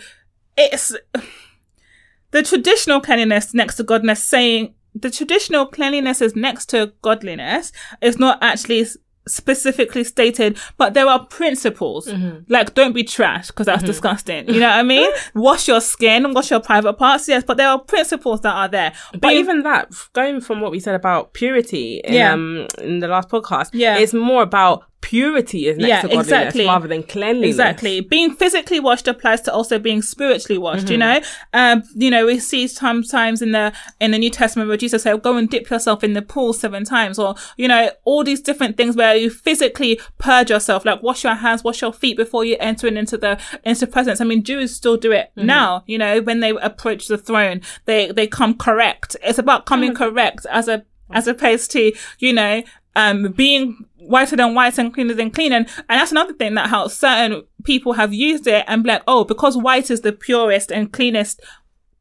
it's, 0.58 0.94
the 2.32 2.44
traditional 2.44 3.00
cleanliness 3.00 3.54
next 3.54 3.76
to 3.76 3.84
godliness 3.84 4.22
saying 4.24 4.74
the 5.02 5.10
traditional 5.10 5.66
cleanliness 5.66 6.22
is 6.22 6.36
next 6.36 6.68
to 6.68 6.94
godliness 7.02 7.72
It's 8.02 8.18
not 8.18 8.38
actually 8.42 8.86
specifically 9.28 10.06
stated, 10.06 10.58
but 10.78 10.94
there 10.94 11.06
are 11.08 11.26
principles. 11.26 12.08
Like, 12.48 12.74
don't 12.76 12.94
be 12.94 13.04
trash 13.04 13.48
because 13.48 13.66
that's 13.66 13.84
disgusting. 13.84 14.48
You 14.48 14.62
know 14.62 14.70
what 14.70 14.80
I 14.80 14.84
mean? 14.84 15.12
wash 15.36 15.68
your 15.68 15.82
skin, 15.82 16.24
and 16.26 16.34
wash 16.34 16.50
your 16.50 16.62
private 16.62 16.94
parts, 16.94 17.28
yes, 17.28 17.44
but 17.46 17.58
there 17.58 17.68
are 17.68 17.78
principles 17.80 18.40
that 18.42 18.56
are 18.56 18.70
there. 18.70 18.94
But 19.12 19.22
Being- 19.24 19.38
even 19.40 19.64
that, 19.64 19.92
going 20.14 20.40
from 20.40 20.62
what 20.62 20.72
we 20.72 20.80
said 20.80 20.96
about 20.96 21.34
purity 21.34 22.02
in, 22.06 22.14
Yeah. 22.14 22.34
um, 22.34 22.68
in 22.82 23.00
the 23.00 23.10
last 23.10 23.28
podcast, 23.30 23.72
Yeah. 23.74 23.98
it's 23.98 24.14
more 24.14 24.44
about 24.44 24.84
purity 25.02 25.68
is 25.68 25.78
next 25.78 25.88
Yeah, 25.88 26.02
to 26.02 26.08
godliness 26.08 26.28
exactly. 26.28 26.66
rather 26.66 26.88
than 26.88 27.04
cleanliness. 27.04 27.52
Exactly. 27.52 28.02
Being 28.02 28.34
physically 28.34 28.80
washed 28.80 29.08
applies 29.08 29.42
to 29.42 29.54
also 29.54 29.80
being 29.80 30.02
spiritually 30.02 30.58
washed, 30.58 30.90
you 30.90 30.98
mm-hmm. 30.98 31.22
know? 31.22 31.28
Um, 31.54 31.84
you 31.96 32.10
know, 32.10 32.26
we 32.26 32.40
see 32.40 32.68
sometimes 32.68 33.42
in 33.42 33.52
the, 33.52 33.74
in 34.02 34.12
the 34.12 34.18
New 34.18 34.30
Testament 34.30 34.68
where 34.68 34.78
Jesus 34.78 35.04
said, 35.04 35.22
go 35.22 35.38
and 35.38 35.50
dip 35.50 35.70
yourself 35.70 36.04
in 36.04 36.14
the 36.14 36.22
pool 36.22 36.52
seven 36.52 36.84
times 36.84 37.20
or, 37.20 37.36
you 37.58 37.68
know, 37.68 37.92
all 38.06 38.24
these 38.24 38.42
different 38.42 38.76
things 38.76 38.96
where 38.96 39.16
you 39.16 39.30
physically 39.30 40.00
purge 40.18 40.50
yourself, 40.50 40.84
like 40.84 41.02
wash 41.04 41.24
your 41.24 41.36
hands, 41.36 41.64
wash 41.64 41.82
your 41.82 41.94
feet 41.94 42.18
before 42.18 42.44
you 42.44 42.58
enter 42.60 42.88
into 42.88 43.18
the, 43.18 43.40
into 43.64 43.82
the 43.82 43.88
presence. 43.88 44.20
I 44.20 44.26
mean, 44.26 44.44
Jews 44.44 44.76
still 44.76 44.98
do 44.98 45.12
it 45.12 45.32
mm-hmm. 45.38 45.46
now, 45.46 45.84
you 45.86 45.98
know, 45.98 46.22
when 46.22 46.40
they 46.40 46.50
approach 46.50 47.08
the 47.08 47.18
throne, 47.18 47.62
they, 47.86 48.12
they 48.12 48.28
come 48.28 48.58
correct. 48.58 49.16
It's 49.24 49.40
about 49.40 49.66
coming 49.66 49.94
mm-hmm. 49.94 50.04
correct 50.04 50.46
as 50.50 50.68
a, 50.68 50.86
as 51.12 51.28
opposed 51.28 51.72
to, 51.72 51.94
you 52.20 52.34
know, 52.34 52.64
um, 52.98 53.32
being 53.32 53.86
whiter 53.98 54.36
than 54.36 54.56
white 54.56 54.78
and 54.78 54.94
cleaner 54.94 55.14
than 55.14 55.32
clean. 55.32 55.54
And, 55.54 55.68
and 55.90 56.00
that's 56.00 56.12
another 56.12 56.34
thing 56.34 56.56
that 56.56 56.68
how 56.70 56.88
certain 56.88 57.44
people 57.64 57.94
have 57.94 58.14
used 58.14 58.48
it 58.48 58.66
and 58.68 58.84
be 58.84 58.90
like, 58.90 59.04
oh, 59.08 59.24
because 59.24 59.56
white 59.58 59.92
is 59.92 60.02
the 60.02 60.12
purest 60.12 60.72
and 60.72 60.92
cleanest, 60.92 61.42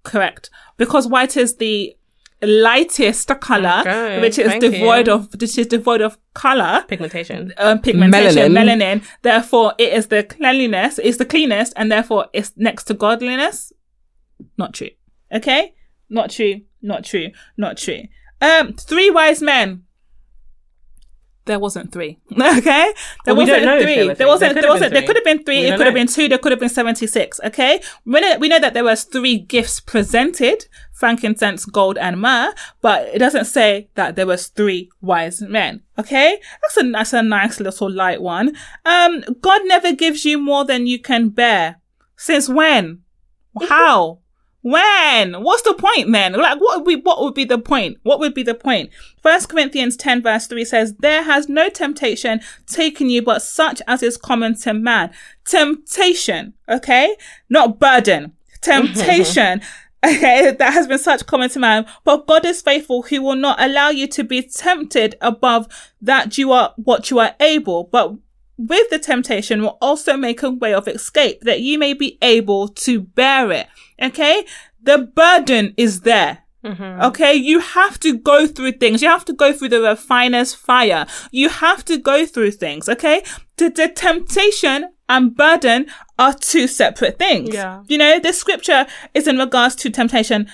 correct. 0.02 0.50
Because 0.76 1.06
white 1.06 1.36
is 1.36 1.56
the 1.56 1.96
lightest 2.42 3.28
color, 3.40 3.80
Okay, 3.80 4.20
which 4.20 4.38
is 4.38 4.48
thank 4.48 4.60
devoid 4.60 5.06
you. 5.08 5.14
of, 5.14 5.32
which 5.32 5.58
is 5.58 5.66
devoid 5.66 6.00
of 6.00 6.16
color. 6.34 6.84
Pigmentation. 6.86 7.52
Um, 7.58 7.80
pigmentation, 7.80 8.52
Melanin. 8.52 8.78
melanin. 8.80 9.04
Therefore, 9.22 9.74
it 9.78 9.92
is 9.92 10.06
the 10.08 10.22
cleanliness, 10.22 10.98
it's 10.98 11.18
the 11.18 11.24
cleanest, 11.24 11.72
and 11.76 11.90
therefore 11.90 12.26
it's 12.32 12.52
next 12.56 12.84
to 12.84 12.94
godliness. 12.94 13.72
Not 14.58 14.74
true. 14.74 14.90
Okay? 15.32 15.74
Not 16.08 16.30
true. 16.30 16.60
Not 16.82 17.04
true. 17.04 17.30
Not 17.56 17.78
true. 17.78 18.02
Um, 18.40 18.74
three 18.74 19.10
wise 19.10 19.42
men. 19.42 19.82
There 21.46 21.58
wasn't 21.58 21.92
three. 21.92 22.18
Okay? 22.32 22.92
There 23.24 23.34
Well, 23.34 23.36
we 23.36 23.42
wasn't 23.44 23.62
don't 23.62 23.64
know 23.64 23.82
three. 23.82 24.06
there 24.06 24.14
There 24.14 24.26
wasn't, 24.26 24.54
There 24.54 24.62
there 24.62 24.70
wasn't, 24.70 24.92
there 24.92 25.02
could 25.02 25.16
have 25.16 25.24
been 25.24 25.44
three. 25.44 25.60
We 25.60 25.66
It 25.68 25.76
could 25.76 25.86
have 25.86 25.94
been 25.94 26.08
two. 26.08 26.28
There 26.28 26.38
could 26.38 26.52
have 26.52 26.58
been 26.60 26.68
76. 26.68 27.40
Okay? 27.44 27.80
We 28.04 28.20
know, 28.20 28.38
we 28.38 28.48
know 28.48 28.58
that 28.58 28.74
there 28.74 28.84
was 28.84 29.04
three 29.04 29.38
gifts 29.38 29.80
presented, 29.80 30.66
frankincense, 30.92 31.64
gold, 31.64 31.98
and 31.98 32.20
myrrh, 32.20 32.52
but 32.82 33.08
it 33.14 33.18
doesn't 33.18 33.44
say 33.46 33.88
that 33.94 34.16
there 34.16 34.26
was 34.26 34.48
three 34.48 34.90
wise 35.00 35.40
men. 35.40 35.82
Okay? 35.98 36.40
That's 36.62 36.76
a, 36.78 36.90
that's 36.90 37.12
a 37.12 37.22
nice 37.22 37.60
little 37.60 37.90
light 37.90 38.20
one. 38.20 38.56
Um, 38.84 39.22
God 39.40 39.62
never 39.64 39.92
gives 39.92 40.24
you 40.24 40.38
more 40.38 40.64
than 40.64 40.86
you 40.86 40.98
can 41.00 41.28
bear. 41.30 41.80
Since 42.16 42.48
when? 42.48 43.02
How? 43.68 44.18
When? 44.66 45.44
What's 45.44 45.62
the 45.62 45.74
point 45.74 46.10
then? 46.10 46.32
Like, 46.32 46.60
what 46.60 46.78
would 46.78 46.88
be, 46.88 47.00
what 47.00 47.22
would 47.22 47.34
be 47.34 47.44
the 47.44 47.56
point? 47.56 47.98
What 48.02 48.18
would 48.18 48.34
be 48.34 48.42
the 48.42 48.52
point? 48.52 48.90
First 49.22 49.48
Corinthians 49.48 49.96
10 49.96 50.22
verse 50.22 50.48
3 50.48 50.64
says, 50.64 50.94
there 50.98 51.22
has 51.22 51.48
no 51.48 51.68
temptation 51.68 52.40
taken 52.66 53.08
you, 53.08 53.22
but 53.22 53.42
such 53.42 53.80
as 53.86 54.02
is 54.02 54.16
common 54.16 54.56
to 54.62 54.74
man. 54.74 55.12
Temptation, 55.44 56.54
okay? 56.68 57.16
Not 57.48 57.78
burden. 57.78 58.32
Temptation. 58.60 59.60
Okay, 60.04 60.52
that 60.52 60.72
has 60.72 60.86
been 60.86 60.98
such 60.98 61.26
common 61.26 61.48
to 61.50 61.58
man, 61.58 61.84
but 62.04 62.28
God 62.28 62.44
is 62.44 62.62
faithful 62.62 63.02
who 63.02 63.22
will 63.22 63.34
not 63.34 63.60
allow 63.60 63.88
you 63.88 64.06
to 64.08 64.22
be 64.22 64.42
tempted 64.42 65.16
above 65.20 65.66
that 66.00 66.38
you 66.38 66.52
are 66.52 66.74
what 66.76 67.10
you 67.10 67.18
are 67.18 67.34
able, 67.40 67.84
but 67.84 68.14
with 68.58 68.88
the 68.90 68.98
temptation 68.98 69.62
will 69.62 69.78
also 69.80 70.16
make 70.16 70.42
a 70.42 70.50
way 70.50 70.72
of 70.72 70.88
escape 70.88 71.42
that 71.42 71.60
you 71.60 71.78
may 71.78 71.94
be 71.94 72.18
able 72.22 72.68
to 72.68 73.00
bear 73.00 73.50
it. 73.52 73.66
Okay. 74.02 74.44
The 74.82 74.98
burden 74.98 75.74
is 75.76 76.02
there. 76.02 76.44
Mm-hmm. 76.64 77.02
Okay, 77.02 77.32
you 77.34 77.60
have 77.60 78.00
to 78.00 78.18
go 78.18 78.46
through 78.46 78.72
things. 78.72 79.00
You 79.00 79.08
have 79.08 79.24
to 79.26 79.32
go 79.32 79.52
through 79.52 79.68
the 79.68 79.80
refiner's 79.80 80.52
fire. 80.52 81.06
You 81.30 81.48
have 81.48 81.84
to 81.84 81.96
go 81.96 82.26
through 82.26 82.52
things. 82.52 82.88
Okay, 82.88 83.22
the, 83.56 83.68
the 83.68 83.88
temptation 83.88 84.88
and 85.08 85.36
burden 85.36 85.86
are 86.18 86.34
two 86.34 86.66
separate 86.66 87.18
things. 87.18 87.54
Yeah. 87.54 87.82
You 87.86 87.98
know, 87.98 88.18
this 88.18 88.38
scripture 88.38 88.86
is 89.14 89.28
in 89.28 89.38
regards 89.38 89.76
to 89.76 89.90
temptation 89.90 90.48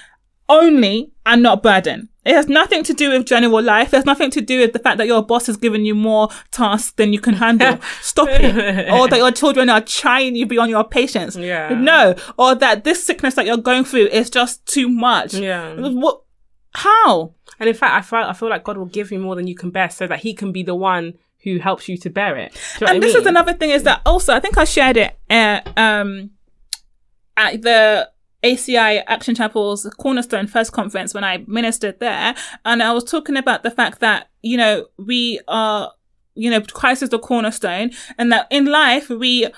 only 0.49 1.13
and 1.25 1.43
not 1.43 1.63
burden. 1.63 2.11
It 2.25 2.35
has 2.35 2.49
nothing 2.49 2.85
to 2.85 2.95
do 2.95 3.11
with 3.11 3.27
general 3.27 3.61
life. 3.61 3.93
It 3.93 3.97
has 3.97 4.05
nothing 4.05 4.31
to 4.31 4.41
do 4.41 4.61
with 4.61 4.73
the 4.73 4.79
fact 4.79 4.99
that 4.99 5.09
your 5.09 5.25
boss 5.25 5.47
has 5.47 5.57
given 5.57 5.85
you 5.85 5.95
more 5.95 6.29
tasks 6.53 6.93
than 6.93 7.13
you 7.13 7.21
can 7.21 7.35
handle. 7.35 7.79
Stop 8.01 8.29
it. 8.31 8.91
Or 8.93 9.09
that 9.09 9.19
your 9.19 9.33
children 9.33 9.69
are 9.69 9.81
trying 9.81 10.37
you 10.37 10.47
beyond 10.47 10.71
your 10.71 10.85
patience. 10.85 11.35
Yeah. 11.37 11.71
No. 11.71 12.15
Or 12.39 12.55
that 12.55 12.85
this 12.85 13.05
sickness 13.05 13.35
that 13.35 13.47
you're 13.47 13.57
going 13.57 13.85
through 13.85 14.07
is 14.07 14.31
just 14.31 14.65
too 14.67 14.89
much. 14.89 15.35
Yeah. 15.35 15.75
What? 15.75 16.23
How? 16.75 17.35
And 17.59 17.69
in 17.69 17.75
fact, 17.75 17.93
I 17.93 18.01
feel 18.03 18.29
I 18.29 18.33
feel 18.33 18.49
like 18.49 18.65
God 18.65 18.77
will 18.77 18.87
give 18.87 19.11
you 19.11 19.19
more 19.19 19.35
than 19.35 19.47
you 19.47 19.55
can 19.55 19.71
bear, 19.71 19.91
so 19.91 20.07
that 20.07 20.21
He 20.21 20.33
can 20.33 20.53
be 20.53 20.63
the 20.63 20.75
one 20.75 21.15
who 21.43 21.59
helps 21.59 21.89
you 21.89 21.97
to 21.99 22.11
bear 22.11 22.37
it. 22.37 22.57
You 22.81 22.87
know 22.87 22.93
and 22.93 23.03
this 23.03 23.15
is 23.15 23.27
another 23.27 23.53
thing 23.53 23.71
is 23.71 23.83
that 23.83 24.01
also 24.07 24.33
I 24.33 24.41
think 24.41 24.57
I 24.57 24.65
shared 24.65 24.97
it 24.97 25.19
uh, 25.29 25.61
um 25.77 26.31
at 27.37 27.63
the 27.63 28.11
ACI 28.43 29.03
Action 29.07 29.35
Chapel's 29.35 29.85
Cornerstone 29.99 30.47
First 30.47 30.73
Conference 30.73 31.15
when 31.15 31.25
I 31.25 31.45
ministered 31.47 32.01
there, 32.01 32.35
and 32.65 32.83
I 32.83 32.93
was 32.93 33.05
talking 33.05 33.37
about 33.37 33.63
the 33.63 33.71
fact 33.71 34.01
that 34.01 34.29
you 34.43 34.57
know 34.57 34.87
we 34.99 35.41
are 35.49 35.93
you 36.35 36.51
know 36.51 36.61
Christ 36.61 37.03
is 37.03 37.11
the 37.11 37.19
cornerstone, 37.19 37.93
and 38.19 38.33
that 38.33 38.47
in 38.51 38.67
life 38.67 39.09
we 39.09 39.49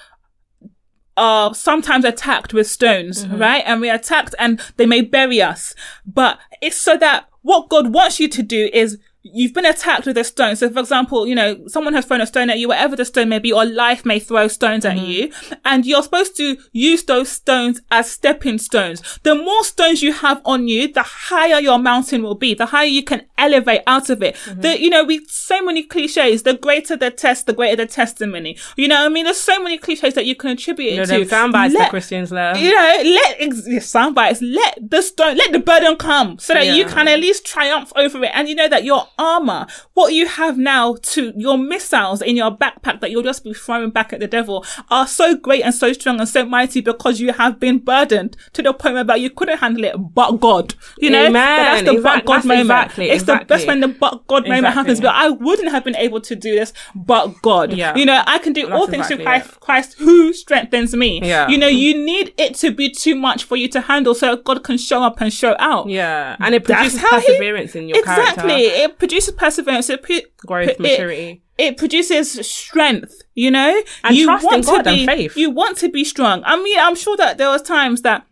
are 1.16 1.55
sometimes 1.55 2.05
attacked 2.05 2.53
with 2.53 2.66
stones, 2.66 3.24
mm-hmm. 3.24 3.39
right? 3.39 3.62
And 3.66 3.80
we're 3.80 3.95
attacked 3.95 4.35
and 4.39 4.61
they 4.76 4.87
may 4.87 5.01
bury 5.01 5.41
us. 5.41 5.74
But 6.05 6.39
it's 6.61 6.76
so 6.76 6.97
that 6.97 7.28
what 7.43 7.68
God 7.68 7.93
wants 7.93 8.18
you 8.18 8.28
to 8.28 8.43
do 8.43 8.68
is 8.72 8.99
you've 9.24 9.54
been 9.54 9.64
attacked 9.64 10.04
with 10.04 10.18
a 10.18 10.24
stone. 10.24 10.54
So 10.54 10.70
for 10.70 10.80
example, 10.80 11.26
you 11.26 11.34
know, 11.34 11.66
someone 11.66 11.94
has 11.94 12.04
thrown 12.04 12.20
a 12.20 12.26
stone 12.26 12.50
at 12.50 12.58
you, 12.58 12.68
whatever 12.68 12.94
the 12.94 13.06
stone 13.06 13.30
may 13.30 13.38
be, 13.38 13.52
or 13.52 13.64
life 13.64 14.04
may 14.04 14.18
throw 14.18 14.48
stones 14.48 14.84
at 14.84 14.98
mm-hmm. 14.98 15.06
you. 15.06 15.32
And 15.64 15.86
you're 15.86 16.02
supposed 16.02 16.36
to 16.36 16.58
use 16.72 17.04
those 17.04 17.30
stones 17.30 17.80
as 17.90 18.10
stepping 18.10 18.58
stones. 18.58 19.18
The 19.22 19.34
more 19.34 19.64
stones 19.64 20.02
you 20.02 20.12
have 20.12 20.42
on 20.44 20.68
you, 20.68 20.92
the 20.92 21.02
higher 21.02 21.58
your 21.58 21.78
mountain 21.78 22.22
will 22.22 22.34
be, 22.34 22.52
the 22.52 22.66
higher 22.66 22.86
you 22.86 23.02
can 23.02 23.24
elevate 23.38 23.80
out 23.86 24.10
of 24.10 24.22
it. 24.22 24.34
Mm-hmm. 24.36 24.60
The, 24.60 24.80
you 24.80 24.90
know, 24.90 25.04
we, 25.04 25.24
so 25.26 25.62
many 25.62 25.82
cliches, 25.82 26.42
the 26.42 26.54
greater 26.54 26.94
the 26.94 27.10
test, 27.10 27.46
the 27.46 27.54
greater 27.54 27.76
the 27.76 27.86
testimony. 27.86 28.58
You 28.76 28.88
know, 28.88 28.96
what 28.96 29.06
I 29.06 29.08
mean, 29.08 29.24
there's 29.24 29.40
so 29.40 29.62
many 29.62 29.78
cliches 29.78 30.12
that 30.14 30.26
you 30.26 30.36
can 30.36 30.50
attribute 30.50 30.92
You 30.92 31.06
know, 31.06 31.18
to. 31.20 31.24
sound 31.24 31.52
bites 31.52 31.72
Let- 31.72 31.80
that 31.80 31.90
Christians 31.90 32.30
love. 32.30 32.58
you 32.58 32.74
know, 32.74 33.02
let 33.04 33.36
ex- 33.40 33.86
sound 33.86 34.14
bites, 34.14 34.42
let 34.42 34.78
the 34.90 35.00
stone, 35.00 35.36
let 35.38 35.52
the 35.52 35.60
burden 35.60 35.96
come 35.96 36.38
so 36.38 36.52
that 36.52 36.66
you 36.66 36.84
can 36.84 37.08
at 37.08 37.20
least 37.20 37.46
triumph 37.46 37.90
over 37.96 38.22
it. 38.22 38.30
And 38.34 38.48
you 38.48 38.54
know 38.54 38.68
that 38.68 38.84
your 38.84 39.08
armor, 39.18 39.66
what 39.94 40.12
you 40.12 40.26
have 40.26 40.58
now 40.58 40.96
to 41.02 41.32
your 41.36 41.58
missiles 41.58 42.20
in 42.22 42.36
your 42.36 42.50
backpack 42.56 43.00
that 43.00 43.10
you'll 43.10 43.22
just 43.22 43.44
be 43.44 43.52
throwing 43.54 43.90
back 43.90 44.12
at 44.12 44.20
the 44.20 44.26
devil 44.26 44.64
are 44.90 45.06
so 45.06 45.36
great 45.36 45.62
and 45.62 45.74
so 45.74 45.92
strong 45.92 46.18
and 46.20 46.28
so 46.28 46.44
mighty 46.44 46.80
because 46.80 47.20
you 47.20 47.32
have 47.32 47.58
been 47.60 47.78
burdened 47.78 48.36
to 48.52 48.62
the 48.62 48.72
point 48.72 48.94
where 49.06 49.16
you 49.16 49.30
couldn't 49.30 49.58
handle 49.58 49.84
it 49.84 49.94
but 50.14 50.32
God. 50.40 50.74
You 50.98 51.10
know, 51.10 51.26
Amen. 51.26 51.32
that's 51.32 51.82
the 51.82 52.00
but 52.02 52.24
God 52.24 52.36
that's 52.36 52.46
moment. 52.46 52.62
exactly, 52.62 53.10
it's 53.10 53.24
the 53.24 53.32
best 53.34 53.42
exactly. 53.64 53.66
when 53.68 53.80
the 53.80 53.88
but 53.88 54.26
God 54.26 54.42
moment 54.44 54.58
Exactly. 54.66 54.74
happens. 54.80 55.00
But 55.00 55.14
I 55.14 55.28
wouldn't 55.28 55.70
have 55.70 55.84
been 55.84 55.96
able 55.96 56.20
to 56.22 56.34
do 56.36 56.54
this 56.54 56.72
but 56.94 57.34
God. 57.42 57.72
Yeah. 57.72 57.94
You 57.96 58.06
know, 58.06 58.22
I 58.26 58.38
can 58.38 58.52
do 58.52 58.70
all 58.72 58.86
That's 58.86 58.90
things 58.90 59.06
through 59.08 59.24
Christ, 59.24 59.60
Christ 59.60 59.94
who 59.98 60.32
strengthens 60.32 60.94
me. 60.94 61.20
Yeah. 61.22 61.48
You 61.48 61.58
know, 61.58 61.66
you 61.66 61.96
need 62.04 62.32
it 62.38 62.54
to 62.56 62.70
be 62.70 62.90
too 62.90 63.14
much 63.14 63.44
for 63.44 63.56
you 63.56 63.68
to 63.68 63.80
handle 63.80 64.14
so 64.14 64.36
God 64.36 64.64
can 64.64 64.78
show 64.78 65.02
up 65.02 65.20
and 65.20 65.32
show 65.32 65.54
out. 65.58 65.88
Yeah, 65.88 66.36
and 66.40 66.54
it 66.54 66.64
produces 66.64 67.00
how 67.00 67.20
he- 67.20 67.26
perseverance 67.26 67.74
in 67.74 67.88
your 67.88 67.98
exactly. 67.98 68.48
character, 68.48 68.82
It 68.84 68.98
produces 69.09 69.34
perseverance. 69.34 69.90
It, 69.90 70.02
pu- 70.02 70.22
growth, 70.38 70.70
it- 70.70 70.80
maturity. 70.80 71.42
It 71.57 71.76
produces 71.76 72.32
strength, 72.44 73.22
you 73.34 73.48
know? 73.48 73.80
And 74.02 74.16
you 74.16 74.24
trust 74.24 74.42
in 74.42 74.50
want 74.50 74.64
to 74.64 74.70
God 74.70 74.86
and 74.88 74.96
be, 74.96 75.07
faith. 75.07 75.36
You 75.36 75.50
want 75.50 75.78
to 75.78 75.88
be 75.88 76.02
strong. 76.02 76.42
I 76.44 76.61
mean, 76.61 76.78
I'm 76.80 76.96
sure 76.96 77.16
that 77.16 77.38
there 77.38 77.48
was 77.48 77.62
times 77.62 78.02
that 78.02 78.26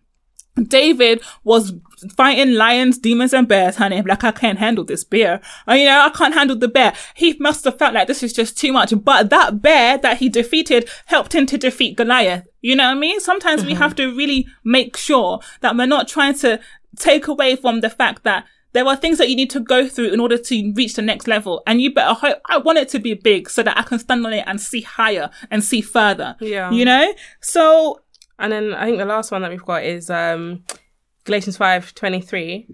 David 0.60 1.22
was 1.44 1.72
fighting 2.16 2.54
lions, 2.54 2.98
demons, 2.98 3.32
and 3.32 3.46
bears, 3.46 3.76
honey. 3.76 4.02
Like, 4.02 4.24
I 4.24 4.32
can't 4.32 4.58
handle 4.58 4.82
this 4.84 5.04
bear. 5.04 5.40
Uh, 5.68 5.74
you 5.74 5.84
know, 5.84 6.00
I 6.00 6.10
can't 6.10 6.34
handle 6.34 6.58
the 6.58 6.66
bear. 6.66 6.94
He 7.14 7.36
must 7.38 7.64
have 7.64 7.78
felt 7.78 7.94
like 7.94 8.08
this 8.08 8.24
is 8.24 8.32
just 8.32 8.58
too 8.58 8.72
much. 8.72 8.92
But 9.04 9.30
that 9.30 9.62
bear 9.62 9.98
that 9.98 10.18
he 10.18 10.28
defeated 10.28 10.90
helped 11.06 11.32
him 11.32 11.46
to 11.46 11.56
defeat 11.56 11.96
Goliath. 11.96 12.48
You 12.60 12.74
know 12.74 12.88
what 12.88 12.96
I 12.96 13.00
mean? 13.00 13.20
Sometimes 13.20 13.64
we 13.64 13.74
have 13.74 13.94
to 13.96 14.14
really 14.16 14.48
make 14.64 14.96
sure 14.96 15.38
that 15.60 15.76
we're 15.76 15.86
not 15.86 16.08
trying 16.08 16.34
to 16.38 16.58
take 16.96 17.28
away 17.28 17.54
from 17.54 17.82
the 17.82 17.90
fact 17.90 18.24
that 18.24 18.46
there 18.72 18.86
are 18.86 18.96
things 18.96 19.18
that 19.18 19.28
you 19.28 19.36
need 19.36 19.50
to 19.50 19.60
go 19.60 19.86
through 19.88 20.12
in 20.12 20.20
order 20.20 20.38
to 20.38 20.72
reach 20.74 20.94
the 20.94 21.02
next 21.02 21.26
level. 21.28 21.62
And 21.66 21.80
you 21.80 21.92
better 21.92 22.14
hope, 22.14 22.38
I 22.48 22.58
want 22.58 22.78
it 22.78 22.88
to 22.90 22.98
be 22.98 23.14
big 23.14 23.50
so 23.50 23.62
that 23.62 23.76
I 23.78 23.82
can 23.82 23.98
stand 23.98 24.24
on 24.26 24.32
it 24.32 24.44
and 24.46 24.60
see 24.60 24.80
higher 24.80 25.30
and 25.50 25.62
see 25.62 25.80
further. 25.82 26.36
Yeah. 26.40 26.70
You 26.70 26.84
know? 26.84 27.12
So, 27.40 28.00
And 28.38 28.50
then 28.52 28.72
I 28.74 28.86
think 28.86 28.98
the 28.98 29.04
last 29.04 29.30
one 29.30 29.42
that 29.42 29.50
we've 29.50 29.62
got 29.64 29.84
is 29.84 30.08
um, 30.10 30.64
Galatians 31.24 31.56
five 31.56 31.94
twenty 31.94 32.20
three, 32.20 32.66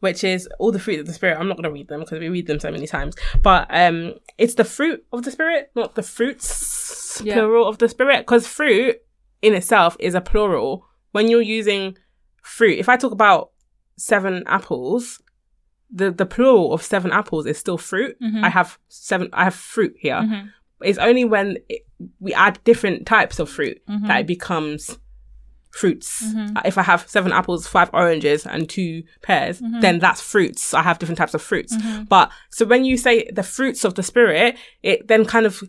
which 0.00 0.24
is 0.24 0.48
all 0.58 0.72
the 0.72 0.78
fruit 0.78 1.00
of 1.00 1.06
the 1.06 1.12
spirit. 1.12 1.38
I'm 1.38 1.48
not 1.48 1.56
going 1.56 1.64
to 1.64 1.70
read 1.70 1.88
them 1.88 2.00
because 2.00 2.18
we 2.18 2.28
read 2.28 2.46
them 2.46 2.58
so 2.60 2.70
many 2.70 2.86
times, 2.86 3.14
but 3.42 3.66
um, 3.70 4.14
it's 4.38 4.54
the 4.54 4.64
fruit 4.64 5.04
of 5.12 5.22
the 5.22 5.30
spirit, 5.30 5.70
not 5.74 5.94
the 5.94 6.02
fruits 6.02 7.20
Yeah. 7.24 7.34
plural 7.34 7.68
of 7.68 7.78
the 7.78 7.88
spirit. 7.88 8.20
Because 8.20 8.46
fruit 8.46 8.96
in 9.42 9.54
itself 9.54 9.96
is 10.00 10.14
a 10.14 10.20
plural. 10.20 10.86
When 11.12 11.28
you're 11.28 11.42
using 11.42 11.96
fruit, 12.42 12.78
if 12.78 12.88
I 12.88 12.96
talk 12.96 13.12
about 13.12 13.50
seven 13.96 14.42
apples, 14.46 15.20
the 15.90 16.10
the 16.10 16.26
plural 16.26 16.72
of 16.72 16.82
seven 16.82 17.12
apples 17.12 17.46
is 17.46 17.58
still 17.58 17.78
fruit. 17.78 18.16
Mm-hmm. 18.20 18.44
I 18.44 18.48
have 18.48 18.78
seven. 18.88 19.28
I 19.32 19.44
have 19.44 19.54
fruit 19.54 19.94
here. 19.98 20.16
Mm-hmm. 20.16 20.48
It's 20.82 20.98
only 20.98 21.24
when 21.24 21.56
it, 21.68 21.86
we 22.20 22.34
add 22.34 22.58
different 22.64 23.06
types 23.06 23.38
of 23.38 23.48
fruit 23.48 23.80
that 23.86 23.92
mm-hmm. 23.92 24.10
it 24.10 24.26
becomes 24.26 24.98
fruits. 25.70 26.22
Uh, 26.56 26.60
If 26.64 26.78
I 26.78 26.82
have 26.82 27.08
seven 27.08 27.32
apples, 27.32 27.66
five 27.66 27.90
oranges, 27.92 28.46
and 28.46 28.68
two 28.68 29.02
pears, 29.22 29.62
then 29.80 29.98
that's 29.98 30.20
fruits. 30.20 30.74
I 30.74 30.82
have 30.82 30.98
different 30.98 31.18
types 31.18 31.34
of 31.34 31.42
fruits. 31.42 31.74
But 32.08 32.30
so 32.50 32.66
when 32.66 32.84
you 32.84 32.96
say 32.96 33.30
the 33.30 33.42
fruits 33.42 33.84
of 33.84 33.94
the 33.94 34.02
spirit, 34.02 34.56
it 34.82 35.08
then 35.08 35.24
kind 35.24 35.46
of 35.46 35.62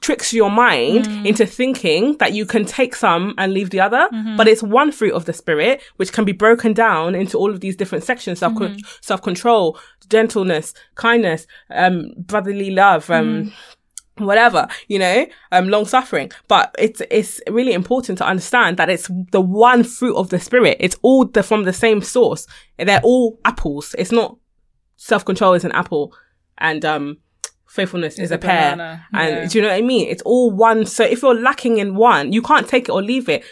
tricks 0.00 0.32
your 0.32 0.50
mind 0.50 1.06
into 1.26 1.46
thinking 1.46 2.16
that 2.18 2.32
you 2.32 2.44
can 2.46 2.64
take 2.64 2.94
some 2.94 3.34
and 3.38 3.52
leave 3.52 3.70
the 3.70 3.80
other, 3.80 4.08
but 4.36 4.46
it's 4.48 4.62
one 4.62 4.92
fruit 4.92 5.14
of 5.14 5.24
the 5.24 5.32
spirit 5.32 5.82
which 5.96 6.12
can 6.12 6.24
be 6.24 6.32
broken 6.32 6.72
down 6.72 7.14
into 7.14 7.38
all 7.38 7.50
of 7.50 7.60
these 7.60 7.76
different 7.76 8.04
sections: 8.04 8.38
self 8.38 8.52
self 9.00 9.22
control, 9.22 9.78
gentleness, 10.08 10.74
kindness, 10.96 11.46
um, 11.70 12.12
brotherly 12.18 12.70
love, 12.70 13.08
um, 13.10 13.52
whatever 14.18 14.68
you 14.88 14.98
know 14.98 15.26
um 15.52 15.68
long 15.68 15.84
suffering. 15.84 16.30
But 16.48 16.74
it's 16.78 17.02
it's 17.10 17.40
really 17.48 17.72
important 17.72 18.18
to 18.18 18.26
understand 18.26 18.76
that 18.76 18.90
it's 18.90 19.08
the 19.32 19.40
one 19.40 19.84
fruit 19.84 20.16
of 20.16 20.28
the 20.30 20.38
spirit. 20.38 20.76
It's 20.80 20.96
all 21.02 21.24
the 21.24 21.42
from 21.42 21.64
the 21.64 21.72
same 21.72 22.02
source. 22.02 22.46
They're 22.78 23.00
all 23.02 23.38
apples. 23.44 23.94
It's 23.98 24.12
not 24.12 24.36
self-control 24.96 25.54
is 25.54 25.64
an 25.64 25.72
apple 25.72 26.14
and 26.58 26.84
um 26.84 27.18
faithfulness 27.74 28.18
is 28.18 28.30
a 28.30 28.38
banana, 28.38 29.04
and 29.12 29.30
yeah. 29.34 29.46
do 29.48 29.58
you 29.58 29.62
know 29.62 29.68
what 29.68 29.74
i 29.76 29.80
mean 29.82 30.08
it's 30.08 30.22
all 30.22 30.50
one 30.50 30.86
so 30.86 31.02
if 31.04 31.22
you're 31.22 31.40
lacking 31.48 31.78
in 31.78 31.94
one 31.96 32.32
you 32.32 32.40
can't 32.50 32.68
take 32.68 32.84
it 32.88 32.92
or 32.92 33.02
leave 33.02 33.28
it 33.28 33.42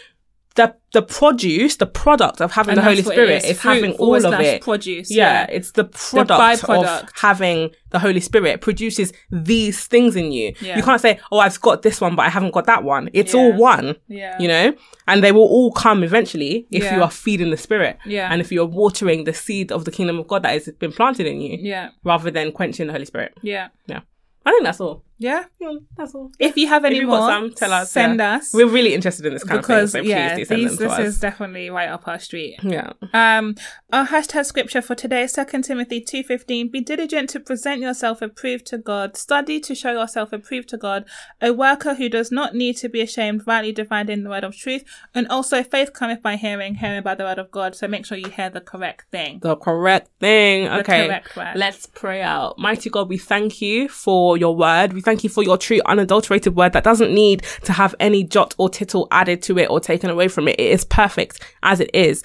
the 0.55 0.75
the 0.93 1.01
produce 1.01 1.77
the 1.77 1.85
product 1.87 2.39
of 2.39 2.51
having 2.51 2.73
and 2.73 2.77
the 2.77 2.83
holy 2.83 3.01
spirit 3.01 3.43
it 3.43 3.45
is, 3.45 3.59
Fruit 3.59 3.73
having 3.73 3.91
all 3.93 4.23
of 4.25 4.39
it 4.39 4.61
Produce. 4.61 5.09
yeah, 5.09 5.47
it's 5.49 5.71
the 5.71 5.85
product 5.85 6.29
of 6.63 6.69
byproduct. 6.69 7.09
having 7.15 7.71
the 7.89 7.97
Holy 7.99 8.19
Spirit 8.19 8.61
produces 8.61 9.11
these 9.31 9.85
things 9.87 10.15
in 10.15 10.31
you. 10.31 10.53
Yeah. 10.61 10.77
You 10.77 10.83
can't 10.83 11.01
say, 11.01 11.19
"Oh, 11.31 11.39
I've 11.39 11.59
got 11.61 11.81
this 11.81 11.99
one, 12.01 12.15
but 12.15 12.23
I 12.27 12.29
haven't 12.29 12.53
got 12.53 12.65
that 12.67 12.83
one." 12.83 13.09
It's 13.13 13.33
all 13.33 13.51
one, 13.53 13.95
Yeah. 14.07 14.35
you 14.39 14.47
know, 14.47 14.73
and 15.07 15.23
they 15.23 15.31
will 15.31 15.49
all 15.55 15.71
come 15.71 16.03
eventually 16.03 16.67
if 16.71 16.83
Yeah. 16.83 16.95
you 16.97 17.01
are 17.03 17.09
feeding 17.11 17.49
the 17.49 17.57
Spirit, 17.57 17.97
Yeah. 18.05 18.29
and 18.31 18.39
if 18.39 18.51
you 18.51 18.61
are 18.61 18.71
watering 18.83 19.23
the 19.23 19.33
seed 19.33 19.71
of 19.71 19.85
the 19.85 19.91
kingdom 19.91 20.19
of 20.19 20.27
God 20.27 20.43
that 20.43 20.53
has 20.53 20.69
been 20.83 20.91
planted 20.91 21.25
in 21.25 21.41
you, 21.41 21.57
Yeah. 21.59 21.89
rather 22.03 22.29
than 22.29 22.51
quenching 22.51 22.85
the 22.87 22.93
Holy 22.93 23.05
Spirit. 23.05 23.33
Yeah. 23.41 23.67
Yeah, 23.87 24.01
I 24.45 24.51
think 24.51 24.63
that's 24.63 24.81
all. 24.81 25.03
Yeah. 25.23 25.45
Yeah, 25.59 25.75
that's 25.95 26.13
all. 26.13 26.31
If 26.37 26.57
you 26.57 26.67
have 26.67 26.83
any 26.83 27.03
more, 27.05 27.17
some, 27.17 27.53
tell 27.53 27.71
us. 27.71 27.91
Send 27.91 28.19
yeah. 28.19 28.35
us. 28.35 28.53
We're 28.53 28.67
really 28.67 28.93
interested 28.93 29.25
in 29.25 29.33
this 29.33 29.43
kind 29.43 29.61
because 29.61 29.95
of 29.95 30.01
thing, 30.01 30.09
so 30.09 30.15
yeah, 30.15 30.35
please 30.35 30.37
do 30.37 30.45
send 30.45 30.61
these, 30.61 30.77
this 30.77 30.91
us. 30.91 30.99
is 30.99 31.19
definitely 31.19 31.69
right 31.69 31.89
up 31.89 32.07
our 32.07 32.19
street. 32.19 32.59
yeah. 32.61 32.91
Um, 33.13 33.55
our 33.91 34.07
hashtag 34.07 34.45
scripture 34.45 34.81
for 34.81 34.95
today 34.95 35.23
is 35.23 35.33
2 35.33 35.61
Timothy 35.61 36.03
2.15. 36.03 36.71
Be 36.71 36.81
diligent 36.81 37.29
to 37.29 37.39
present 37.39 37.79
yourself 37.79 38.21
approved 38.21 38.65
to 38.67 38.77
God. 38.77 39.15
Study 39.15 39.59
to 39.61 39.73
show 39.73 39.91
yourself 39.91 40.33
approved 40.33 40.67
to 40.69 40.77
God. 40.77 41.05
A 41.41 41.53
worker 41.53 41.95
who 41.95 42.09
does 42.09 42.31
not 42.31 42.53
need 42.53 42.75
to 42.77 42.89
be 42.89 43.01
ashamed, 43.01 43.43
rightly 43.45 43.71
dividing 43.71 44.23
the 44.23 44.29
word 44.29 44.43
of 44.43 44.57
truth. 44.57 44.83
And 45.15 45.27
also 45.27 45.63
faith 45.63 45.93
cometh 45.93 46.21
by 46.21 46.35
hearing, 46.35 46.75
hearing 46.75 47.03
by 47.03 47.15
the 47.15 47.23
word 47.23 47.39
of 47.39 47.51
God. 47.51 47.75
So 47.75 47.87
make 47.87 48.05
sure 48.05 48.17
you 48.17 48.29
hear 48.29 48.49
the 48.49 48.61
correct 48.61 49.05
thing. 49.11 49.39
the 49.39 49.55
correct 49.55 50.09
thing. 50.19 50.67
Okay. 50.67 51.07
correct 51.07 51.35
word. 51.37 51.53
Let's 51.55 51.85
pray 51.85 52.21
out. 52.21 52.57
Mighty 52.57 52.89
God, 52.89 53.09
we 53.09 53.17
thank 53.17 53.61
you 53.61 53.87
for 53.87 54.37
your 54.37 54.55
word. 54.55 54.93
We 54.93 55.01
thank 55.01 55.12
you 55.21 55.29
for 55.29 55.43
your 55.43 55.57
true, 55.57 55.81
unadulterated 55.85 56.55
word 56.55 56.71
that 56.71 56.85
doesn't 56.85 57.13
need 57.13 57.43
to 57.63 57.73
have 57.73 57.93
any 57.99 58.23
jot 58.23 58.55
or 58.57 58.69
tittle 58.69 59.09
added 59.11 59.41
to 59.41 59.59
it 59.59 59.69
or 59.69 59.81
taken 59.81 60.09
away 60.09 60.29
from 60.29 60.47
it. 60.47 60.57
It 60.57 60.71
is 60.71 60.85
perfect 60.85 61.41
as 61.61 61.81
it 61.81 61.91
is. 61.93 62.23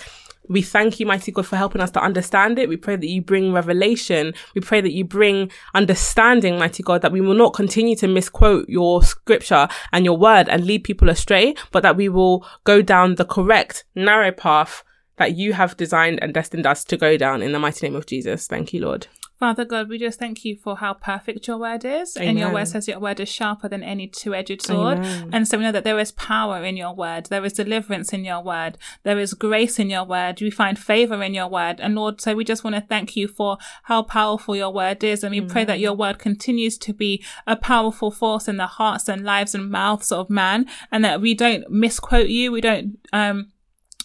We 0.49 0.63
thank 0.63 0.99
you, 0.99 1.07
mighty 1.07 1.31
God, 1.31 1.47
for 1.47 1.57
helping 1.57 1.83
us 1.83 1.91
to 1.91 2.03
understand 2.03 2.59
it. 2.59 2.69
We 2.69 2.77
pray 2.77 2.97
that 2.97 3.07
you 3.07 3.21
bring 3.21 3.53
revelation. 3.53 4.33
We 4.55 4.61
pray 4.61 4.81
that 4.81 4.93
you 4.93 5.05
bring 5.05 5.51
understanding, 5.75 6.59
mighty 6.59 6.83
God, 6.83 7.03
that 7.03 7.13
we 7.13 7.21
will 7.21 7.35
not 7.35 7.53
continue 7.53 7.97
to 7.97 8.09
misquote 8.09 8.69
your 8.69 9.03
scripture 9.03 9.69
and 9.93 10.05
your 10.05 10.17
word 10.17 10.49
and 10.49 10.65
lead 10.65 10.85
people 10.85 11.11
astray, 11.11 11.55
but 11.71 11.83
that 11.83 11.97
we 11.97 12.09
will 12.09 12.47
go 12.65 12.81
down 12.81 13.17
the 13.17 13.27
correct, 13.27 13.85
narrow 13.95 14.33
path 14.33 14.85
that 15.19 15.37
you 15.37 15.53
have 15.53 15.77
designed 15.77 16.19
and 16.23 16.33
destined 16.33 16.67
us 16.67 16.85
to 16.85 16.97
go 16.97 17.17
down 17.17 17.43
in 17.43 17.53
the 17.53 17.59
mighty 17.59 17.87
name 17.87 17.97
of 17.97 18.07
Jesus. 18.07 18.47
Thank 18.47 18.73
you, 18.73 18.81
Lord. 18.81 19.09
Father 19.39 19.65
God, 19.65 19.89
we 19.89 19.99
just 19.99 20.19
thank 20.19 20.45
you 20.45 20.57
for 20.57 20.79
how 20.79 20.95
perfect 20.95 21.47
your 21.47 21.59
word 21.59 21.85
is. 21.85 22.17
Amen. 22.17 22.31
And 22.31 22.39
your 22.41 22.53
word 22.53 22.67
says 22.67 22.89
your 22.89 22.99
word 22.99 23.21
is 23.21 23.29
sharper 23.29 23.69
than 23.69 23.85
any 23.85 24.09
two 24.09 24.35
edged 24.35 24.61
sword. 24.63 24.99
Amen. 24.99 25.31
And 25.33 25.47
so 25.47 25.59
we 25.59 25.63
know 25.63 25.71
that 25.71 25.85
there 25.85 25.99
is 26.01 26.11
power 26.11 26.65
in 26.65 26.77
your 26.77 26.93
word. 26.93 27.27
There 27.27 27.45
is 27.45 27.53
deliverance 27.53 28.13
in 28.13 28.25
your 28.25 28.43
word. 28.43 28.79
There 29.05 29.19
is 29.19 29.35
grace 29.35 29.79
in 29.79 29.91
your 29.91 30.05
word. 30.05 30.41
We 30.41 30.51
find 30.51 30.77
favor 30.77 31.23
in 31.23 31.35
your 31.35 31.47
word. 31.47 31.79
And 31.79 31.95
Lord, 31.95 32.21
so 32.21 32.35
we 32.35 32.43
just 32.43 32.65
want 32.65 32.75
to 32.75 32.83
thank 32.83 33.15
you 33.15 33.29
for 33.29 33.59
how 33.85 34.03
powerful 34.03 34.57
your 34.57 34.73
word 34.73 35.05
is. 35.05 35.23
And 35.23 35.33
we 35.33 35.41
pray 35.41 35.65
that 35.65 35.79
your 35.79 35.95
word 35.95 36.19
continues 36.19 36.77
to 36.79 36.93
be 36.93 37.23
a 37.47 37.55
powerful 37.55 38.11
force 38.11 38.49
in 38.49 38.57
the 38.57 38.67
hearts 38.67 39.09
and 39.09 39.23
lives 39.23 39.55
and 39.55 39.71
mouths 39.71 40.11
of 40.11 40.29
man 40.29 40.67
and 40.91 41.05
that 41.05 41.21
we 41.21 41.35
don't 41.35 41.71
misquote 41.71 42.29
you. 42.29 42.51
We 42.51 42.61
don't, 42.61 42.99
um, 43.13 43.53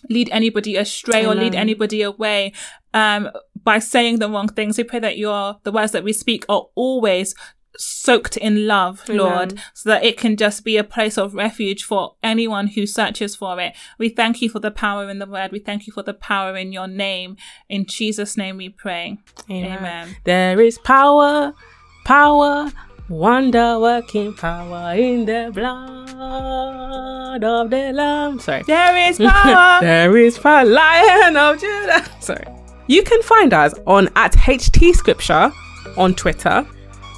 lead 0.10 0.30
anybody 0.32 0.76
astray 0.76 1.26
or 1.26 1.34
lead 1.34 1.56
anybody 1.56 2.02
away 2.02 2.52
um, 2.94 3.30
by 3.64 3.80
saying 3.80 4.20
the 4.20 4.30
wrong 4.30 4.48
things. 4.48 4.78
We 4.78 4.84
pray 4.84 5.00
that 5.00 5.18
your 5.18 5.58
the 5.64 5.72
words 5.72 5.92
that 5.92 6.04
we 6.04 6.14
speak 6.14 6.46
are 6.50 6.68
always 6.76 7.36
soaked 7.78 8.38
in 8.38 8.68
love, 8.68 9.08
Lord, 9.10 9.60
so 9.74 9.90
that 9.90 10.04
it 10.04 10.18
can 10.18 10.38
just 10.38 10.64
be 10.64 10.78
a 10.78 10.84
place 10.84 11.18
of 11.18 11.34
refuge 11.34 11.84
for 11.84 12.16
anyone 12.22 12.68
who 12.68 12.86
searches 12.86 13.36
for 13.36 13.60
it. 13.60 13.74
We 13.98 14.10
thank 14.10 14.42
you 14.42 14.50
for 14.50 14.60
the 14.60 14.72
power 14.72 15.10
in 15.10 15.20
the 15.20 15.26
word. 15.26 15.52
We 15.52 15.60
thank 15.60 15.88
you 15.88 15.94
for 15.94 16.04
the 16.04 16.14
power 16.14 16.56
in 16.56 16.72
your 16.72 16.88
name. 16.88 17.38
In 17.70 17.86
Jesus' 17.86 18.38
name 18.38 18.58
we 18.58 18.70
pray. 18.70 19.18
Amen. 19.50 20.16
There 20.24 20.62
is 20.62 20.78
power, 20.80 21.54
power, 22.06 22.72
wonder 23.10 23.80
working 23.80 24.34
power 24.34 24.94
in 24.96 25.26
the 25.26 25.52
blood 25.54 27.44
of 27.44 27.70
the 27.70 27.92
Lamb. 27.94 28.40
Sorry. 28.40 28.64
There 28.64 29.10
is 29.10 29.18
power. 29.44 29.82
there 29.82 30.16
is 30.18 30.38
power, 30.38 30.66
Lion 30.66 31.38
of 31.38 31.60
Judah. 31.60 32.06
Sorry. 32.20 32.46
You 32.88 33.04
can 33.04 33.22
find 33.24 33.54
us 33.54 33.74
on 33.88 34.10
at 34.16 34.34
HT 34.34 34.94
Scripture 34.96 35.52
on 35.98 36.14
Twitter, 36.16 36.66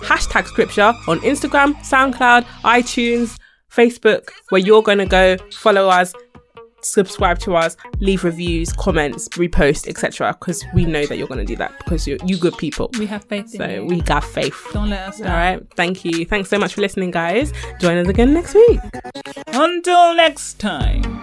hashtag 0.01 0.45
Scripture 0.47 0.93
on 1.07 1.19
Instagram, 1.21 1.73
SoundCloud, 1.77 2.43
iTunes, 2.63 3.37
Facebook, 3.71 4.29
where 4.49 4.61
you're 4.61 4.83
going 4.83 4.99
to 4.99 5.05
go 5.05 5.37
follow 5.51 5.89
us, 5.89 6.13
subscribe 6.81 7.39
to 7.39 7.55
us, 7.55 7.75
leave 7.99 8.23
reviews, 8.23 8.71
comments, 8.73 9.27
repost, 9.29 9.87
etc. 9.87 10.35
Because 10.39 10.63
we 10.75 10.85
know 10.85 11.05
that 11.07 11.17
you're 11.17 11.27
going 11.27 11.39
to 11.39 11.45
do 11.45 11.55
that 11.55 11.75
because 11.79 12.07
you're 12.07 12.19
you 12.25 12.37
good 12.37 12.55
people. 12.57 12.89
we 12.99 13.07
have 13.07 13.25
faith 13.25 13.49
So 13.49 13.65
you. 13.67 13.85
we 13.85 14.01
got 14.01 14.23
faith. 14.23 14.55
Don't 14.71 14.89
let 14.91 15.09
us 15.09 15.19
down. 15.19 15.31
All 15.31 15.35
right. 15.37 15.67
Thank 15.75 16.05
you. 16.05 16.25
Thanks 16.25 16.49
so 16.49 16.59
much 16.59 16.75
for 16.75 16.81
listening, 16.81 17.09
guys. 17.11 17.51
Join 17.79 17.97
us 17.97 18.07
again 18.07 18.33
next 18.33 18.53
week. 18.53 18.79
Until 19.47 20.13
next 20.15 20.59
time. 20.59 21.21